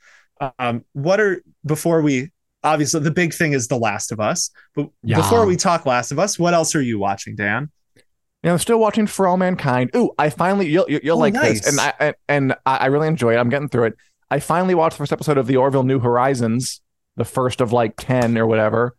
Um, 0.58 0.84
what 0.92 1.20
are 1.20 1.42
before 1.66 2.00
we 2.00 2.30
obviously 2.62 3.00
the 3.00 3.10
big 3.10 3.32
thing 3.34 3.52
is 3.52 3.68
The 3.68 3.76
Last 3.78 4.12
of 4.12 4.20
Us, 4.20 4.50
but 4.74 4.88
Yeah. 5.02 5.16
before 5.16 5.46
we 5.46 5.56
talk 5.56 5.86
Last 5.86 6.12
of 6.12 6.18
Us, 6.18 6.38
what 6.38 6.54
else 6.54 6.74
are 6.74 6.82
you 6.82 6.98
watching, 6.98 7.34
Dan? 7.36 7.70
You 7.96 8.02
know, 8.44 8.52
I'm 8.52 8.58
still 8.58 8.78
watching 8.78 9.06
For 9.06 9.26
All 9.26 9.36
Mankind. 9.36 9.90
Ooh, 9.94 10.10
I 10.18 10.30
finally 10.30 10.66
you'll 10.68 10.86
you'll 10.88 11.16
Oh, 11.16 11.20
like 11.20 11.34
nice. 11.34 11.60
this, 11.64 11.78
and 11.78 11.80
I 12.00 12.14
and, 12.28 12.54
I 12.64 12.86
really 12.86 13.08
enjoy 13.08 13.34
it. 13.34 13.38
I'm 13.38 13.50
getting 13.50 13.68
through 13.68 13.84
it. 13.84 13.94
I 14.30 14.40
finally 14.40 14.74
watched 14.74 14.96
the 14.96 15.02
first 15.02 15.12
episode 15.12 15.36
of 15.38 15.46
the 15.46 15.56
Orville 15.56 15.82
New 15.82 15.98
Horizons, 16.00 16.80
the 17.16 17.24
first 17.24 17.60
of 17.60 17.72
like 17.72 17.94
ten 17.98 18.38
or 18.38 18.46
whatever, 18.46 18.96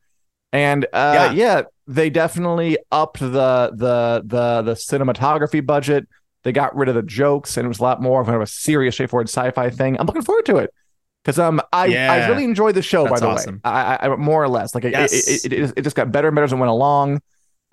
and 0.54 0.86
uh, 0.94 1.14
Yeah. 1.16 1.32
yeah. 1.32 1.62
they 1.88 2.10
definitely 2.12 2.78
upped 2.92 3.20
the 3.20 3.72
the 3.74 4.22
the 4.26 4.62
the 4.62 4.74
cinematography 4.74 5.66
budget. 5.66 6.08
They 6.44 6.52
got 6.52 6.76
rid 6.76 6.90
of 6.90 6.96
the 6.96 7.02
jokes, 7.04 7.58
and 7.58 7.66
it 7.66 7.68
was 7.68 7.80
a 7.80 7.84
lot 7.84 8.02
more 8.02 8.22
of 8.22 8.28
a 8.30 8.46
serious, 8.48 8.96
straightforward 8.96 9.28
sci-fi 9.30 9.70
thing. 9.72 9.98
I'm 10.00 10.06
looking 10.08 10.22
forward 10.24 10.46
to 10.48 10.58
it 10.58 10.74
because 11.24 11.38
um 11.40 11.62
I 11.72 11.96
I 11.96 12.28
really 12.30 12.44
enjoyed 12.44 12.76
the 12.76 12.82
show. 12.82 13.04
That's 13.06 13.20
by 13.22 13.28
the 13.28 13.32
awesome. 13.34 13.56
way, 13.56 13.62
I, 13.66 14.08
I, 14.08 14.16
more 14.16 14.44
or 14.44 14.48
less 14.50 14.74
like 14.76 14.86
it, 14.86 14.92
Yes. 14.92 15.12
it, 15.46 15.46
it, 15.46 15.54
it, 15.54 15.74
it 15.78 15.82
just 15.84 15.96
got 15.96 16.12
better 16.12 16.28
and 16.30 16.36
better 16.36 16.46
as 16.46 16.54
it 16.54 16.58
went 16.58 16.70
along. 16.72 17.22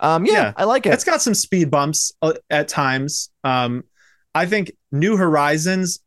Um, 0.01 0.25
yeah, 0.27 0.33
Yeah. 0.33 0.53
I 0.57 0.65
like 0.65 0.87
it. 0.87 0.93
It's 0.93 1.05
got 1.05 1.21
some 1.23 1.35
speed 1.35 1.71
bumps 1.71 2.13
uh, 2.23 2.35
at 2.51 2.69
times. 2.69 3.31
Um, 3.45 3.85
I 4.35 4.47
think 4.47 4.71
New 4.93 5.17
Horizons, 5.17 5.99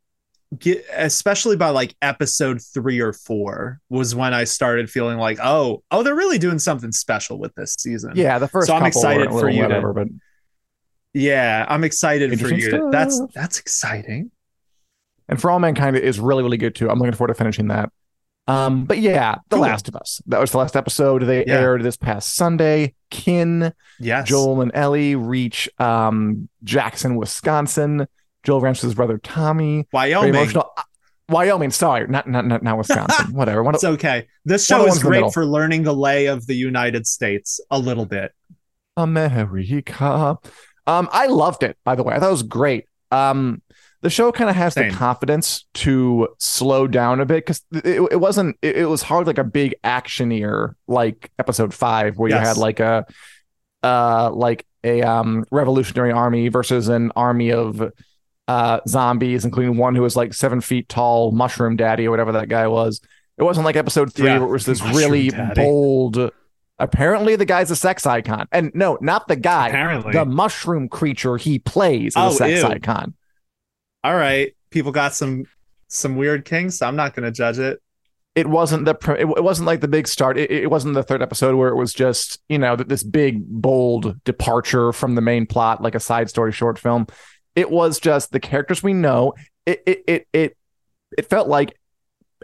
get, 0.57 0.85
especially 0.93 1.57
by 1.57 1.69
like 1.69 1.93
episode 2.01 2.61
three 2.61 3.01
or 3.01 3.11
four, 3.11 3.81
was 3.89 4.15
when 4.15 4.33
I 4.33 4.45
started 4.45 4.89
feeling 4.89 5.17
like, 5.17 5.39
oh, 5.43 5.83
oh, 5.91 6.03
they're 6.03 6.15
really 6.15 6.37
doing 6.37 6.59
something 6.59 6.91
special 6.93 7.37
with 7.37 7.53
this 7.55 7.75
season. 7.77 8.13
Yeah, 8.15 8.39
the 8.39 8.47
first. 8.47 8.67
So 8.67 8.75
I'm 8.75 8.85
excited 8.85 9.29
for 9.29 9.49
you 9.49 9.57
to- 9.63 9.67
whatever, 9.67 9.91
but 9.93 10.07
yeah, 11.13 11.65
I'm 11.67 11.83
excited 11.83 12.39
for 12.39 12.53
you. 12.53 12.71
to- 12.71 12.89
That's 12.91 13.19
that's 13.35 13.59
exciting. 13.59 14.31
And 15.29 15.39
for 15.41 15.51
all 15.51 15.59
mankind 15.59 15.95
is 15.97 16.19
really 16.19 16.43
really 16.43 16.57
good 16.57 16.75
too. 16.75 16.89
I'm 16.89 16.99
looking 16.99 17.13
forward 17.13 17.29
to 17.33 17.37
finishing 17.37 17.67
that. 17.67 17.91
Um, 18.47 18.85
but 18.85 18.97
yeah, 18.97 19.35
The 19.49 19.55
Cool. 19.57 19.61
Last 19.61 19.87
of 19.87 19.95
Us. 19.95 20.19
That 20.25 20.39
was 20.41 20.51
the 20.51 20.57
last 20.57 20.75
episode. 20.75 21.21
They 21.23 21.45
Yeah. 21.45 21.59
aired 21.59 21.83
this 21.83 21.95
past 21.95 22.35
Sunday. 22.35 22.95
Kin, 23.11 23.71
Yes, 23.99 24.27
Joel, 24.27 24.61
and 24.61 24.71
Ellie 24.73 25.15
reach 25.15 25.69
um 25.79 26.49
Jackson, 26.63 27.15
Wisconsin. 27.15 28.07
Joel 28.43 28.61
ranches 28.61 28.81
his 28.83 28.95
brother 28.95 29.19
Tommy. 29.19 29.87
Very 29.91 30.13
Wyoming. 30.15 30.29
emotional. 30.35 30.71
Uh, 30.75 30.81
Wyoming, 31.29 31.69
sorry, 31.71 32.07
not 32.07 32.27
not 32.27 32.45
not, 32.45 32.63
not 32.63 32.77
Wisconsin. 32.77 33.31
Whatever. 33.33 33.63
One 33.63 33.75
It's 33.75 33.83
okay. 33.83 34.27
This 34.43 34.65
show 34.65 34.81
is 34.85 34.89
ones 34.89 34.97
in 34.97 35.03
the 35.03 35.09
great 35.21 35.33
for 35.33 35.45
learning 35.45 35.83
the 35.83 35.93
lay 35.93 36.25
of 36.25 36.45
the 36.47 36.55
United 36.55 37.05
States 37.07 37.61
a 37.69 37.77
little 37.79 38.05
bit. 38.05 38.31
America. 38.97 40.37
Um, 40.87 41.09
I 41.11 41.27
loved 41.27 41.63
it, 41.63 41.77
by 41.83 41.95
the 41.95 42.03
way. 42.03 42.15
I 42.15 42.19
thought 42.19 42.29
it 42.29 42.31
was 42.31 42.43
great. 42.43 42.85
Um, 43.11 43.61
the 44.01 44.09
show 44.09 44.31
kind 44.31 44.49
of 44.49 44.55
has 44.55 44.73
Same. 44.73 44.91
the 44.91 44.97
confidence 44.97 45.65
to 45.75 46.27
slow 46.39 46.87
down 46.87 47.19
a 47.21 47.25
bit 47.25 47.45
because 47.45 47.63
it, 47.71 48.01
it 48.11 48.19
wasn't, 48.19 48.57
it, 48.61 48.77
it 48.77 48.85
was 48.85 49.01
hard 49.03 49.27
like 49.27 49.37
a 49.37 49.43
big 49.43 49.75
actionier 49.83 50.73
like 50.87 51.31
episode 51.39 51.73
five, 51.73 52.17
where 52.17 52.29
you 52.29 52.35
had 52.35 52.57
like 52.57 52.79
a, 52.79 53.05
uh, 53.83 54.31
like 54.31 54.65
a 54.83 55.01
um 55.03 55.45
revolutionary 55.51 56.11
army 56.11 56.47
versus 56.47 56.87
an 56.87 57.11
army 57.15 57.51
of 57.51 57.91
uh 58.47 58.79
zombies, 58.87 59.45
including 59.45 59.77
one 59.77 59.93
who 59.95 60.01
was 60.01 60.15
like 60.15 60.33
seven 60.33 60.59
feet 60.61 60.89
tall, 60.89 61.31
mushroom 61.31 61.75
daddy 61.75 62.07
or 62.07 62.11
whatever 62.11 62.31
that 62.33 62.49
guy 62.49 62.67
was. 62.67 62.99
It 63.37 63.43
wasn't 63.43 63.65
like 63.65 63.75
episode 63.75 64.13
three 64.13 64.25
Yeah. 64.27 64.39
where 64.39 64.47
it 64.47 64.51
was 64.51 64.65
this 64.65 64.81
Mushroom 64.81 64.97
really 64.97 65.29
daddy. 65.29 65.61
bold. 65.61 66.31
Apparently, 66.79 67.35
the 67.35 67.45
guy's 67.45 67.69
a 67.69 67.75
sex 67.75 68.07
icon, 68.07 68.47
and 68.51 68.71
no, 68.73 68.97
not 69.01 69.27
the 69.27 69.35
guy. 69.35 69.67
Apparently. 69.67 70.13
The 70.13 70.25
mushroom 70.25 70.89
creature 70.89 71.37
he 71.37 71.59
plays 71.59 72.13
is 72.13 72.17
Oh, 72.17 72.29
a 72.29 72.31
sex 72.33 72.61
ew. 72.61 72.67
icon. 72.67 73.13
All 74.03 74.15
right, 74.15 74.55
people 74.71 74.91
got 74.91 75.13
some 75.13 75.45
some 75.87 76.15
weird 76.15 76.45
kinks. 76.45 76.81
I'm 76.81 76.95
not 76.95 77.13
going 77.13 77.25
to 77.25 77.31
judge 77.31 77.59
it. 77.59 77.81
It 78.33 78.47
wasn't 78.47 78.85
the 78.85 78.95
pre- 78.95 79.19
it, 79.19 79.43
wasn't 79.43 79.67
like 79.67 79.81
the 79.81 79.89
big 79.89 80.07
start. 80.07 80.37
It, 80.37 80.49
it 80.49 80.71
wasn't 80.71 80.93
the 80.93 81.03
third 81.03 81.21
episode 81.21 81.55
where 81.55 81.67
it 81.67 81.75
was 81.75 81.93
just 81.93 82.41
you 82.47 82.57
know 82.57 82.75
this 82.75 83.03
big 83.03 83.45
bold 83.45 84.23
departure 84.23 84.93
from 84.93 85.15
the 85.15 85.21
main 85.21 85.45
plot, 85.45 85.83
like 85.83 85.95
a 85.95 85.99
side 85.99 86.29
story 86.29 86.51
short 86.51 86.79
film. 86.79 87.07
It 87.55 87.69
was 87.69 87.99
just 87.99 88.31
the 88.31 88.39
characters 88.39 88.81
we 88.81 88.93
know. 88.93 89.33
It 89.65 89.83
it 89.85 90.03
it 90.07 90.27
it, 90.33 90.57
it 91.17 91.29
felt 91.29 91.49
like 91.49 91.77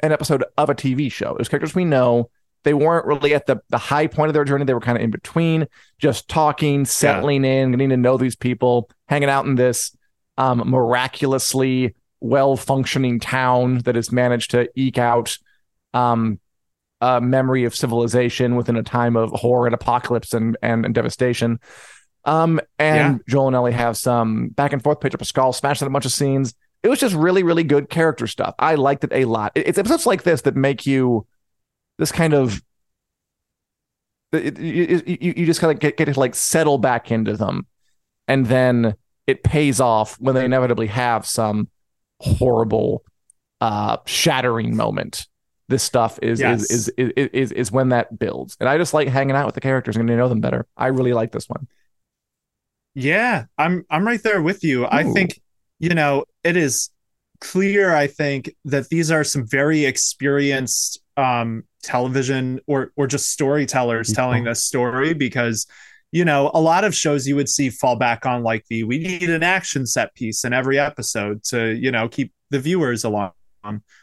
an 0.03 0.11
episode 0.11 0.43
of 0.57 0.69
a 0.69 0.75
TV 0.75 1.11
show. 1.11 1.31
It 1.31 1.39
was 1.39 1.49
characters 1.49 1.73
we 1.73 1.85
know. 1.85 2.29
They 2.63 2.73
weren't 2.73 3.05
really 3.05 3.33
at 3.33 3.45
the 3.45 3.61
the 3.69 3.77
high 3.77 4.07
point 4.07 4.27
of 4.27 4.33
their 4.33 4.43
journey. 4.43 4.65
They 4.65 4.73
were 4.73 4.81
kind 4.81 4.97
of 4.97 5.03
in 5.03 5.09
between, 5.09 5.67
just 5.99 6.27
talking, 6.27 6.83
settling 6.83 7.45
in, 7.45 7.71
getting 7.71 7.89
to 7.89 7.97
know 7.97 8.17
these 8.17 8.35
people, 8.35 8.89
hanging 9.07 9.29
out 9.29 9.45
in 9.45 9.55
this 9.55 9.96
um, 10.37 10.63
miraculously 10.69 11.95
well 12.19 12.57
functioning 12.57 13.19
town 13.19 13.79
that 13.79 13.95
has 13.95 14.11
managed 14.11 14.51
to 14.51 14.69
eke 14.75 14.97
out 14.97 15.37
um, 15.93 16.39
a 17.01 17.21
memory 17.21 17.65
of 17.65 17.75
civilization 17.75 18.55
within 18.55 18.75
a 18.75 18.83
time 18.83 19.15
of 19.15 19.29
horror 19.31 19.67
and 19.67 19.75
apocalypse 19.75 20.33
and 20.33 20.57
and, 20.61 20.85
and 20.85 20.95
devastation. 20.95 21.59
Um, 22.25 22.59
and 22.77 23.21
Joel 23.29 23.47
and 23.47 23.55
Ellie 23.55 23.71
have 23.71 23.95
some 23.95 24.49
back 24.49 24.73
and 24.73 24.83
forth. 24.83 24.99
Pedro 24.99 25.17
Pascal 25.17 25.53
smashed 25.53 25.81
in 25.81 25.87
a 25.87 25.91
bunch 25.91 26.05
of 26.05 26.11
scenes. 26.11 26.53
It 26.83 26.89
was 26.89 26.99
just 26.99 27.15
really, 27.15 27.41
really 27.41 27.63
good 27.63 27.89
character 27.89 28.27
stuff. 28.27 28.53
I 28.59 28.75
liked 28.75 29.03
it 29.03 29.11
a 29.13 29.25
lot. 29.25 29.53
It's 29.55 29.77
episodes 29.77 30.05
like 30.05 30.23
this 30.23 30.41
that 30.41 30.55
make 30.55 30.85
you 30.85 31.25
this 31.97 32.11
kind 32.11 32.33
of 32.33 32.61
it, 34.33 34.59
you, 34.59 35.01
you, 35.05 35.33
you 35.37 35.45
just 35.45 35.61
kind 35.61 35.71
of 35.71 35.79
get, 35.79 35.95
get 35.95 36.05
to 36.05 36.19
like 36.19 36.35
settle 36.35 36.77
back 36.77 37.11
into 37.11 37.37
them, 37.37 37.65
and 38.27 38.45
then 38.45 38.95
it 39.27 39.43
pays 39.43 39.79
off 39.79 40.19
when 40.19 40.33
they 40.33 40.45
inevitably 40.45 40.87
have 40.87 41.25
some 41.25 41.69
horrible, 42.19 43.03
uh, 43.61 43.97
shattering 44.05 44.75
moment. 44.75 45.27
This 45.69 45.83
stuff 45.83 46.17
is 46.21 46.39
Yes. 46.39 46.71
is, 46.71 46.87
is 46.97 47.11
is 47.17 47.29
is 47.33 47.51
is 47.51 47.71
when 47.71 47.89
that 47.89 48.17
builds, 48.17 48.55
and 48.59 48.69
I 48.69 48.77
just 48.77 48.93
like 48.93 49.09
hanging 49.09 49.35
out 49.35 49.45
with 49.45 49.55
the 49.55 49.61
characters 49.61 49.97
and 49.97 50.07
getting 50.07 50.17
to 50.17 50.23
know 50.23 50.29
them 50.29 50.39
better. 50.39 50.65
I 50.77 50.87
really 50.87 51.11
like 51.13 51.33
this 51.33 51.49
one. 51.49 51.67
Yeah, 52.95 53.45
I'm 53.57 53.85
I'm 53.89 54.05
right 54.07 54.21
there 54.23 54.41
with 54.41 54.63
you. 54.63 54.87
I 54.89 55.03
think 55.03 55.39
you 55.79 55.89
know 55.89 56.23
it 56.43 56.55
is 56.55 56.89
clear. 57.41 57.93
I 57.93 58.07
think 58.07 58.55
that 58.65 58.89
these 58.89 59.11
are 59.11 59.23
some 59.23 59.45
very 59.45 59.85
experienced 59.85 60.99
um, 61.17 61.63
television 61.83 62.59
or 62.65 62.91
or 62.95 63.05
just 63.05 63.29
storytellers 63.29 64.13
telling 64.13 64.45
this 64.45 64.63
story 64.63 65.13
because 65.13 65.67
you 66.11 66.23
know 66.25 66.49
a 66.53 66.61
lot 66.61 66.83
of 66.83 66.95
shows 66.95 67.27
you 67.27 67.35
would 67.35 67.49
see 67.49 67.69
fall 67.69 67.95
back 67.95 68.25
on 68.25 68.43
like 68.43 68.65
the 68.69 68.83
we 68.83 68.97
need 68.97 69.29
an 69.29 69.43
action 69.43 69.85
set 69.85 70.13
piece 70.15 70.43
in 70.45 70.53
every 70.53 70.79
episode 70.79 71.43
to 71.45 71.73
you 71.75 71.91
know 71.91 72.07
keep 72.07 72.31
the 72.49 72.59
viewers 72.59 73.03
along. 73.03 73.31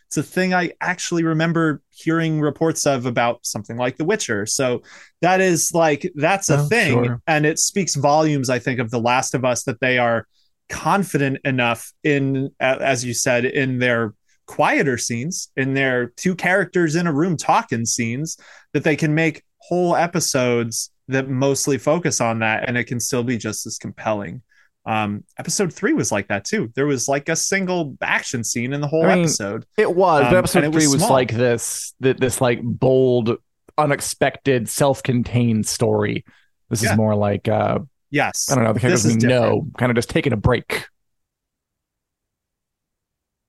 It's 0.08 0.18
a 0.18 0.22
thing 0.22 0.52
I 0.52 0.72
actually 0.82 1.24
remember 1.24 1.80
hearing 1.90 2.38
reports 2.38 2.84
of 2.86 3.06
about 3.06 3.46
something 3.46 3.78
like 3.78 3.96
The 3.96 4.04
Witcher. 4.04 4.44
So 4.44 4.82
that 5.22 5.40
is 5.40 5.72
like 5.72 6.12
that's 6.16 6.50
a 6.50 6.58
Oh, 6.58 6.66
thing 6.66 7.04
sure. 7.04 7.22
and 7.26 7.46
it 7.46 7.58
speaks 7.58 7.94
volumes 7.94 8.50
i 8.50 8.58
think 8.58 8.78
of 8.78 8.90
the 8.90 9.00
last 9.00 9.34
of 9.34 9.42
us 9.46 9.64
that 9.64 9.80
they 9.80 9.96
are 9.96 10.26
confident 10.68 11.38
enough 11.44 11.92
in 12.02 12.50
as 12.60 13.04
you 13.04 13.14
said 13.14 13.44
in 13.46 13.78
their 13.78 14.12
quieter 14.46 14.98
scenes 14.98 15.48
in 15.56 15.72
their 15.72 16.08
two 16.08 16.34
characters 16.34 16.94
in 16.96 17.06
a 17.06 17.12
room 17.12 17.36
talking 17.36 17.86
scenes 17.86 18.36
that 18.74 18.84
they 18.84 18.96
can 18.96 19.14
make 19.14 19.42
whole 19.58 19.96
episodes 19.96 20.90
that 21.08 21.28
mostly 21.28 21.78
focus 21.78 22.20
on 22.20 22.38
that 22.40 22.68
and 22.68 22.76
it 22.78 22.84
can 22.84 22.98
still 23.00 23.22
be 23.22 23.36
just 23.36 23.66
as 23.66 23.78
compelling 23.78 24.42
um 24.86 25.24
episode 25.38 25.72
three 25.72 25.92
was 25.94 26.12
like 26.12 26.28
that 26.28 26.44
too 26.44 26.70
there 26.74 26.86
was 26.86 27.08
like 27.08 27.28
a 27.28 27.36
single 27.36 27.96
action 28.02 28.44
scene 28.44 28.72
in 28.72 28.80
the 28.80 28.86
whole 28.86 29.04
I 29.04 29.14
mean, 29.14 29.24
episode 29.24 29.64
It 29.78 29.94
was, 29.94 30.24
Um, 30.24 30.30
but 30.30 30.36
episode 30.38 30.64
it 30.64 30.72
was 30.72 30.84
three 30.84 30.92
was 30.92 31.00
small. 31.00 31.12
like 31.12 31.32
this, 31.32 31.94
th- 32.02 32.18
this 32.18 32.40
like 32.40 32.60
bold, 32.62 33.36
unexpected, 33.78 34.68
self-contained 34.68 35.66
story. 35.66 36.24
This 36.70 36.82
Yeah. 36.82 36.92
is 36.92 36.96
more 36.96 37.14
like 37.14 37.48
uh, 37.48 37.78
yes 38.10 38.50
I 38.50 38.54
don't 38.54 38.64
know 38.64 38.72
the 38.74 38.80
characters 38.80 39.06
we 39.06 39.14
know, 39.16 39.66
kind 39.78 39.90
of 39.90 39.96
just 39.96 40.10
taking 40.10 40.32
a 40.32 40.36
break. 40.36 40.86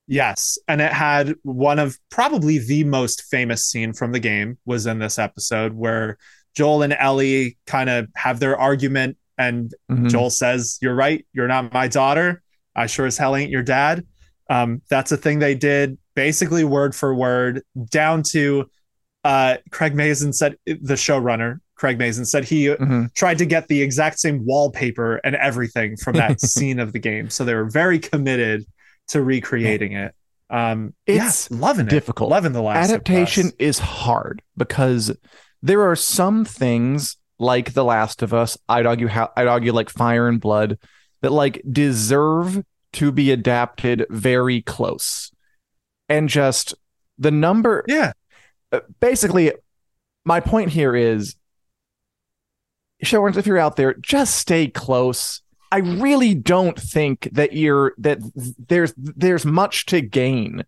Yes, 0.08 0.60
and 0.68 0.82
it 0.82 0.92
had 0.94 1.34
one 1.42 1.80
of 1.80 1.98
probably 2.12 2.60
the 2.60 2.84
most 2.84 3.24
famous 3.24 3.66
scene 3.66 3.92
from 3.94 4.12
the 4.12 4.20
game 4.20 4.58
was 4.66 4.86
in 4.86 5.00
this 5.00 5.18
episode 5.18 5.74
where 5.74 6.18
Joel 6.56 6.84
and 6.84 6.96
Ellie 6.98 7.58
kind 7.68 7.90
of 7.90 8.08
have 8.16 8.40
their 8.40 8.58
argument 8.58 9.18
and 9.38 9.74
Mhm. 9.92 10.10
Joel 10.10 10.30
says, 10.30 10.78
"You're 10.82 10.96
right, 10.96 11.26
you're 11.34 11.48
not 11.48 11.74
my 11.74 11.88
daughter. 11.88 12.42
I 12.76 12.86
sure 12.88 13.06
as 13.06 13.18
hell 13.18 13.36
ain't 13.36 13.52
your 13.52 13.64
dad." 13.64 14.06
Um, 14.50 14.82
that's 14.90 15.12
a 15.12 15.18
thing 15.18 15.40
they 15.40 15.56
did 15.56 15.98
basically 16.16 16.64
word 16.64 16.96
for 16.96 17.14
word 17.14 17.62
down 17.90 18.24
to 18.24 18.66
uh, 19.26 19.58
Craig 19.72 19.96
Mazin 19.96 20.32
said 20.32 20.56
the 20.68 20.94
showrunner 20.94 21.58
Craig 21.76 21.98
Mazin 21.98 22.26
said 22.26 22.46
he 22.46 22.68
Mhm. 22.68 23.12
tried 23.16 23.40
to 23.40 23.46
get 23.48 23.68
the 23.68 23.82
exact 23.82 24.20
same 24.20 24.46
wallpaper 24.46 25.16
and 25.24 25.36
everything 25.36 25.98
from 25.98 26.16
that 26.18 26.40
scene 26.40 26.80
of 26.80 26.94
the 26.94 27.00
game. 27.00 27.30
So 27.32 27.44
they 27.44 27.56
were 27.56 27.68
very 27.70 27.98
committed 28.00 28.66
to 29.10 29.22
recreating 29.24 29.94
it. 29.94 30.14
Um, 30.52 30.94
It's 31.08 31.50
yeah, 31.50 31.58
loving 31.58 31.88
it. 31.88 31.90
difficult. 31.90 32.30
Loving 32.30 32.54
the 32.54 32.62
last 32.62 32.90
adaptation 32.92 33.52
is 33.58 33.80
hard 33.80 34.44
because 34.56 35.12
there 35.62 35.82
are 35.82 35.96
some 35.96 36.46
things 36.46 37.18
like 37.40 37.74
The 37.74 37.84
Last 37.84 38.22
of 38.22 38.34
Us. 38.34 38.58
I'd 38.70 38.86
argue 38.86 39.08
how 39.08 39.32
I'd 39.36 39.48
argue 39.48 39.74
like 39.74 39.90
Fire 39.90 40.28
and 40.28 40.40
Blood 40.40 40.80
that 41.22 41.32
like 41.32 41.62
deserve 41.70 42.64
to 42.94 43.12
be 43.12 43.32
adapted 43.32 44.06
very 44.10 44.62
close, 44.62 45.32
and 46.08 46.30
just 46.30 46.74
the 47.18 47.32
number. 47.32 47.84
Yeah, 47.88 48.14
uh, 48.72 48.82
Basically, 49.00 49.52
my 50.24 50.40
point 50.40 50.70
here 50.72 50.96
is, 50.96 51.36
showrunners, 53.04 53.38
if 53.38 53.48
you're 53.48 53.58
out 53.58 53.76
there, 53.76 53.94
just 53.96 54.38
stay 54.38 54.68
close. 54.68 55.42
I 55.72 55.80
really 55.80 56.36
don't 56.36 56.80
think 56.80 57.28
that 57.34 57.54
you're 57.54 57.94
that 57.98 58.20
there's 58.68 58.94
there's 58.98 59.46
much 59.46 59.86
to 59.88 60.02
gain 60.02 60.64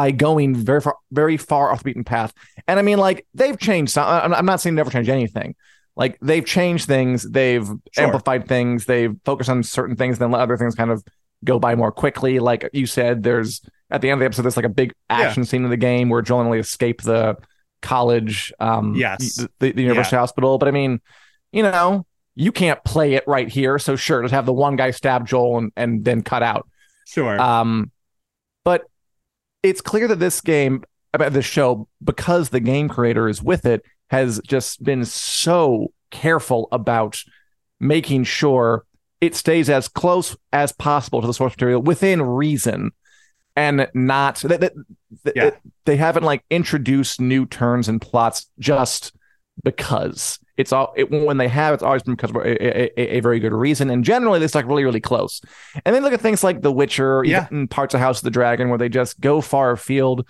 by 0.00 0.10
going 0.12 0.54
very 0.54 0.80
far 0.80 0.96
very 1.12 1.36
far 1.36 1.70
off 1.70 1.80
the 1.80 1.84
beaten 1.90 2.04
path. 2.04 2.32
And 2.66 2.78
I 2.78 2.82
mean, 2.82 2.96
like 2.98 3.26
they've 3.34 3.58
changed. 3.58 3.92
Some, 3.92 4.06
I'm 4.08 4.32
I'm 4.32 4.46
not 4.46 4.60
saying 4.62 4.74
never 4.74 4.90
change 4.90 5.10
anything. 5.10 5.54
Like 5.94 6.16
they've 6.22 6.46
changed 6.46 6.86
things, 6.86 7.28
they've 7.30 7.66
Sure. 7.66 8.04
amplified 8.04 8.48
things, 8.48 8.86
they've 8.86 9.14
focused 9.26 9.50
on 9.50 9.62
certain 9.62 9.96
things, 9.96 10.18
then 10.18 10.30
let 10.30 10.40
other 10.40 10.56
things 10.56 10.74
kind 10.74 10.90
of 10.90 11.04
go 11.44 11.58
by 11.58 11.74
more 11.74 11.92
quickly. 11.92 12.38
Like 12.38 12.70
you 12.72 12.86
said, 12.86 13.22
there's 13.22 13.60
at 13.90 14.00
the 14.00 14.08
end 14.08 14.14
of 14.14 14.20
the 14.20 14.24
episode, 14.24 14.42
there's 14.44 14.56
like 14.56 14.64
a 14.64 14.70
big 14.70 14.94
action 15.10 15.44
scene 15.44 15.64
in 15.64 15.70
the 15.70 15.76
game 15.76 16.08
where 16.08 16.22
Joel 16.22 16.40
and 16.40 16.48
Ellie 16.48 16.60
escape 16.60 17.02
the 17.02 17.36
college, 17.82 18.52
um, 18.58 18.94
Yes. 18.94 19.34
the, 19.58 19.72
the 19.72 19.82
university 19.82 20.16
hospital. 20.16 20.56
But 20.56 20.68
I 20.68 20.70
mean, 20.70 21.00
you 21.52 21.62
know, 21.62 22.06
you 22.36 22.52
can't 22.52 22.82
play 22.84 23.14
it 23.14 23.24
right 23.26 23.48
here. 23.48 23.78
So 23.78 23.96
sure, 23.96 24.22
just 24.22 24.32
have 24.32 24.46
the 24.46 24.52
one 24.54 24.76
guy 24.76 24.92
stab 24.92 25.26
Joel 25.26 25.58
and, 25.58 25.72
and 25.76 26.04
then 26.04 26.22
cut 26.22 26.42
out. 26.42 26.66
sure. 27.06 27.38
Um, 27.38 27.90
but 28.64 28.84
it's 29.62 29.80
clear 29.80 30.08
that 30.08 30.18
this 30.18 30.40
game 30.40 30.84
about 31.12 31.32
this 31.32 31.44
show, 31.44 31.88
because 32.02 32.48
the 32.50 32.60
game 32.60 32.88
creator 32.88 33.28
is 33.28 33.42
with 33.42 33.66
it, 33.66 33.82
has 34.10 34.40
just 34.46 34.82
been 34.82 35.04
so 35.04 35.92
careful 36.10 36.68
about 36.72 37.22
making 37.78 38.24
sure 38.24 38.84
it 39.20 39.34
stays 39.34 39.70
as 39.70 39.86
close 39.86 40.36
as 40.52 40.72
possible 40.72 41.20
to 41.20 41.26
the 41.26 41.34
source 41.34 41.52
material 41.52 41.80
within 41.82 42.20
reason 42.22 42.90
and 43.56 43.88
not 43.94 44.36
that, 44.36 44.60
that, 44.60 44.72
that- 45.24 45.36
Yeah. 45.36 45.50
they 45.84 45.96
haven't 45.96 46.24
like 46.24 46.42
introduced 46.50 47.20
new 47.20 47.46
turns 47.46 47.88
and 47.88 48.00
plots 48.00 48.46
just 48.58 49.14
because 49.62 50.39
it's 50.56 50.72
all 50.72 50.92
it, 50.96 51.10
when 51.10 51.36
they 51.36 51.48
have 51.48 51.74
it's 51.74 51.82
always 51.82 52.02
been 52.02 52.14
because 52.14 52.30
of 52.30 52.36
a, 52.36 53.00
a, 53.00 53.16
a, 53.16 53.20
very 53.20 53.40
good 53.40 53.52
reason. 53.52 53.90
And 53.90 54.04
generally 54.04 54.38
they 54.38 54.48
stuck 54.48 54.66
really 54.66 54.84
really 54.84 55.00
close. 55.00 55.40
And 55.84 55.94
then 55.94 56.02
look 56.02 56.12
at 56.12 56.20
things 56.20 56.44
like 56.44 56.62
the 56.62 56.72
witcher 56.72 57.22
Yeah. 57.24 57.46
even 57.46 57.68
parts 57.68 57.94
of 57.94 58.00
house 58.00 58.18
of 58.18 58.24
the 58.24 58.30
dragon 58.30 58.68
where 58.68 58.78
they 58.78 58.88
just 58.88 59.20
go 59.20 59.40
far 59.40 59.72
afield 59.72 60.26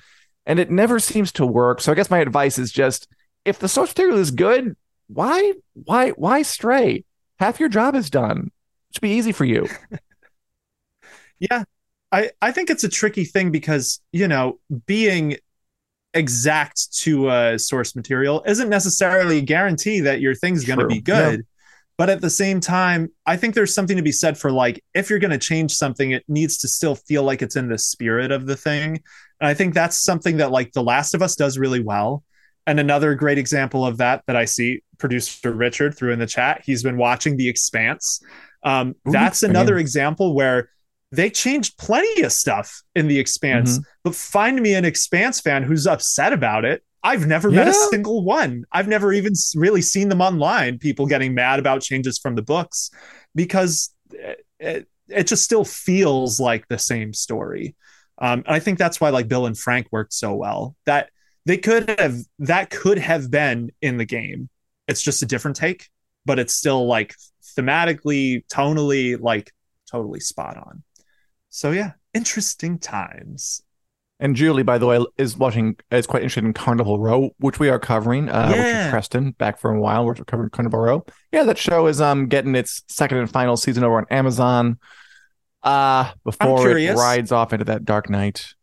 and 0.46 0.58
it 0.58 0.70
never 0.70 0.98
seems 0.98 1.32
to 1.32 1.46
work. 1.46 1.80
So 1.80 1.92
i 1.92 1.94
guess 1.94 2.10
my 2.10 2.18
advice 2.18 2.58
is 2.58 2.72
just 2.72 3.08
if 3.44 3.58
the 3.58 3.68
source 3.68 3.90
material 3.90 4.18
is 4.18 4.30
good 4.30 4.76
why 5.08 5.54
why 5.74 6.10
why 6.10 6.42
stray? 6.42 7.04
Half 7.38 7.58
your 7.58 7.68
job 7.68 7.94
is 7.94 8.10
done. 8.10 8.50
It 8.90 8.94
should 8.94 9.02
be 9.02 9.10
easy 9.10 9.32
for 9.32 9.44
you. 9.44 9.66
Yeah. 11.40 11.64
I, 12.12 12.30
I 12.42 12.52
think 12.52 12.70
it's 12.70 12.84
a 12.84 12.88
tricky 12.88 13.24
thing 13.24 13.50
because, 13.50 14.00
you 14.12 14.28
know, 14.28 14.58
being 14.86 15.36
exact 16.14 16.92
to 16.98 17.30
a 17.30 17.58
source 17.58 17.94
material 17.94 18.42
isn't 18.46 18.68
necessarily 18.68 19.38
a 19.38 19.42
guarantee 19.42 20.00
that 20.00 20.20
your 20.20 20.34
thing's 20.34 20.64
going 20.64 20.78
to 20.78 20.86
be 20.86 21.00
good. 21.00 21.46
But 21.96 22.08
at 22.08 22.22
the 22.22 22.30
same 22.30 22.60
time, 22.60 23.10
I 23.26 23.36
think 23.36 23.54
there's 23.54 23.74
something 23.74 23.98
to 23.98 24.02
be 24.02 24.10
said 24.10 24.38
for 24.38 24.50
like, 24.50 24.82
if 24.94 25.10
you're 25.10 25.18
going 25.18 25.32
to 25.32 25.38
change 25.38 25.72
something, 25.72 26.12
it 26.12 26.24
needs 26.28 26.56
to 26.58 26.68
still 26.68 26.94
feel 26.94 27.24
like 27.24 27.42
it's 27.42 27.56
in 27.56 27.68
the 27.68 27.76
spirit 27.76 28.30
of 28.32 28.46
the 28.46 28.56
thing. 28.56 29.02
And 29.38 29.48
I 29.48 29.52
think 29.52 29.74
that's 29.74 30.02
something 30.02 30.38
that 30.38 30.50
like 30.50 30.72
The 30.72 30.82
Last 30.82 31.14
of 31.14 31.20
Us 31.20 31.36
does 31.36 31.58
really 31.58 31.80
well. 31.80 32.24
And 32.66 32.80
another 32.80 33.14
great 33.14 33.36
example 33.36 33.84
of 33.84 33.98
that 33.98 34.22
that 34.26 34.36
I 34.36 34.46
see 34.46 34.82
producer 34.96 35.52
Richard 35.52 35.94
threw 35.94 36.12
in 36.12 36.18
the 36.18 36.26
chat, 36.26 36.62
he's 36.64 36.82
been 36.82 36.96
watching 36.96 37.36
The 37.36 37.48
Expanse. 37.48 38.22
Um, 38.62 38.94
Ooh, 39.06 39.12
that's 39.12 39.42
another 39.42 39.76
example 39.76 40.34
where 40.34 40.70
they 41.12 41.30
changed 41.30 41.76
plenty 41.78 42.22
of 42.22 42.32
stuff 42.32 42.82
in 42.94 43.08
the 43.08 43.18
expanse 43.18 43.72
Mm-hmm. 43.74 43.82
but 44.04 44.14
find 44.14 44.60
me 44.60 44.74
an 44.74 44.84
expanse 44.84 45.40
fan 45.40 45.62
who's 45.62 45.86
upset 45.86 46.32
about 46.32 46.64
it. 46.64 46.82
I've 47.02 47.26
never 47.26 47.50
met 47.50 47.68
a 47.68 47.72
single 47.72 48.22
one. 48.24 48.64
I've 48.70 48.88
never 48.88 49.12
even 49.12 49.32
really 49.54 49.82
seen 49.82 50.08
them 50.08 50.20
online 50.20 50.78
people 50.78 51.06
getting 51.06 51.34
mad 51.34 51.58
about 51.58 51.82
changes 51.82 52.18
from 52.18 52.34
the 52.34 52.42
books 52.42 52.90
because 53.34 53.92
it, 54.12 54.44
it, 54.58 54.88
it 55.08 55.26
just 55.26 55.42
still 55.42 55.64
feels 55.64 56.38
like 56.38 56.68
the 56.68 56.78
same 56.78 57.12
story. 57.12 57.74
Um, 58.18 58.40
and 58.46 58.54
i 58.54 58.58
think 58.60 58.78
that's 58.78 59.00
why 59.00 59.08
like 59.08 59.28
bill 59.28 59.46
and 59.46 59.56
frank 59.56 59.88
worked 59.90 60.12
so 60.12 60.34
well. 60.34 60.76
That 60.86 61.10
they 61.46 61.56
could 61.56 61.88
have 61.98 62.18
that 62.40 62.68
could 62.70 62.98
have 62.98 63.30
been 63.30 63.70
in 63.80 63.96
the 63.96 64.04
game. 64.04 64.48
It's 64.86 65.00
just 65.02 65.22
a 65.22 65.26
different 65.26 65.56
take 65.56 65.88
but 66.26 66.38
it's 66.38 66.52
still 66.54 66.86
like 66.86 67.14
thematically 67.56 68.44
tonally 68.48 69.18
like 69.18 69.52
totally 69.90 70.20
spot 70.20 70.56
on 70.56 70.82
so 71.50 71.70
yeah, 71.72 71.92
interesting 72.14 72.78
times. 72.78 73.62
And 74.22 74.36
Julie, 74.36 74.62
by 74.62 74.76
the 74.76 74.86
way, 74.86 75.02
is 75.16 75.36
watching 75.36 75.76
is 75.90 76.06
quite 76.06 76.22
interested 76.22 76.44
in 76.44 76.52
Carnival 76.52 76.98
Row, 76.98 77.30
which 77.38 77.58
we 77.58 77.70
are 77.70 77.78
covering. 77.78 78.28
Uh, 78.28 78.48
which 78.48 78.58
is 78.58 78.90
Preston 78.90 79.30
back 79.32 79.58
for 79.58 79.70
a 79.70 79.80
while. 79.80 80.04
We're 80.04 80.14
covering 80.14 80.50
Carnival 80.50 80.78
Row. 80.78 81.06
Yeah, 81.32 81.44
that 81.44 81.56
show 81.58 81.86
is 81.86 82.00
um 82.00 82.26
getting 82.26 82.54
its 82.54 82.82
second 82.88 83.18
and 83.18 83.30
final 83.30 83.56
season 83.56 83.82
over 83.84 83.96
on 83.96 84.06
Amazon. 84.10 84.78
Uh 85.62 86.12
before 86.24 86.70
it 86.70 86.94
rides 86.96 87.32
off 87.32 87.52
into 87.54 87.64
that 87.66 87.84
dark 87.84 88.10
night. 88.10 88.54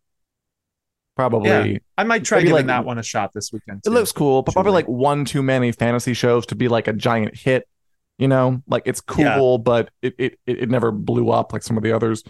Probably 1.16 1.50
Yeah. 1.50 1.78
I 1.98 2.04
might 2.04 2.24
try 2.24 2.40
giving 2.42 2.54
like- 2.54 2.68
that 2.68 2.86
one 2.86 3.00
a 3.00 3.04
shot 3.04 3.34
this 3.34 3.52
weekend. 3.52 3.82
it 3.86 3.90
looks 3.90 4.12
cool, 4.12 4.44
but 4.44 4.54
probably 4.54 4.72
like 4.74 4.88
one 4.88 5.26
too 5.26 5.42
many 5.42 5.72
fantasy 5.72 6.14
shows 6.14 6.46
to 6.48 6.56
be 6.56 6.68
like 6.68 6.88
a 6.88 6.94
giant 6.94 7.36
hit. 7.36 7.68
You 8.20 8.28
know, 8.28 8.62
like 8.68 8.84
it's 8.86 9.02
cool, 9.02 9.58
but 9.60 9.90
it, 10.04 10.14
it 10.20 10.40
it 10.46 10.60
it 10.64 10.70
never 10.70 10.92
blew 10.92 11.30
up 11.32 11.54
like 11.54 11.64
some 11.64 11.78
of 11.78 11.84
the 11.84 11.92
others 11.92 12.24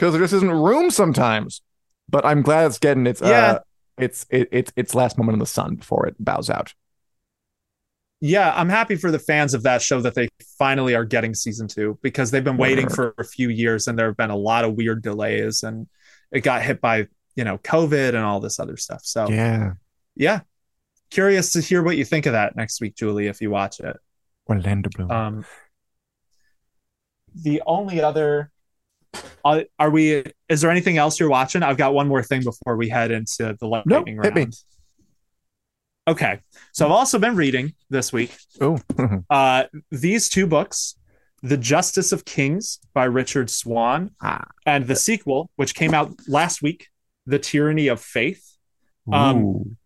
because 0.00 0.14
there 0.14 0.22
just 0.22 0.32
isn't 0.32 0.50
room 0.50 0.90
sometimes. 0.90 1.60
But 2.08 2.24
I'm 2.24 2.40
glad 2.40 2.66
it's 2.66 2.78
getting 2.78 3.06
its 3.06 3.20
Yeah. 3.20 3.28
uh 3.28 3.58
its 3.98 4.24
it, 4.30 4.48
its 4.50 4.72
its 4.76 4.94
last 4.94 5.18
moment 5.18 5.34
in 5.34 5.40
the 5.40 5.46
sun 5.46 5.74
before 5.76 6.06
it 6.06 6.16
bows 6.18 6.48
out. 6.48 6.72
yeah, 8.22 8.52
I'm 8.56 8.68
happy 8.70 8.96
for 8.96 9.10
the 9.10 9.18
fans 9.18 9.52
of 9.54 9.62
that 9.64 9.80
show 9.82 10.00
that 10.00 10.14
they 10.14 10.28
finally 10.58 10.94
are 10.94 11.04
getting 11.04 11.34
season 11.34 11.68
two 11.68 11.98
because 12.02 12.30
they've 12.30 12.44
been 12.44 12.56
waiting 12.56 12.88
for 12.88 13.14
a 13.18 13.24
few 13.24 13.48
years 13.50 13.88
and 13.88 13.98
there 13.98 14.06
have 14.06 14.16
been 14.16 14.30
a 14.30 14.36
lot 14.36 14.64
of 14.64 14.74
weird 14.74 15.02
delays 15.02 15.62
and 15.62 15.86
it 16.32 16.40
got 16.40 16.62
hit 16.62 16.80
by 16.80 17.06
you 17.34 17.44
know 17.44 17.58
COVID 17.58 18.08
and 18.08 18.18
all 18.18 18.40
this 18.40 18.58
other 18.58 18.76
stuff. 18.78 19.02
So 19.04 19.28
yeah, 19.28 19.72
Yeah, 20.16 20.40
curious 21.10 21.52
to 21.52 21.60
hear 21.60 21.82
what 21.82 21.96
you 21.98 22.04
think 22.06 22.24
of 22.26 22.32
that 22.32 22.56
next 22.56 22.80
week, 22.80 22.94
Julie, 22.96 23.26
if 23.26 23.40
you 23.42 23.50
watch 23.50 23.80
it. 23.80 23.96
Orlando 24.48 24.88
Bloom. 24.94 25.10
Um, 25.10 25.44
the 27.34 27.62
only 27.66 28.00
other, 28.02 28.50
uh, 29.44 29.62
are 29.78 29.90
we? 29.90 30.24
Is 30.48 30.60
there 30.60 30.70
anything 30.70 30.98
else 30.98 31.18
you're 31.20 31.30
watching? 31.30 31.62
I've 31.62 31.76
got 31.76 31.94
one 31.94 32.08
more 32.08 32.22
thing 32.22 32.42
before 32.42 32.76
we 32.76 32.88
head 32.88 33.10
into 33.10 33.56
the 33.58 33.66
lightning 33.66 34.04
me. 34.04 34.28
round. 34.28 34.54
Okay, 36.08 36.40
so 36.72 36.86
I've 36.86 36.92
also 36.92 37.18
been 37.18 37.36
reading 37.36 37.74
this 37.88 38.12
week 38.12 38.34
oh, 38.60 38.78
uh, 39.30 39.64
these 39.90 40.28
two 40.28 40.46
books, 40.46 40.96
"The 41.42 41.56
Justice 41.56 42.10
of 42.12 42.24
Kings" 42.24 42.80
by 42.94 43.04
Richard 43.04 43.50
Swan, 43.50 44.10
Ah. 44.22 44.44
and 44.66 44.86
the 44.86 44.96
sequel, 44.96 45.50
which 45.56 45.74
came 45.74 45.94
out 45.94 46.12
last 46.26 46.62
week, 46.62 46.88
"The 47.26 47.38
Tyranny 47.38 47.88
of 47.88 48.00
Faith." 48.00 48.56
Um. 49.12 49.76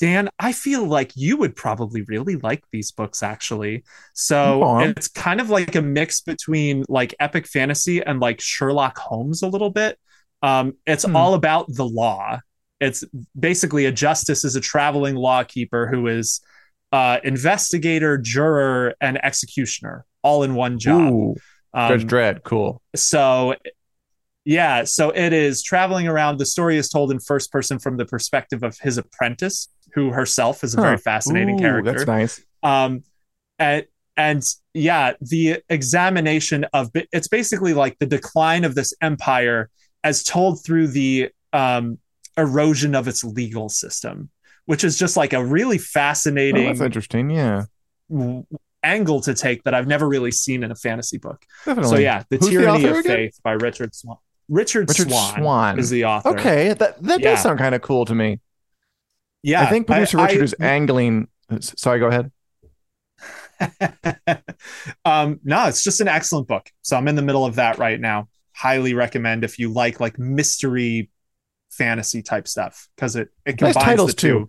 Dan, 0.00 0.28
I 0.38 0.52
feel 0.52 0.84
like 0.84 1.12
you 1.16 1.36
would 1.38 1.56
probably 1.56 2.02
really 2.02 2.36
like 2.36 2.64
these 2.72 2.90
books 2.92 3.22
actually. 3.22 3.84
So 4.14 4.60
it's 4.90 5.08
kind 5.08 5.40
of 5.40 5.50
like 5.50 5.74
a 5.74 5.82
mix 5.82 6.20
between 6.20 6.84
like 6.88 7.14
epic 7.20 7.46
fantasy 7.46 8.02
and 8.02 8.20
like 8.20 8.40
Sherlock 8.40 8.98
Holmes 8.98 9.42
a 9.42 9.48
little 9.48 9.70
bit. 9.70 9.98
Um, 10.42 10.74
it's 10.86 11.04
Hmm. 11.04 11.16
all 11.16 11.34
about 11.34 11.66
the 11.68 11.84
law. 11.86 12.40
It's 12.80 13.04
basically 13.38 13.86
a 13.86 13.92
justice 13.92 14.44
is 14.44 14.54
a 14.56 14.60
traveling 14.60 15.14
law 15.16 15.42
keeper 15.44 15.86
who 15.86 16.06
is 16.08 16.40
uh, 16.92 17.18
investigator, 17.24 18.16
juror, 18.18 18.94
and 19.00 19.18
executioner 19.24 20.04
all 20.22 20.42
in 20.42 20.54
one 20.54 20.78
job. 20.78 21.12
Ooh. 21.12 21.36
Um, 21.74 21.88
Judge 21.98 22.06
Dredd, 22.06 22.42
cool. 22.42 22.80
so 22.94 23.54
yeah 24.46 24.84
so 24.84 25.10
it 25.10 25.32
is 25.34 25.62
traveling 25.62 26.06
around 26.08 26.38
the 26.38 26.46
story 26.46 26.78
is 26.78 26.88
told 26.88 27.10
in 27.10 27.18
first 27.20 27.52
person 27.52 27.78
from 27.78 27.98
the 27.98 28.06
perspective 28.06 28.62
of 28.62 28.78
his 28.78 28.96
apprentice 28.96 29.68
who 29.94 30.10
herself 30.10 30.62
is 30.64 30.72
a 30.74 30.80
very 30.80 30.96
fascinating 30.96 31.56
Ooh, 31.56 31.58
character 31.58 31.92
That's 31.92 32.06
nice. 32.06 32.40
um 32.62 33.02
and 33.58 33.84
and 34.16 34.42
yeah 34.72 35.12
the 35.20 35.62
examination 35.68 36.64
of 36.72 36.90
it's 36.94 37.28
basically 37.28 37.74
like 37.74 37.98
the 37.98 38.06
decline 38.06 38.64
of 38.64 38.74
this 38.74 38.94
empire 39.02 39.68
as 40.04 40.22
told 40.22 40.64
through 40.64 40.86
the 40.88 41.30
um 41.52 41.98
erosion 42.38 42.94
of 42.94 43.08
its 43.08 43.24
legal 43.24 43.68
system 43.68 44.30
which 44.66 44.84
is 44.84 44.98
just 44.98 45.16
like 45.16 45.32
a 45.32 45.44
really 45.44 45.78
Oh, 45.78 45.80
fascinating 45.80 46.66
that's 46.66 46.80
interesting. 46.80 47.30
Yeah, 47.30 47.64
w- 48.10 48.44
angle 48.82 49.20
to 49.22 49.32
take 49.34 49.62
that 49.64 49.74
I've 49.74 49.86
never 49.86 50.08
really 50.08 50.30
seen 50.32 50.62
in 50.64 50.70
a 50.70 50.74
fantasy 50.74 51.18
book. 51.18 51.44
definitely. 51.64 51.90
So 51.90 51.96
yeah, 51.98 52.24
The 52.30 52.36
Who's 52.38 52.48
Tyranny 52.50 52.84
author 52.84 52.90
of 52.98 53.04
again? 53.04 53.16
Faith 53.16 53.40
by 53.44 53.52
Richard 53.52 53.94
Swan. 53.94 54.18
Richard, 54.48 54.88
Richard 54.88 55.08
Swan, 55.10 55.34
Swan. 55.36 55.78
is 55.78 55.90
the 55.90 56.04
author. 56.04 56.28
Okay, 56.30 56.72
that 56.74 57.02
that 57.02 57.20
Yeah. 57.20 57.32
does 57.34 57.42
sound 57.42 57.58
kind 57.58 57.74
of 57.74 57.82
cool 57.82 58.04
to 58.04 58.14
me. 58.14 58.40
Yeah. 59.42 59.62
I 59.62 59.66
think 59.66 59.86
producer 59.86 60.18
Richard 60.18 60.40
I- 60.40 60.44
is 60.44 60.54
angling. 60.60 61.28
Sorry, 61.60 61.98
go 62.00 62.06
ahead. 62.06 62.30
um, 65.04 65.40
no, 65.44 65.66
it's 65.68 65.82
just 65.82 66.00
an 66.00 66.08
excellent 66.08 66.46
book. 66.48 66.70
So 66.82 66.96
I'm 66.96 67.08
in 67.08 67.14
the 67.16 67.22
middle 67.22 67.44
of 67.44 67.56
that 67.56 67.78
right 67.78 67.98
now. 68.00 68.28
Highly 68.54 68.94
recommend 68.94 69.44
if 69.44 69.58
you 69.58 69.72
like 69.72 70.00
like 70.00 70.18
mystery 70.18 71.10
fantasy 71.70 72.22
type 72.22 72.48
stuff 72.48 72.88
because 72.96 73.16
it 73.16 73.28
it 73.44 73.60
Nice 73.60 73.74
combines 73.74 73.84
titles 73.84 74.10
the 74.10 74.16
two. 74.16 74.28
too. 74.28 74.48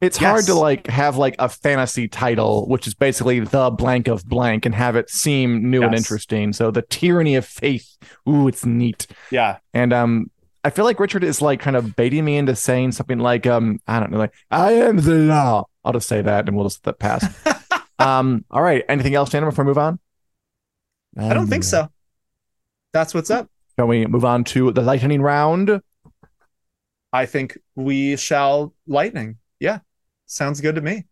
It's 0.00 0.16
hard 0.16 0.46
to 0.46 0.54
like 0.54 0.86
have 0.86 1.18
like 1.18 1.36
a 1.38 1.48
fantasy 1.48 2.08
title, 2.08 2.66
which 2.68 2.86
is 2.86 2.94
basically 2.94 3.40
the 3.40 3.70
blank 3.70 4.08
of 4.08 4.24
blank, 4.24 4.64
and 4.64 4.74
have 4.74 4.96
it 4.96 5.10
seem 5.10 5.70
new 5.70 5.82
and 5.82 5.94
interesting. 5.94 6.54
So 6.54 6.70
the 6.70 6.82
tyranny 6.82 7.34
of 7.34 7.44
faith. 7.44 7.98
Ooh, 8.26 8.48
it's 8.48 8.64
neat. 8.64 9.06
Yeah. 9.30 9.58
And 9.74 9.92
um, 9.92 10.30
I 10.64 10.70
feel 10.70 10.86
like 10.86 11.00
Richard 11.00 11.22
is 11.22 11.42
like 11.42 11.60
kind 11.60 11.76
of 11.76 11.96
baiting 11.96 12.24
me 12.24 12.38
into 12.38 12.56
saying 12.56 12.92
something 12.92 13.18
like 13.18 13.46
um, 13.46 13.78
I 13.86 14.00
don't 14.00 14.10
know, 14.10 14.18
like 14.18 14.34
I 14.50 14.72
am 14.72 14.96
the 14.96 15.14
law. 15.14 15.66
I'll 15.84 15.92
just 15.92 16.08
say 16.08 16.22
that, 16.22 16.48
and 16.48 16.56
we'll 16.56 16.66
just 16.66 16.86
let 16.86 16.98
that 16.98 17.20
pass. 17.20 17.82
um, 17.98 18.46
all 18.50 18.62
right. 18.62 18.82
Anything 18.88 19.14
else, 19.14 19.28
Dana? 19.28 19.46
Before 19.46 19.64
we 19.64 19.68
move 19.68 19.78
on, 19.78 19.98
I 21.18 21.34
don't 21.34 21.46
think 21.46 21.64
so. 21.64 21.88
That's 22.94 23.12
what's 23.12 23.30
up. 23.30 23.50
Shall 23.76 23.86
we 23.86 24.06
move 24.06 24.24
on 24.24 24.44
to 24.44 24.72
the 24.72 24.80
lightning 24.80 25.20
round? 25.20 25.82
I 27.12 27.26
think 27.26 27.58
we 27.74 28.16
shall 28.16 28.72
lightning. 28.86 29.39
Sounds 30.30 30.60
good 30.60 30.76
to 30.76 30.80
me. 30.80 31.06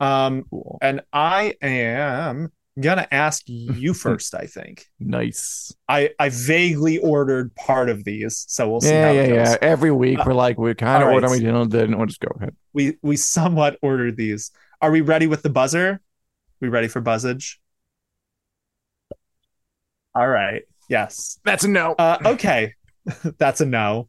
Um, 0.00 0.44
Cool. 0.50 0.78
and 0.80 1.02
I 1.12 1.54
am 1.62 2.52
gonna 2.80 3.06
ask 3.10 3.42
you 3.46 3.94
first, 3.94 4.34
I 4.34 4.46
think. 4.46 4.86
Nice. 4.98 5.74
I, 5.88 6.10
I 6.18 6.28
vaguely 6.30 6.98
ordered 6.98 7.54
part 7.54 7.88
of 7.90 8.04
these, 8.04 8.44
so 8.48 8.70
we'll 8.70 8.80
see 8.80 8.98
Yeah, 8.98 9.06
how 9.06 9.10
yeah, 9.12 9.22
it 9.22 9.28
goes. 9.28 9.48
yeah. 9.52 9.56
Every 9.60 9.90
week 9.92 10.18
Uh, 10.18 10.24
we're 10.26 10.34
like, 10.34 10.58
we 10.58 10.74
kind 10.74 11.02
of 11.02 11.08
all 11.08 11.14
ordered, 11.14 11.28
right. 11.28 11.38
we 11.38 11.40
didn't, 11.44 11.70
didn't. 11.70 11.96
We'll 11.98 12.06
just 12.06 12.20
go 12.20 12.32
ahead. 12.36 12.54
We 12.72 12.98
we 13.02 13.16
somewhat 13.16 13.78
ordered 13.82 14.16
these. 14.16 14.50
Are 14.80 14.90
we 14.90 15.00
ready 15.00 15.26
with 15.26 15.42
the 15.42 15.50
buzzer? 15.50 16.00
We 16.60 16.68
ready 16.68 16.88
for 16.88 17.00
buzzage? 17.02 17.56
All 20.14 20.28
right. 20.28 20.62
Yes. 20.88 21.38
That's 21.44 21.64
a 21.64 21.68
no. 21.68 21.92
Uh, 21.98 22.18
okay, 22.26 22.74
that's 23.38 23.60
a 23.60 23.66
no. 23.66 24.08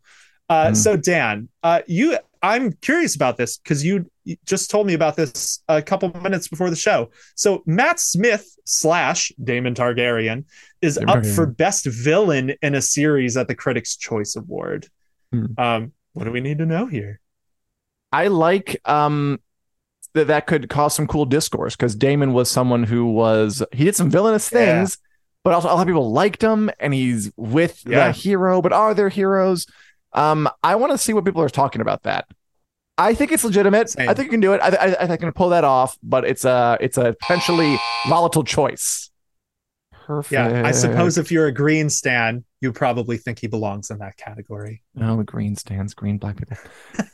Uh, 0.50 0.70
Hmm. 0.70 0.74
So 0.76 0.98
Dan, 0.98 1.50
uh, 1.64 1.82
you, 1.88 2.18
I'm 2.44 2.74
curious 2.74 3.16
about 3.16 3.38
this 3.38 3.58
because 3.58 3.84
you 3.86 4.10
you 4.26 4.36
just 4.46 4.70
told 4.70 4.86
me 4.86 4.94
about 4.94 5.16
this 5.16 5.64
a 5.70 5.82
couple 5.82 6.12
minutes 6.22 6.48
before 6.50 6.70
the 6.70 6.76
show. 6.76 7.10
So 7.36 7.64
Matt 7.66 8.00
Smith 8.00 8.46
slash 8.66 9.32
Daemon 9.44 9.74
Targaryen 9.76 10.44
is 10.82 10.98
Daemon 10.98 11.18
up 11.18 11.24
Targaryen. 11.24 11.36
for 11.36 11.46
best 11.48 11.86
villain 11.86 12.54
in 12.62 12.76
a 12.76 12.82
series 12.82 13.36
at 13.38 13.48
the 13.48 13.56
Critics' 13.56 13.96
Choice 13.96 14.36
Award. 14.36 14.88
Hmm. 15.32 15.46
Um, 15.58 15.92
what 16.12 16.26
do 16.26 16.32
we 16.32 16.42
need 16.42 16.58
to 16.60 16.66
know 16.66 16.86
here? 16.86 17.20
I 18.12 18.28
like 18.28 18.80
um 18.86 19.40
that 20.14 20.28
that 20.28 20.46
could 20.46 20.70
cause 20.70 20.94
some 20.94 21.08
cool 21.08 21.26
discourse 21.26 21.76
because 21.76 21.96
Daemon 21.96 22.34
was 22.34 22.52
someone 22.52 22.84
who 22.84 23.06
was 23.12 23.64
he 23.72 23.86
did 23.86 23.96
some 23.96 24.10
villainous 24.12 24.52
Yeah. 24.52 24.60
things, 24.60 24.98
but 25.46 25.54
also 25.54 25.70
a 25.70 25.74
lot 25.74 25.82
of 25.82 25.88
people 25.88 26.12
liked 26.12 26.42
him, 26.42 26.70
and 26.80 26.94
he's 26.94 27.32
with 27.38 27.82
Yeah. 27.88 28.08
the 28.08 28.12
hero. 28.12 28.62
But 28.62 28.74
are 28.74 28.94
there 28.94 29.10
heroes? 29.10 29.66
Um, 30.14 30.50
I 30.64 30.76
want 30.76 30.92
to 30.92 30.98
see 30.98 31.14
what 31.14 31.26
people 31.26 31.42
are 31.42 31.50
talking 31.50 31.82
about 31.82 32.04
that. 32.04 32.28
I 32.98 33.16
think 33.16 33.32
it's 33.32 33.44
legitimate. 33.44 33.90
Same. 33.90 34.08
I 34.08 34.14
think 34.14 34.28
you 34.28 34.32
can 34.32 34.40
do 34.40 34.54
it. 34.54 34.62
I, 34.62 34.68
I, 34.68 34.86
I 34.86 35.08
think 35.08 35.12
I 35.12 35.18
can 35.18 35.32
pull 35.34 35.50
that 35.50 35.64
off, 35.64 35.98
but 36.04 36.26
it's 36.26 36.46
a 36.46 36.78
it's 36.80 36.98
a 36.98 37.16
potentially 37.20 37.78
volatile 38.08 38.44
choice. 38.44 39.10
Perfect. 39.92 40.34
Yeah, 40.34 40.64
I 40.66 40.72
suppose 40.72 41.18
if 41.18 41.32
you're 41.32 41.48
a 41.48 41.52
Green 41.52 41.90
Stan, 41.90 42.44
you 42.62 42.72
probably 42.74 43.18
think 43.18 43.40
he 43.40 43.48
belongs 43.48 43.90
in 43.90 44.00
that 44.00 44.18
category. 44.18 44.84
Oh, 45.02 45.18
the 45.18 45.24
green 45.24 45.56
stands, 45.56 45.94
green 45.94 46.18
black 46.18 46.38
people. 46.38 46.58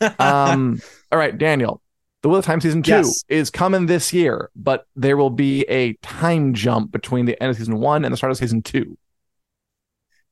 um 0.20 0.82
all 1.12 1.18
right 1.18 1.38
daniel 1.38 1.82
the 2.22 2.30
wheel 2.30 2.40
of 2.40 2.46
time 2.46 2.60
season 2.62 2.84
two 2.84 2.92
Yes. 2.92 3.24
is 3.30 3.50
coming 3.50 3.86
this 3.86 4.12
year 4.14 4.50
but 4.56 4.86
there 4.96 5.16
will 5.18 5.30
be 5.30 5.64
a 5.64 5.94
time 6.02 6.54
jump 6.54 6.92
between 6.92 7.26
the 7.26 7.42
end 7.42 7.50
of 7.52 7.58
season 7.58 7.80
one 7.80 8.04
and 8.06 8.12
the 8.14 8.18
start 8.18 8.32
of 8.32 8.38
season 8.38 8.62
two 8.62 8.98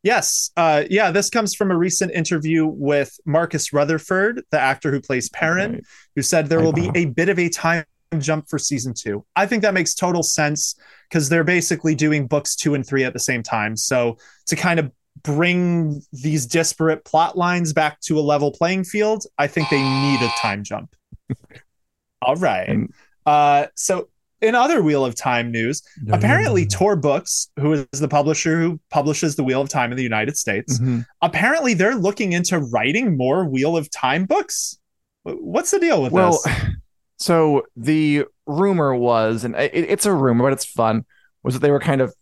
Yes. 0.08 0.52
Uh, 0.56 0.86
yeah, 0.90 1.12
this 1.12 1.30
comes 1.30 1.54
from 1.54 1.70
a 1.70 1.76
recent 1.78 2.14
interview 2.14 2.66
with 2.66 3.12
Marcus 3.26 3.74
Rutherford, 3.74 4.42
the 4.52 4.60
actor 4.60 4.90
who 4.90 5.02
plays 5.02 5.28
Perrin, 5.30 5.74
Right. 5.74 5.84
who 6.16 6.22
said 6.22 6.48
there 6.48 6.62
will 6.62 6.72
be 6.72 6.90
a 6.96 7.04
bit 7.06 7.28
of 7.28 7.38
a 7.38 7.50
time 7.50 7.84
jump 8.20 8.48
for 8.48 8.58
season 8.58 8.94
two. 8.94 9.26
I 9.36 9.46
think 9.48 9.64
that 9.64 9.74
makes 9.74 9.94
total 9.94 10.24
sense 10.24 10.76
because 11.10 11.28
they're 11.28 11.44
basically 11.44 11.94
doing 11.94 12.26
books 12.26 12.56
two 12.56 12.74
and 12.74 12.88
three 12.88 13.04
at 13.04 13.12
the 13.12 13.20
same 13.20 13.44
time. 13.44 13.76
So 13.76 14.18
to 14.46 14.56
kind 14.56 14.80
of 14.80 14.90
bring 15.24 16.02
these 16.14 16.46
disparate 16.46 17.04
plot 17.04 17.38
lines 17.38 17.74
back 17.74 18.00
to 18.04 18.18
a 18.18 18.22
level 18.22 18.50
playing 18.54 18.86
field, 18.86 19.26
I 19.38 19.48
think 19.48 19.70
they 19.70 19.84
need 19.84 20.22
a 20.22 20.30
time 20.40 20.64
jump. 20.64 20.96
All 22.22 22.38
right. 22.38 22.70
And- 22.70 22.94
Uh, 23.26 23.68
so 23.76 24.08
in 24.42 24.56
other 24.56 24.82
Wheel 24.84 25.04
of 25.04 25.16
Time 25.16 25.52
news, 25.52 25.82
apparently 26.12 26.66
Tor 26.66 26.96
Books, 26.96 27.50
who 27.60 27.74
is 27.74 27.88
the 28.00 28.08
publisher 28.08 28.60
who 28.60 28.80
publishes 28.92 29.36
the 29.36 29.44
Wheel 29.44 29.62
of 29.62 29.70
Time 29.70 29.92
in 29.92 29.98
the 29.98 30.04
United 30.04 30.38
States, 30.38 30.80
Mhm. 30.80 31.06
apparently 31.22 31.74
they're 31.74 31.96
looking 31.96 32.34
into 32.34 32.60
writing 32.60 33.18
more 33.18 33.46
Wheel 33.46 33.76
of 33.76 33.90
Time 33.90 34.26
books. 34.26 34.78
What's 35.24 35.72
the 35.72 35.80
deal 35.80 36.02
with 36.04 36.12
well 36.12 36.40
this? 36.46 36.48
so 37.18 37.64
the 37.76 38.26
rumor 38.46 38.96
was 38.96 39.44
and 39.44 39.56
it, 39.56 39.72
it's 39.74 40.06
a 40.06 40.14
rumor 40.14 40.46
but 40.46 40.54
it's 40.54 40.64
fun 40.66 41.04
was 41.44 41.56
that 41.56 41.60
they 41.62 41.72
were 41.72 41.80
kind 41.80 42.00
of 42.00 42.14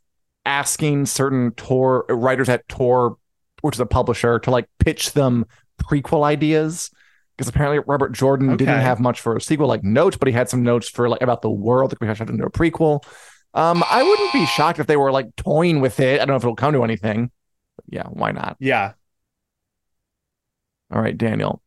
asking 0.45 1.05
certain 1.05 1.51
tor 1.51 2.05
writers 2.09 2.49
at 2.49 2.67
tor 2.67 3.17
which 3.61 3.75
is 3.75 3.79
a 3.79 3.85
publisher 3.85 4.39
to 4.39 4.49
like 4.49 4.67
pitch 4.79 5.11
them 5.13 5.45
prequel 5.83 6.23
ideas 6.23 6.89
because 7.35 7.47
apparently 7.49 7.79
Robert 7.85 8.13
Jordan 8.13 8.55
didn't 8.57 8.79
have 8.79 8.99
much 8.99 9.19
for 9.21 9.35
a 9.35 9.41
sequel 9.41 9.67
like 9.67 9.83
notes, 9.83 10.17
but 10.17 10.27
he 10.27 10.33
had 10.33 10.49
some 10.49 10.63
notes 10.63 10.89
for 10.89 11.09
like 11.09 11.21
about 11.21 11.41
the 11.41 11.49
world 11.49 11.91
that 11.91 11.99
we 11.99 12.07
have 12.07 12.19
into 12.21 12.45
a 12.45 12.51
prequel. 12.51 13.03
Um, 13.53 13.83
I 13.89 14.03
wouldn't 14.03 14.33
be 14.33 14.45
shocked 14.45 14.79
if 14.79 14.87
they 14.87 14.97
were 14.97 15.11
like 15.11 15.35
toying 15.35 15.79
with 15.81 15.99
it. 15.99 16.15
I 16.15 16.25
don't 16.25 16.29
know 16.29 16.35
if 16.35 16.43
it'll 16.43 16.55
come 16.55 16.73
to 16.73 16.83
anything. 16.83 17.31
But 17.75 17.85
yeah, 17.89 18.03
why 18.07 18.31
not? 18.31 18.57
Yeah. 18.59 18.93
All 20.91 21.01
right, 21.01 21.17
Daniel. 21.17 21.61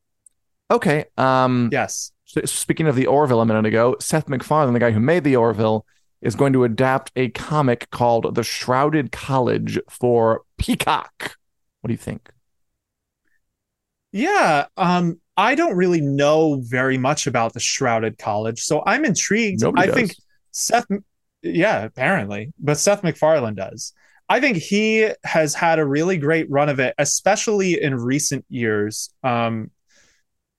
Okay. 0.71 1.07
Um, 1.17 1.71
Yes. 1.73 2.13
so 2.25 2.43
speaking 2.45 2.87
of 2.87 2.95
the 2.97 3.07
Orville 3.07 3.41
a 3.41 3.47
minute 3.47 3.67
ago, 3.67 3.97
Seth 4.01 4.29
MacFarlane, 4.29 4.75
the 4.75 4.81
guy 4.81 4.91
who 4.91 5.01
made 5.01 5.25
the 5.25 5.37
Orville, 5.37 5.87
is 6.21 6.35
going 6.35 6.53
to 6.53 6.65
adapt 6.65 7.13
a 7.17 7.29
comic 7.31 7.89
called 7.91 8.35
The 8.35 8.43
Shrouded 8.43 9.13
College 9.13 9.79
for 9.89 10.43
Peacock. 10.59 11.37
What 11.81 11.89
do 11.89 11.95
you 11.95 11.99
think? 11.99 12.31
Yeah. 14.13 14.67
Um, 14.77 15.21
I 15.39 15.55
don't 15.55 15.77
really 15.77 16.01
know 16.01 16.61
very 16.65 16.99
much 16.99 17.29
about 17.29 17.55
the 17.55 17.61
Shrouded 17.61 18.19
College, 18.19 18.61
so 18.61 18.83
I'm 18.85 19.05
intrigued. 19.05 19.63
Nobody 19.63 19.85
I 19.85 19.87
does. 19.87 19.95
think 19.95 20.15
Seth, 20.51 20.87
yeah, 21.43 21.85
apparently, 21.85 22.53
but 22.59 22.77
Seth 22.77 23.05
MacFarlane 23.05 23.55
does. 23.55 23.93
I 24.29 24.41
think 24.41 24.57
he 24.57 25.09
has 25.23 25.55
had 25.55 25.79
a 25.79 25.87
really 25.87 26.19
great 26.19 26.51
run 26.51 26.69
of 26.69 26.81
it, 26.81 26.93
especially 26.99 27.81
in 27.81 27.95
recent 27.95 28.47
years, 28.49 29.11
um, 29.23 29.71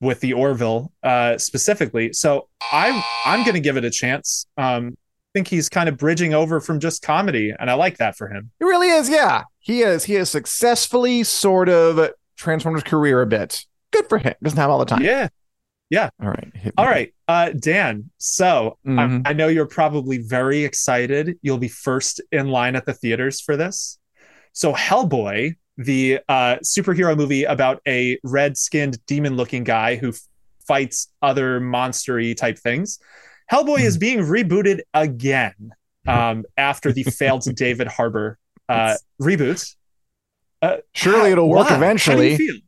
with 0.00 0.20
the 0.20 0.32
Orville 0.32 0.92
uh, 1.02 1.36
specifically. 1.36 2.14
So 2.14 2.48
I, 2.72 3.04
I'm 3.26 3.44
going 3.44 3.54
to 3.54 3.60
give 3.60 3.76
it 3.76 3.84
a 3.84 3.90
chance. 3.90 4.46
Um, 4.56 4.96
I 4.96 5.30
think 5.34 5.48
he's 5.48 5.68
kind 5.68 5.90
of 5.90 5.98
bridging 5.98 6.32
over 6.32 6.58
from 6.58 6.80
just 6.80 7.02
comedy, 7.02 7.52
and 7.56 7.70
I 7.70 7.74
like 7.74 7.98
that 7.98 8.16
for 8.16 8.28
him. 8.28 8.50
He 8.58 8.64
really 8.64 8.88
is, 8.88 9.10
yeah. 9.10 9.42
He 9.58 9.82
is. 9.82 10.04
He 10.04 10.14
has 10.14 10.30
successfully 10.30 11.22
sort 11.22 11.68
of 11.68 12.10
transformed 12.36 12.78
his 12.78 12.84
career 12.84 13.20
a 13.20 13.26
bit. 13.26 13.66
Good 13.92 14.08
for 14.08 14.18
him. 14.18 14.34
Doesn't 14.42 14.58
have 14.58 14.70
all 14.70 14.78
the 14.78 14.84
time. 14.84 15.02
Yeah. 15.02 15.28
Yeah. 15.90 16.10
All 16.22 16.28
right. 16.28 16.52
All 16.76 16.86
right. 16.86 17.12
uh, 17.26 17.50
Dan. 17.50 18.10
So 18.18 18.78
Mhm. 18.86 19.22
I, 19.26 19.30
I 19.30 19.32
know 19.32 19.48
you're 19.48 19.66
probably 19.66 20.18
very 20.18 20.62
excited. 20.64 21.36
You'll 21.42 21.58
be 21.58 21.68
first 21.68 22.20
in 22.30 22.48
line 22.48 22.76
at 22.76 22.86
the 22.86 22.94
theaters 22.94 23.40
for 23.40 23.56
this. 23.56 23.98
So 24.52 24.72
Hellboy, 24.72 25.56
the 25.76 26.20
uh, 26.28 26.56
superhero 26.64 27.16
movie 27.16 27.44
about 27.44 27.80
a 27.88 28.18
red-skinned 28.22 29.04
demon-looking 29.06 29.64
guy 29.64 29.96
who 29.96 30.10
f- 30.10 30.20
fights 30.66 31.08
other 31.22 31.60
monstery 31.60 32.36
type 32.36 32.58
things. 32.58 32.98
Hellboy 33.50 33.80
is 33.80 33.96
being 33.98 34.20
rebooted 34.20 34.80
again 34.94 35.70
um, 36.06 36.44
after 36.56 36.92
the 36.92 37.02
failed 37.04 37.44
David 37.56 37.88
Harbour 37.88 38.38
uh, 38.68 38.94
reboot. 39.20 39.74
Uh, 40.62 40.76
Surely 40.94 41.20
how- 41.20 41.32
it'll 41.32 41.48
work 41.48 41.68
why? 41.70 41.74
How 41.74 41.76
do 41.76 41.80
you 41.80 41.84
eventually. 41.86 42.62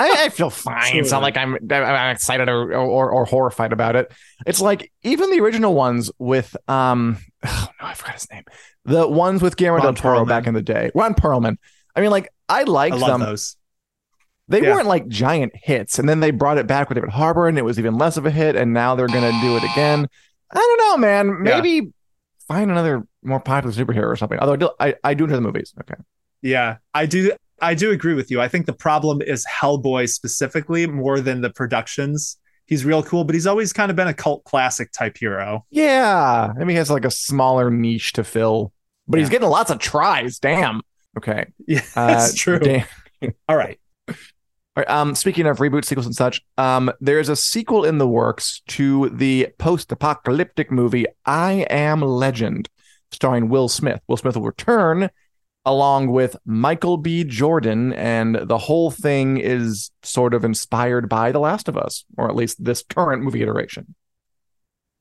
I, 0.00 0.26
I 0.26 0.28
feel 0.28 0.50
fine. 0.50 0.96
It's 0.96 1.10
not 1.10 1.22
like 1.22 1.36
I'm, 1.36 1.56
I'm 1.72 2.10
excited 2.14 2.48
or, 2.48 2.72
or 2.74 3.10
or 3.10 3.24
horrified 3.24 3.72
about 3.72 3.96
it. 3.96 4.12
It's 4.46 4.60
like 4.60 4.92
even 5.02 5.30
the 5.30 5.40
original 5.40 5.74
ones 5.74 6.10
with 6.18 6.56
um 6.68 7.18
oh, 7.46 7.68
no, 7.80 7.86
I 7.88 7.94
forgot 7.94 8.14
his 8.14 8.30
name. 8.30 8.44
The 8.84 9.08
ones 9.08 9.42
with 9.42 9.56
Guillermo 9.56 9.78
Ron 9.84 9.94
del 9.94 10.02
Toro 10.02 10.24
Perlman. 10.24 10.28
back 10.28 10.46
in 10.46 10.54
the 10.54 10.62
day. 10.62 10.90
Ron 10.94 11.14
Perlman. 11.14 11.56
I 11.96 12.00
mean, 12.00 12.10
like 12.10 12.28
I 12.48 12.60
I 12.60 12.62
liked 12.64 12.96
love 12.96 13.08
them. 13.10 13.20
those. 13.20 13.56
They 14.46 14.62
Yeah. 14.62 14.74
weren't 14.74 14.86
like 14.86 15.08
giant 15.08 15.52
hits, 15.54 15.98
and 15.98 16.08
then 16.08 16.20
they 16.20 16.30
brought 16.30 16.58
it 16.58 16.66
back 16.66 16.88
with 16.88 16.96
David 16.96 17.10
Harbour, 17.10 17.48
and 17.48 17.58
it 17.58 17.64
was 17.64 17.78
even 17.78 17.98
less 17.98 18.16
of 18.16 18.24
a 18.24 18.30
hit. 18.30 18.56
And 18.56 18.72
now 18.72 18.94
they're 18.94 19.08
gonna 19.08 19.32
do 19.42 19.56
it 19.56 19.64
again. 19.64 20.08
I 20.50 20.54
don't 20.54 20.78
know, 20.78 20.96
man. 21.06 21.26
Yeah. 21.26 21.60
Maybe 21.60 21.92
find 22.46 22.70
another 22.70 23.06
more 23.22 23.40
popular 23.40 23.74
superhero 23.74 24.04
or 24.06 24.16
something. 24.16 24.38
Although 24.38 24.52
I 24.52 24.56
do, 24.56 24.70
I, 24.80 24.94
I 25.04 25.14
do 25.14 25.24
enjoy 25.24 25.36
the 25.36 25.42
movies. 25.42 25.74
Okay. 25.80 26.00
Yeah, 26.40 26.76
I 26.94 27.04
do. 27.06 27.32
I 27.60 27.74
do 27.74 27.90
agree 27.90 28.14
with 28.14 28.30
you. 28.30 28.40
I 28.40 28.48
think 28.48 28.66
the 28.66 28.72
problem 28.72 29.20
is 29.22 29.44
Hellboy 29.46 30.08
specifically 30.08 30.86
more 30.86 31.20
than 31.20 31.40
the 31.40 31.50
productions. 31.50 32.36
He's 32.66 32.84
real 32.84 33.02
cool, 33.02 33.24
but 33.24 33.34
he's 33.34 33.46
always 33.46 33.72
kind 33.72 33.90
of 33.90 33.96
been 33.96 34.08
a 34.08 34.14
cult 34.14 34.44
classic 34.44 34.92
type 34.92 35.16
hero. 35.18 35.64
Yeah. 35.70 36.52
I 36.54 36.58
mean, 36.58 36.68
he 36.70 36.74
has 36.76 36.90
like 36.90 37.04
a 37.06 37.10
smaller 37.10 37.70
niche 37.70 38.12
to 38.14 38.24
fill, 38.24 38.72
but 39.06 39.18
he's 39.18 39.28
Yeah. 39.28 39.32
getting 39.32 39.48
lots 39.48 39.70
of 39.70 39.78
tries. 39.78 40.38
Damn. 40.38 40.82
Okay. 41.16 41.46
Yeah, 41.66 41.80
Uh, 41.96 42.06
that's 42.08 42.34
true. 42.34 42.58
Dan- 42.58 42.84
All 43.48 43.56
right. 43.56 43.78
All 44.08 44.14
right, 44.84 44.90
um, 44.90 45.16
speaking 45.16 45.46
of 45.46 45.58
reboot 45.58 45.84
sequels 45.84 46.06
and 46.06 46.14
such, 46.14 46.40
um, 46.56 46.92
there's 47.00 47.28
a 47.28 47.34
sequel 47.34 47.84
in 47.84 47.98
the 47.98 48.06
works 48.06 48.62
to 48.68 49.08
the 49.08 49.48
post-apocalyptic 49.58 50.70
movie 50.70 51.04
I 51.26 51.66
Am 51.68 52.00
Legend, 52.00 52.68
starring 53.10 53.48
Will 53.48 53.68
Smith. 53.68 54.00
Will 54.06 54.16
Smith 54.16 54.36
will 54.36 54.44
return 54.44 55.10
along 55.64 56.08
with 56.10 56.36
Michael 56.46 56.96
B. 56.96 57.24
Jordan, 57.24 57.92
and 57.92 58.36
the 58.48 58.58
whole 58.58 58.90
thing 58.90 59.36
is 59.38 59.90
sort 60.02 60.32
of 60.34 60.44
inspired 60.44 61.08
by 61.08 61.32
The 61.32 61.40
Last 61.40 61.68
of 61.68 61.76
Us, 61.76 62.04
or 62.16 62.28
at 62.28 62.36
least 62.36 62.62
this 62.64 62.82
current 62.82 63.22
movie 63.22 63.42
iteration. 63.42 63.94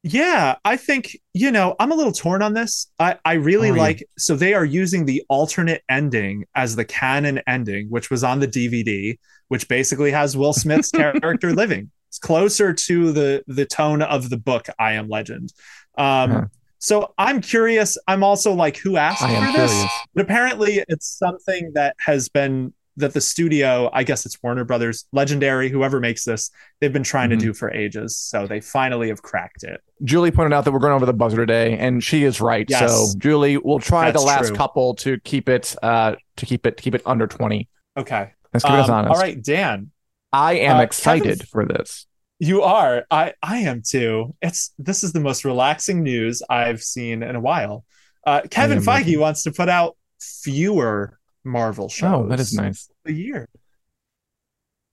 Yeah, 0.04 0.56
I 0.64 0.78
think, 0.78 1.18
you 1.34 1.52
know, 1.52 1.76
I'm 1.80 1.92
a 1.92 1.96
little 1.96 2.12
torn 2.14 2.42
on 2.42 2.54
this. 2.54 2.88
I, 3.00 3.18
I 3.26 3.34
really 3.34 3.72
Oh, 3.72 3.74
yeah. 3.74 3.82
like, 3.82 4.08
so 4.18 4.36
they 4.36 4.54
are 4.54 4.64
using 4.64 5.06
the 5.06 5.24
alternate 5.28 5.82
ending 5.90 6.46
as 6.56 6.76
the 6.76 6.86
canon 6.86 7.42
ending, 7.48 7.88
which 7.90 8.10
was 8.10 8.24
on 8.24 8.40
the 8.40 8.48
DVD, 8.48 9.18
which 9.50 9.68
basically 9.68 10.12
has 10.12 10.38
Will 10.38 10.54
Smith's 10.54 10.92
character 11.22 11.52
living. 11.54 11.92
It's 12.10 12.20
closer 12.20 12.72
to 12.74 13.12
the 13.12 13.44
the 13.48 13.66
tone 13.66 14.02
of 14.02 14.30
the 14.30 14.38
book 14.38 14.68
I 14.80 14.94
Am 14.94 15.10
Legend. 15.10 15.52
Um, 15.98 16.32
Huh. 16.32 16.46
So 16.80 17.14
I'm 17.18 17.42
curious. 17.42 17.98
I'm 18.08 18.24
also 18.24 18.54
like, 18.54 18.78
who 18.78 18.98
asked 18.98 19.24
I 19.24 19.30
for 19.30 19.36
am 19.36 19.54
this? 19.54 19.72
curious. 19.72 19.92
But 20.14 20.22
apparently, 20.24 20.84
it's 20.88 21.08
something 21.18 21.72
that 21.74 21.96
has 22.00 22.30
been 22.30 22.74
that 23.00 23.14
the 23.14 23.22
studio, 23.22 23.92
I 23.94 24.04
guess 24.04 24.26
it's 24.26 24.42
Warner 24.42 24.64
Brothers, 24.64 25.06
Legendary, 25.12 25.70
whoever 25.70 26.00
makes 26.00 26.24
this, 26.24 26.50
they've 26.82 26.92
been 26.92 27.04
trying 27.04 27.30
Mhm. 27.30 27.34
to 27.34 27.46
do 27.46 27.54
for 27.54 27.72
ages. 27.72 28.18
So 28.18 28.48
they 28.48 28.60
finally 28.60 29.10
have 29.10 29.22
cracked 29.22 29.64
it. 29.64 29.82
Julie 30.04 30.32
pointed 30.32 30.52
out 30.52 30.66
that 30.66 30.72
we're 30.72 30.80
going 30.80 30.94
over 30.94 31.06
the 31.06 31.14
buzzer 31.14 31.38
today, 31.38 31.78
and 31.78 32.04
she 32.04 32.24
is 32.24 32.42
right. 32.42 32.66
Yes. 32.68 32.92
So, 32.92 33.20
Julie, 33.20 33.58
we'll 33.58 33.78
try 33.78 34.06
That's 34.10 34.24
the 34.24 34.26
last 34.28 34.48
true. 34.48 34.56
couple 34.58 34.96
to 34.96 35.20
keep 35.20 35.48
it, 35.48 35.76
uh, 35.84 36.16
to 36.38 36.46
keep 36.48 36.66
it, 36.66 36.78
keep 36.78 36.96
it 36.96 37.04
under 37.06 37.28
twenty. 37.28 37.70
Okay. 37.96 38.32
Let's 38.52 38.64
keep 38.66 38.74
us 38.74 38.90
Um, 38.90 38.96
honest. 38.96 39.14
all 39.14 39.22
right, 39.22 39.44
Dan, 39.44 39.92
I 40.34 40.54
am 40.54 40.78
Uh, 40.78 40.82
excited 40.82 41.48
for 41.50 41.66
this. 41.68 42.08
You 42.40 42.62
are. 42.62 43.06
I 43.10 43.34
I 43.42 43.58
am 43.60 43.82
too. 43.82 44.36
It's 44.42 44.74
this 44.78 45.04
is 45.04 45.14
the 45.14 45.20
most 45.20 45.46
relaxing 45.46 46.04
news 46.04 46.42
I've 46.50 46.82
seen 46.82 47.24
in 47.24 47.36
a 47.36 47.40
while. 47.40 47.84
Uh, 48.26 48.42
Kevin 48.50 48.80
Feige 48.80 49.00
looking. 49.06 49.20
wants 49.20 49.44
to 49.44 49.52
put 49.52 49.70
out 49.70 49.96
fewer 50.20 51.18
Marvel 51.44 51.88
shows. 51.90 52.12
Oh, 52.14 52.28
that 52.28 52.40
is 52.40 52.54
nice. 52.54 52.90
A 53.06 53.12
year. 53.12 53.48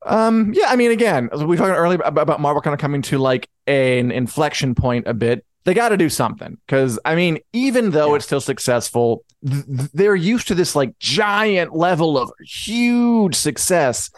Um, 0.06 0.52
yeah, 0.54 0.66
I 0.68 0.76
mean, 0.76 0.90
again, 0.90 1.30
we 1.46 1.56
talked 1.56 1.70
earlier 1.76 1.98
about, 2.04 2.38
Marvel 2.40 2.60
kind 2.60 2.74
of 2.74 2.80
coming 2.80 3.02
to 3.02 3.18
like 3.18 3.48
an 3.66 4.10
inflection 4.10 4.74
point 4.74 5.06
a 5.06 5.14
bit. 5.14 5.44
They 5.64 5.72
got 5.72 5.88
to 5.90 5.96
do 5.96 6.10
something 6.10 6.58
because 6.66 6.98
I 7.06 7.14
mean, 7.14 7.38
even 7.54 7.90
though 7.90 8.10
Yeah. 8.10 8.16
it's 8.16 8.26
still 8.26 8.42
successful, 8.42 9.24
th- 9.48 9.64
th- 9.64 9.90
they're 9.94 10.14
used 10.14 10.48
to 10.48 10.54
this 10.54 10.76
like 10.76 10.98
giant 10.98 11.74
level 11.74 12.18
of 12.18 12.30
huge 12.46 13.34
success, 13.34 14.10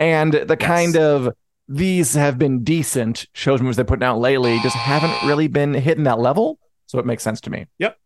and 0.00 0.32
the 0.32 0.56
kind 0.56 0.96
of 0.96 1.32
these 1.68 2.14
have 2.14 2.38
been 2.38 2.64
decent 2.64 3.26
shows 3.34 3.60
movies 3.60 3.76
they're 3.76 3.84
putting 3.84 4.04
out 4.04 4.18
lately 4.18 4.58
just 4.62 4.74
haven't 4.76 5.28
really 5.28 5.48
been 5.48 5.74
hitting 5.74 6.04
that 6.04 6.18
level. 6.18 6.58
So 6.86 6.98
it 6.98 7.04
makes 7.06 7.22
sense 7.22 7.40
to 7.42 7.50
me. 7.50 7.66
Yep. 7.78 7.98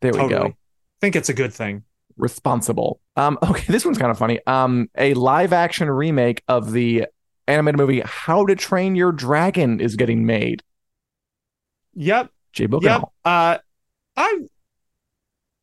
There 0.00 0.12
we 0.12 0.18
Totally. 0.18 0.50
go. 0.50 0.54
think 1.00 1.14
it's 1.16 1.28
a 1.28 1.34
good 1.34 1.52
thing. 1.54 1.84
responsible. 2.16 3.00
Um, 3.16 3.38
okay, 3.44 3.64
this 3.68 3.84
one's 3.84 3.98
kind 3.98 4.10
of 4.10 4.18
funny. 4.18 4.40
Um, 4.46 4.88
a 4.98 5.14
live 5.14 5.52
action 5.52 5.88
remake 5.88 6.42
of 6.48 6.72
the 6.72 7.06
animated 7.46 7.78
movie 7.78 8.02
How 8.04 8.44
to 8.46 8.56
Train 8.56 8.96
Your 8.96 9.12
Dragon 9.12 9.80
is 9.80 9.94
getting 9.96 10.26
made. 10.26 10.62
Yep. 11.94 12.30
Jay 12.52 12.66
Book 12.66 12.82
Yep. 12.82 13.02
Uh, 13.24 13.58
I'm 14.16 14.48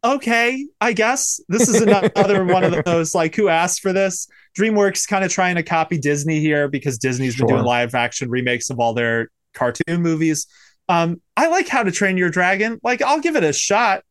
okay. 0.03 0.67
I 0.81 0.93
guess 0.93 1.39
this 1.47 1.67
is 1.67 1.81
another 1.81 2.45
one 2.45 2.63
of 2.63 2.83
those 2.85 3.13
like 3.15 3.35
who 3.35 3.49
asked 3.49 3.81
for 3.81 3.93
this. 3.93 4.27
DreamWorks 4.57 5.07
kind 5.07 5.23
of 5.23 5.31
trying 5.31 5.55
to 5.55 5.63
copy 5.63 5.97
Disney 5.97 6.39
here 6.39 6.67
because 6.67 6.97
Disney's 6.97 7.35
been 7.37 7.47
doing 7.47 7.63
live 7.63 7.93
action 7.93 8.29
remakes 8.29 8.69
of 8.69 8.79
all 8.79 8.93
their 8.93 9.29
cartoon 9.53 10.01
movies. 10.01 10.47
Um, 10.89 11.21
I 11.35 11.47
like 11.47 11.67
How 11.67 11.83
to 11.83 11.91
Train 11.91 12.17
Your 12.17 12.29
Dragon. 12.29 12.79
Like, 12.83 13.01
I'll 13.01 13.19
give 13.19 13.35
it 13.35 13.43
a 13.43 13.53
shot. 13.53 14.03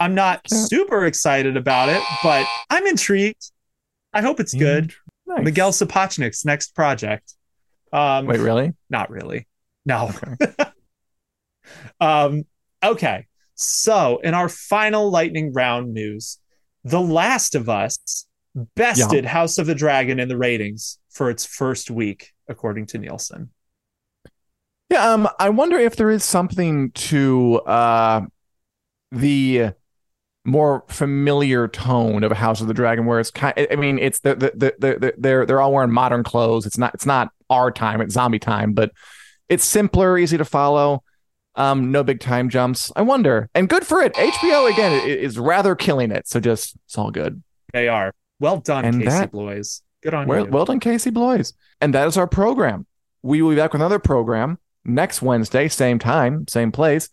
I'm 0.00 0.14
not 0.14 0.42
super 0.50 1.06
excited 1.06 1.56
about 1.56 1.88
it, 1.88 2.02
but 2.22 2.46
I'm 2.68 2.86
intrigued. 2.86 3.50
I 4.12 4.22
hope 4.22 4.40
it's 4.40 4.52
good. 4.52 4.92
Nice. 5.26 5.44
Miguel 5.44 5.72
Sapochnik's 5.72 6.44
next 6.44 6.74
project. 6.74 7.34
Um, 7.92 8.26
Wait, 8.26 8.40
really? 8.40 8.72
not 8.90 9.10
really. 9.10 9.46
No. 9.86 10.10
um, 12.00 12.44
okay. 12.82 13.26
So, 13.54 14.18
in 14.22 14.34
our 14.34 14.48
final 14.48 15.10
lightning 15.10 15.52
round 15.52 15.92
news, 15.92 16.38
The 16.82 17.00
Last 17.00 17.54
of 17.54 17.68
Us 17.68 18.26
bested 18.76 19.24
House 19.24 19.58
of 19.58 19.66
the 19.66 19.74
Dragon 19.74 20.18
in 20.20 20.28
the 20.28 20.36
ratings 20.36 20.98
for 21.10 21.30
its 21.30 21.44
first 21.44 21.90
week, 21.90 22.32
according 22.48 22.86
to 22.86 22.98
Nielsen. 22.98 23.50
Yeah. 24.90 25.12
Um, 25.12 25.28
I 25.38 25.48
wonder 25.48 25.78
if 25.78 25.96
there 25.96 26.10
is 26.10 26.24
something 26.24 26.90
to 26.92 27.60
uh 27.66 28.22
the 29.10 29.72
more 30.44 30.84
familiar 30.88 31.68
tone 31.68 32.22
of 32.22 32.32
House 32.32 32.60
of 32.60 32.68
the 32.68 32.74
Dragon, 32.74 33.06
where 33.06 33.18
it's 33.18 33.30
kind. 33.30 33.54
I 33.70 33.76
mean, 33.76 33.98
it's 33.98 34.20
the 34.20 34.34
the 34.34 34.52
the, 34.54 34.98
the 34.98 35.14
they're 35.16 35.46
they're 35.46 35.60
all 35.60 35.72
wearing 35.72 35.90
modern 35.90 36.22
clothes. 36.22 36.66
It's 36.66 36.78
not 36.78 36.94
it's 36.94 37.06
not 37.06 37.30
our 37.48 37.70
time. 37.70 38.00
It's 38.00 38.14
zombie 38.14 38.38
time, 38.38 38.72
but 38.72 38.92
it's 39.48 39.64
simpler, 39.64 40.18
easy 40.18 40.36
to 40.36 40.44
follow. 40.44 41.02
Um, 41.56 41.92
no 41.92 42.02
big 42.02 42.20
time 42.20 42.48
jumps. 42.48 42.90
I 42.96 43.02
wonder, 43.02 43.48
and 43.54 43.68
good 43.68 43.86
for 43.86 44.00
it. 44.00 44.14
HBO 44.14 44.72
again 44.72 45.08
is 45.08 45.38
rather 45.38 45.74
killing 45.74 46.10
it. 46.10 46.26
So 46.26 46.40
just 46.40 46.74
it's 46.86 46.98
all 46.98 47.10
good. 47.10 47.42
They 47.72 47.88
are. 47.88 48.12
Well 48.40 48.58
done, 48.58 48.84
And 48.84 48.96
Casey 49.02 49.08
that- 49.10 49.32
Bloys. 49.32 49.82
Good 50.02 50.14
on 50.14 50.26
Well, 50.26 50.44
you. 50.46 50.50
well 50.50 50.64
done, 50.66 50.80
Casey 50.80 51.10
Bloys. 51.10 51.54
And 51.80 51.94
that 51.94 52.06
is 52.08 52.16
our 52.16 52.26
program. 52.26 52.86
We 53.22 53.40
will 53.40 53.50
be 53.50 53.56
back 53.56 53.72
with 53.72 53.80
another 53.80 53.98
program 53.98 54.58
next 54.84 55.22
Wednesday, 55.22 55.66
same 55.68 55.98
time, 55.98 56.46
same 56.48 56.70
place, 56.72 57.08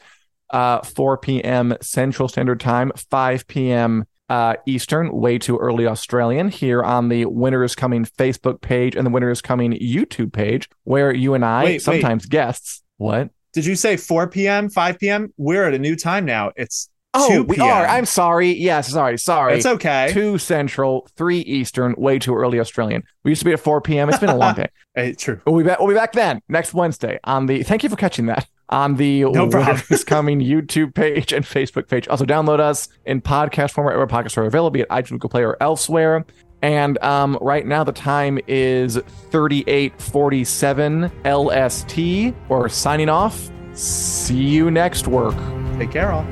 uh, 0.50 0.82
4 0.82 1.18
p.m. 1.20 1.74
Central 1.82 2.28
Standard 2.28 2.60
Time, 2.60 2.92
5 3.10 3.48
p.m. 3.48 4.04
Uh, 4.28 4.56
Eastern, 4.66 5.12
way 5.14 5.38
too 5.38 5.58
early 5.58 5.88
Australian, 5.88 6.50
here 6.50 6.82
on 6.84 7.08
the 7.10 7.26
Winter 7.26 7.64
is 7.64 7.76
Coming 7.76 8.04
Facebook 8.06 8.60
page 8.62 8.96
and 8.96 9.06
the 9.06 9.10
Winter 9.12 9.30
is 9.32 9.42
Coming 9.42 9.72
YouTube 9.74 10.34
page, 10.34 10.70
where 10.84 11.14
you 11.14 11.34
and 11.34 11.46
I, 11.46 11.64
Wait, 11.64 11.70
wait. 11.74 11.82
sometimes 11.82 12.26
guests, 12.26 12.82
what? 12.98 13.30
Did 13.54 13.66
you 13.66 13.76
say 13.76 13.97
4 13.97 14.28
p.m., 14.28 14.70
5 14.70 14.99
p.m.? 14.99 15.34
We're 15.38 15.66
at 15.66 15.74
a 15.74 15.80
new 15.80 15.95
time 15.95 16.26
now. 16.26 16.52
It's 16.56 16.89
Oh, 17.14 17.28
2 17.30 17.43
we 17.43 17.60
are. 17.60 17.86
I'm 17.86 18.06
sorry. 18.06 18.52
Yes, 18.54 18.88
sorry, 18.89 19.18
sorry. 19.18 19.56
It's 19.56 19.66
okay. 19.66 20.12
Two 20.14 20.38
Central, 20.38 21.10
three 21.18 21.39
Eastern, 21.39 21.93
way 21.97 22.18
too 22.20 22.34
early 22.34 22.58
Australian. 22.58 23.04
We 23.26 23.32
used 23.32 23.39
to 23.41 23.45
be 23.45 23.52
at 23.52 23.60
4 23.60 23.82
p.m. 23.82 24.08
It's 24.08 24.20
been 24.20 24.30
a 24.30 24.38
long 24.38 24.54
day. 24.56 24.70
Hey, 24.95 25.14
true. 25.14 25.41
We'll 25.45 25.58
be 25.58 25.64
back. 25.66 25.80
We'll 25.80 25.89
be 25.89 25.93
back 25.93 26.14
then 26.14 26.41
next 26.47 26.74
Wednesday 26.74 27.20
on 27.26 27.47
the. 27.47 27.64
Thank 27.64 27.84
you 27.84 27.89
for 27.89 27.97
catching 27.97 28.28
that 28.28 28.47
on 28.70 28.95
the 28.95 29.26
No 29.26 29.49
problem. 29.49 29.82
Is 29.89 30.06
Coming 30.06 30.39
YouTube 30.39 30.95
page 30.95 31.34
and 31.34 31.43
Facebook 31.43 31.89
page. 31.89 32.08
Also, 32.08 32.24
download 32.24 32.62
us 32.62 32.88
in 33.06 33.20
podcast 33.22 33.72
format 33.72 33.97
where 33.97 34.08
podcasts 34.08 34.38
are 34.38 34.45
available, 34.45 34.72
be 34.72 34.80
it 34.80 34.88
iTunes, 34.89 35.10
Google 35.10 35.32
Play, 35.32 35.43
or 35.43 35.58
elsewhere. 35.60 36.26
And 36.62 37.01
um, 37.03 37.38
right 37.41 37.66
now 37.66 37.84
the 37.84 37.91
time 37.91 38.39
is 38.47 38.97
38:47 38.97 41.12
LST. 41.26 42.36
We're 42.49 42.70
signing 42.70 43.09
off. 43.09 43.49
See 43.74 44.36
you 44.36 44.70
next 44.70 45.07
work. 45.07 45.36
Take 45.78 45.91
care, 45.91 46.12
all. 46.12 46.26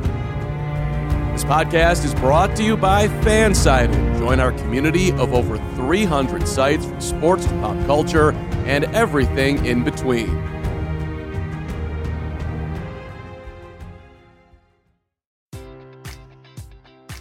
This 1.31 1.45
podcast 1.45 2.03
is 2.03 2.13
brought 2.15 2.53
to 2.57 2.63
you 2.63 2.75
by 2.75 3.07
Fansided. 3.07 4.19
Join 4.19 4.41
our 4.41 4.51
community 4.51 5.11
of 5.13 5.33
over 5.33 5.57
300 5.75 6.45
sites 6.45 6.85
from 6.85 6.99
sports 6.99 7.45
to 7.45 7.51
pop 7.61 7.77
culture 7.85 8.33
and 8.65 8.83
everything 8.93 9.65
in 9.65 9.85
between. 9.85 10.27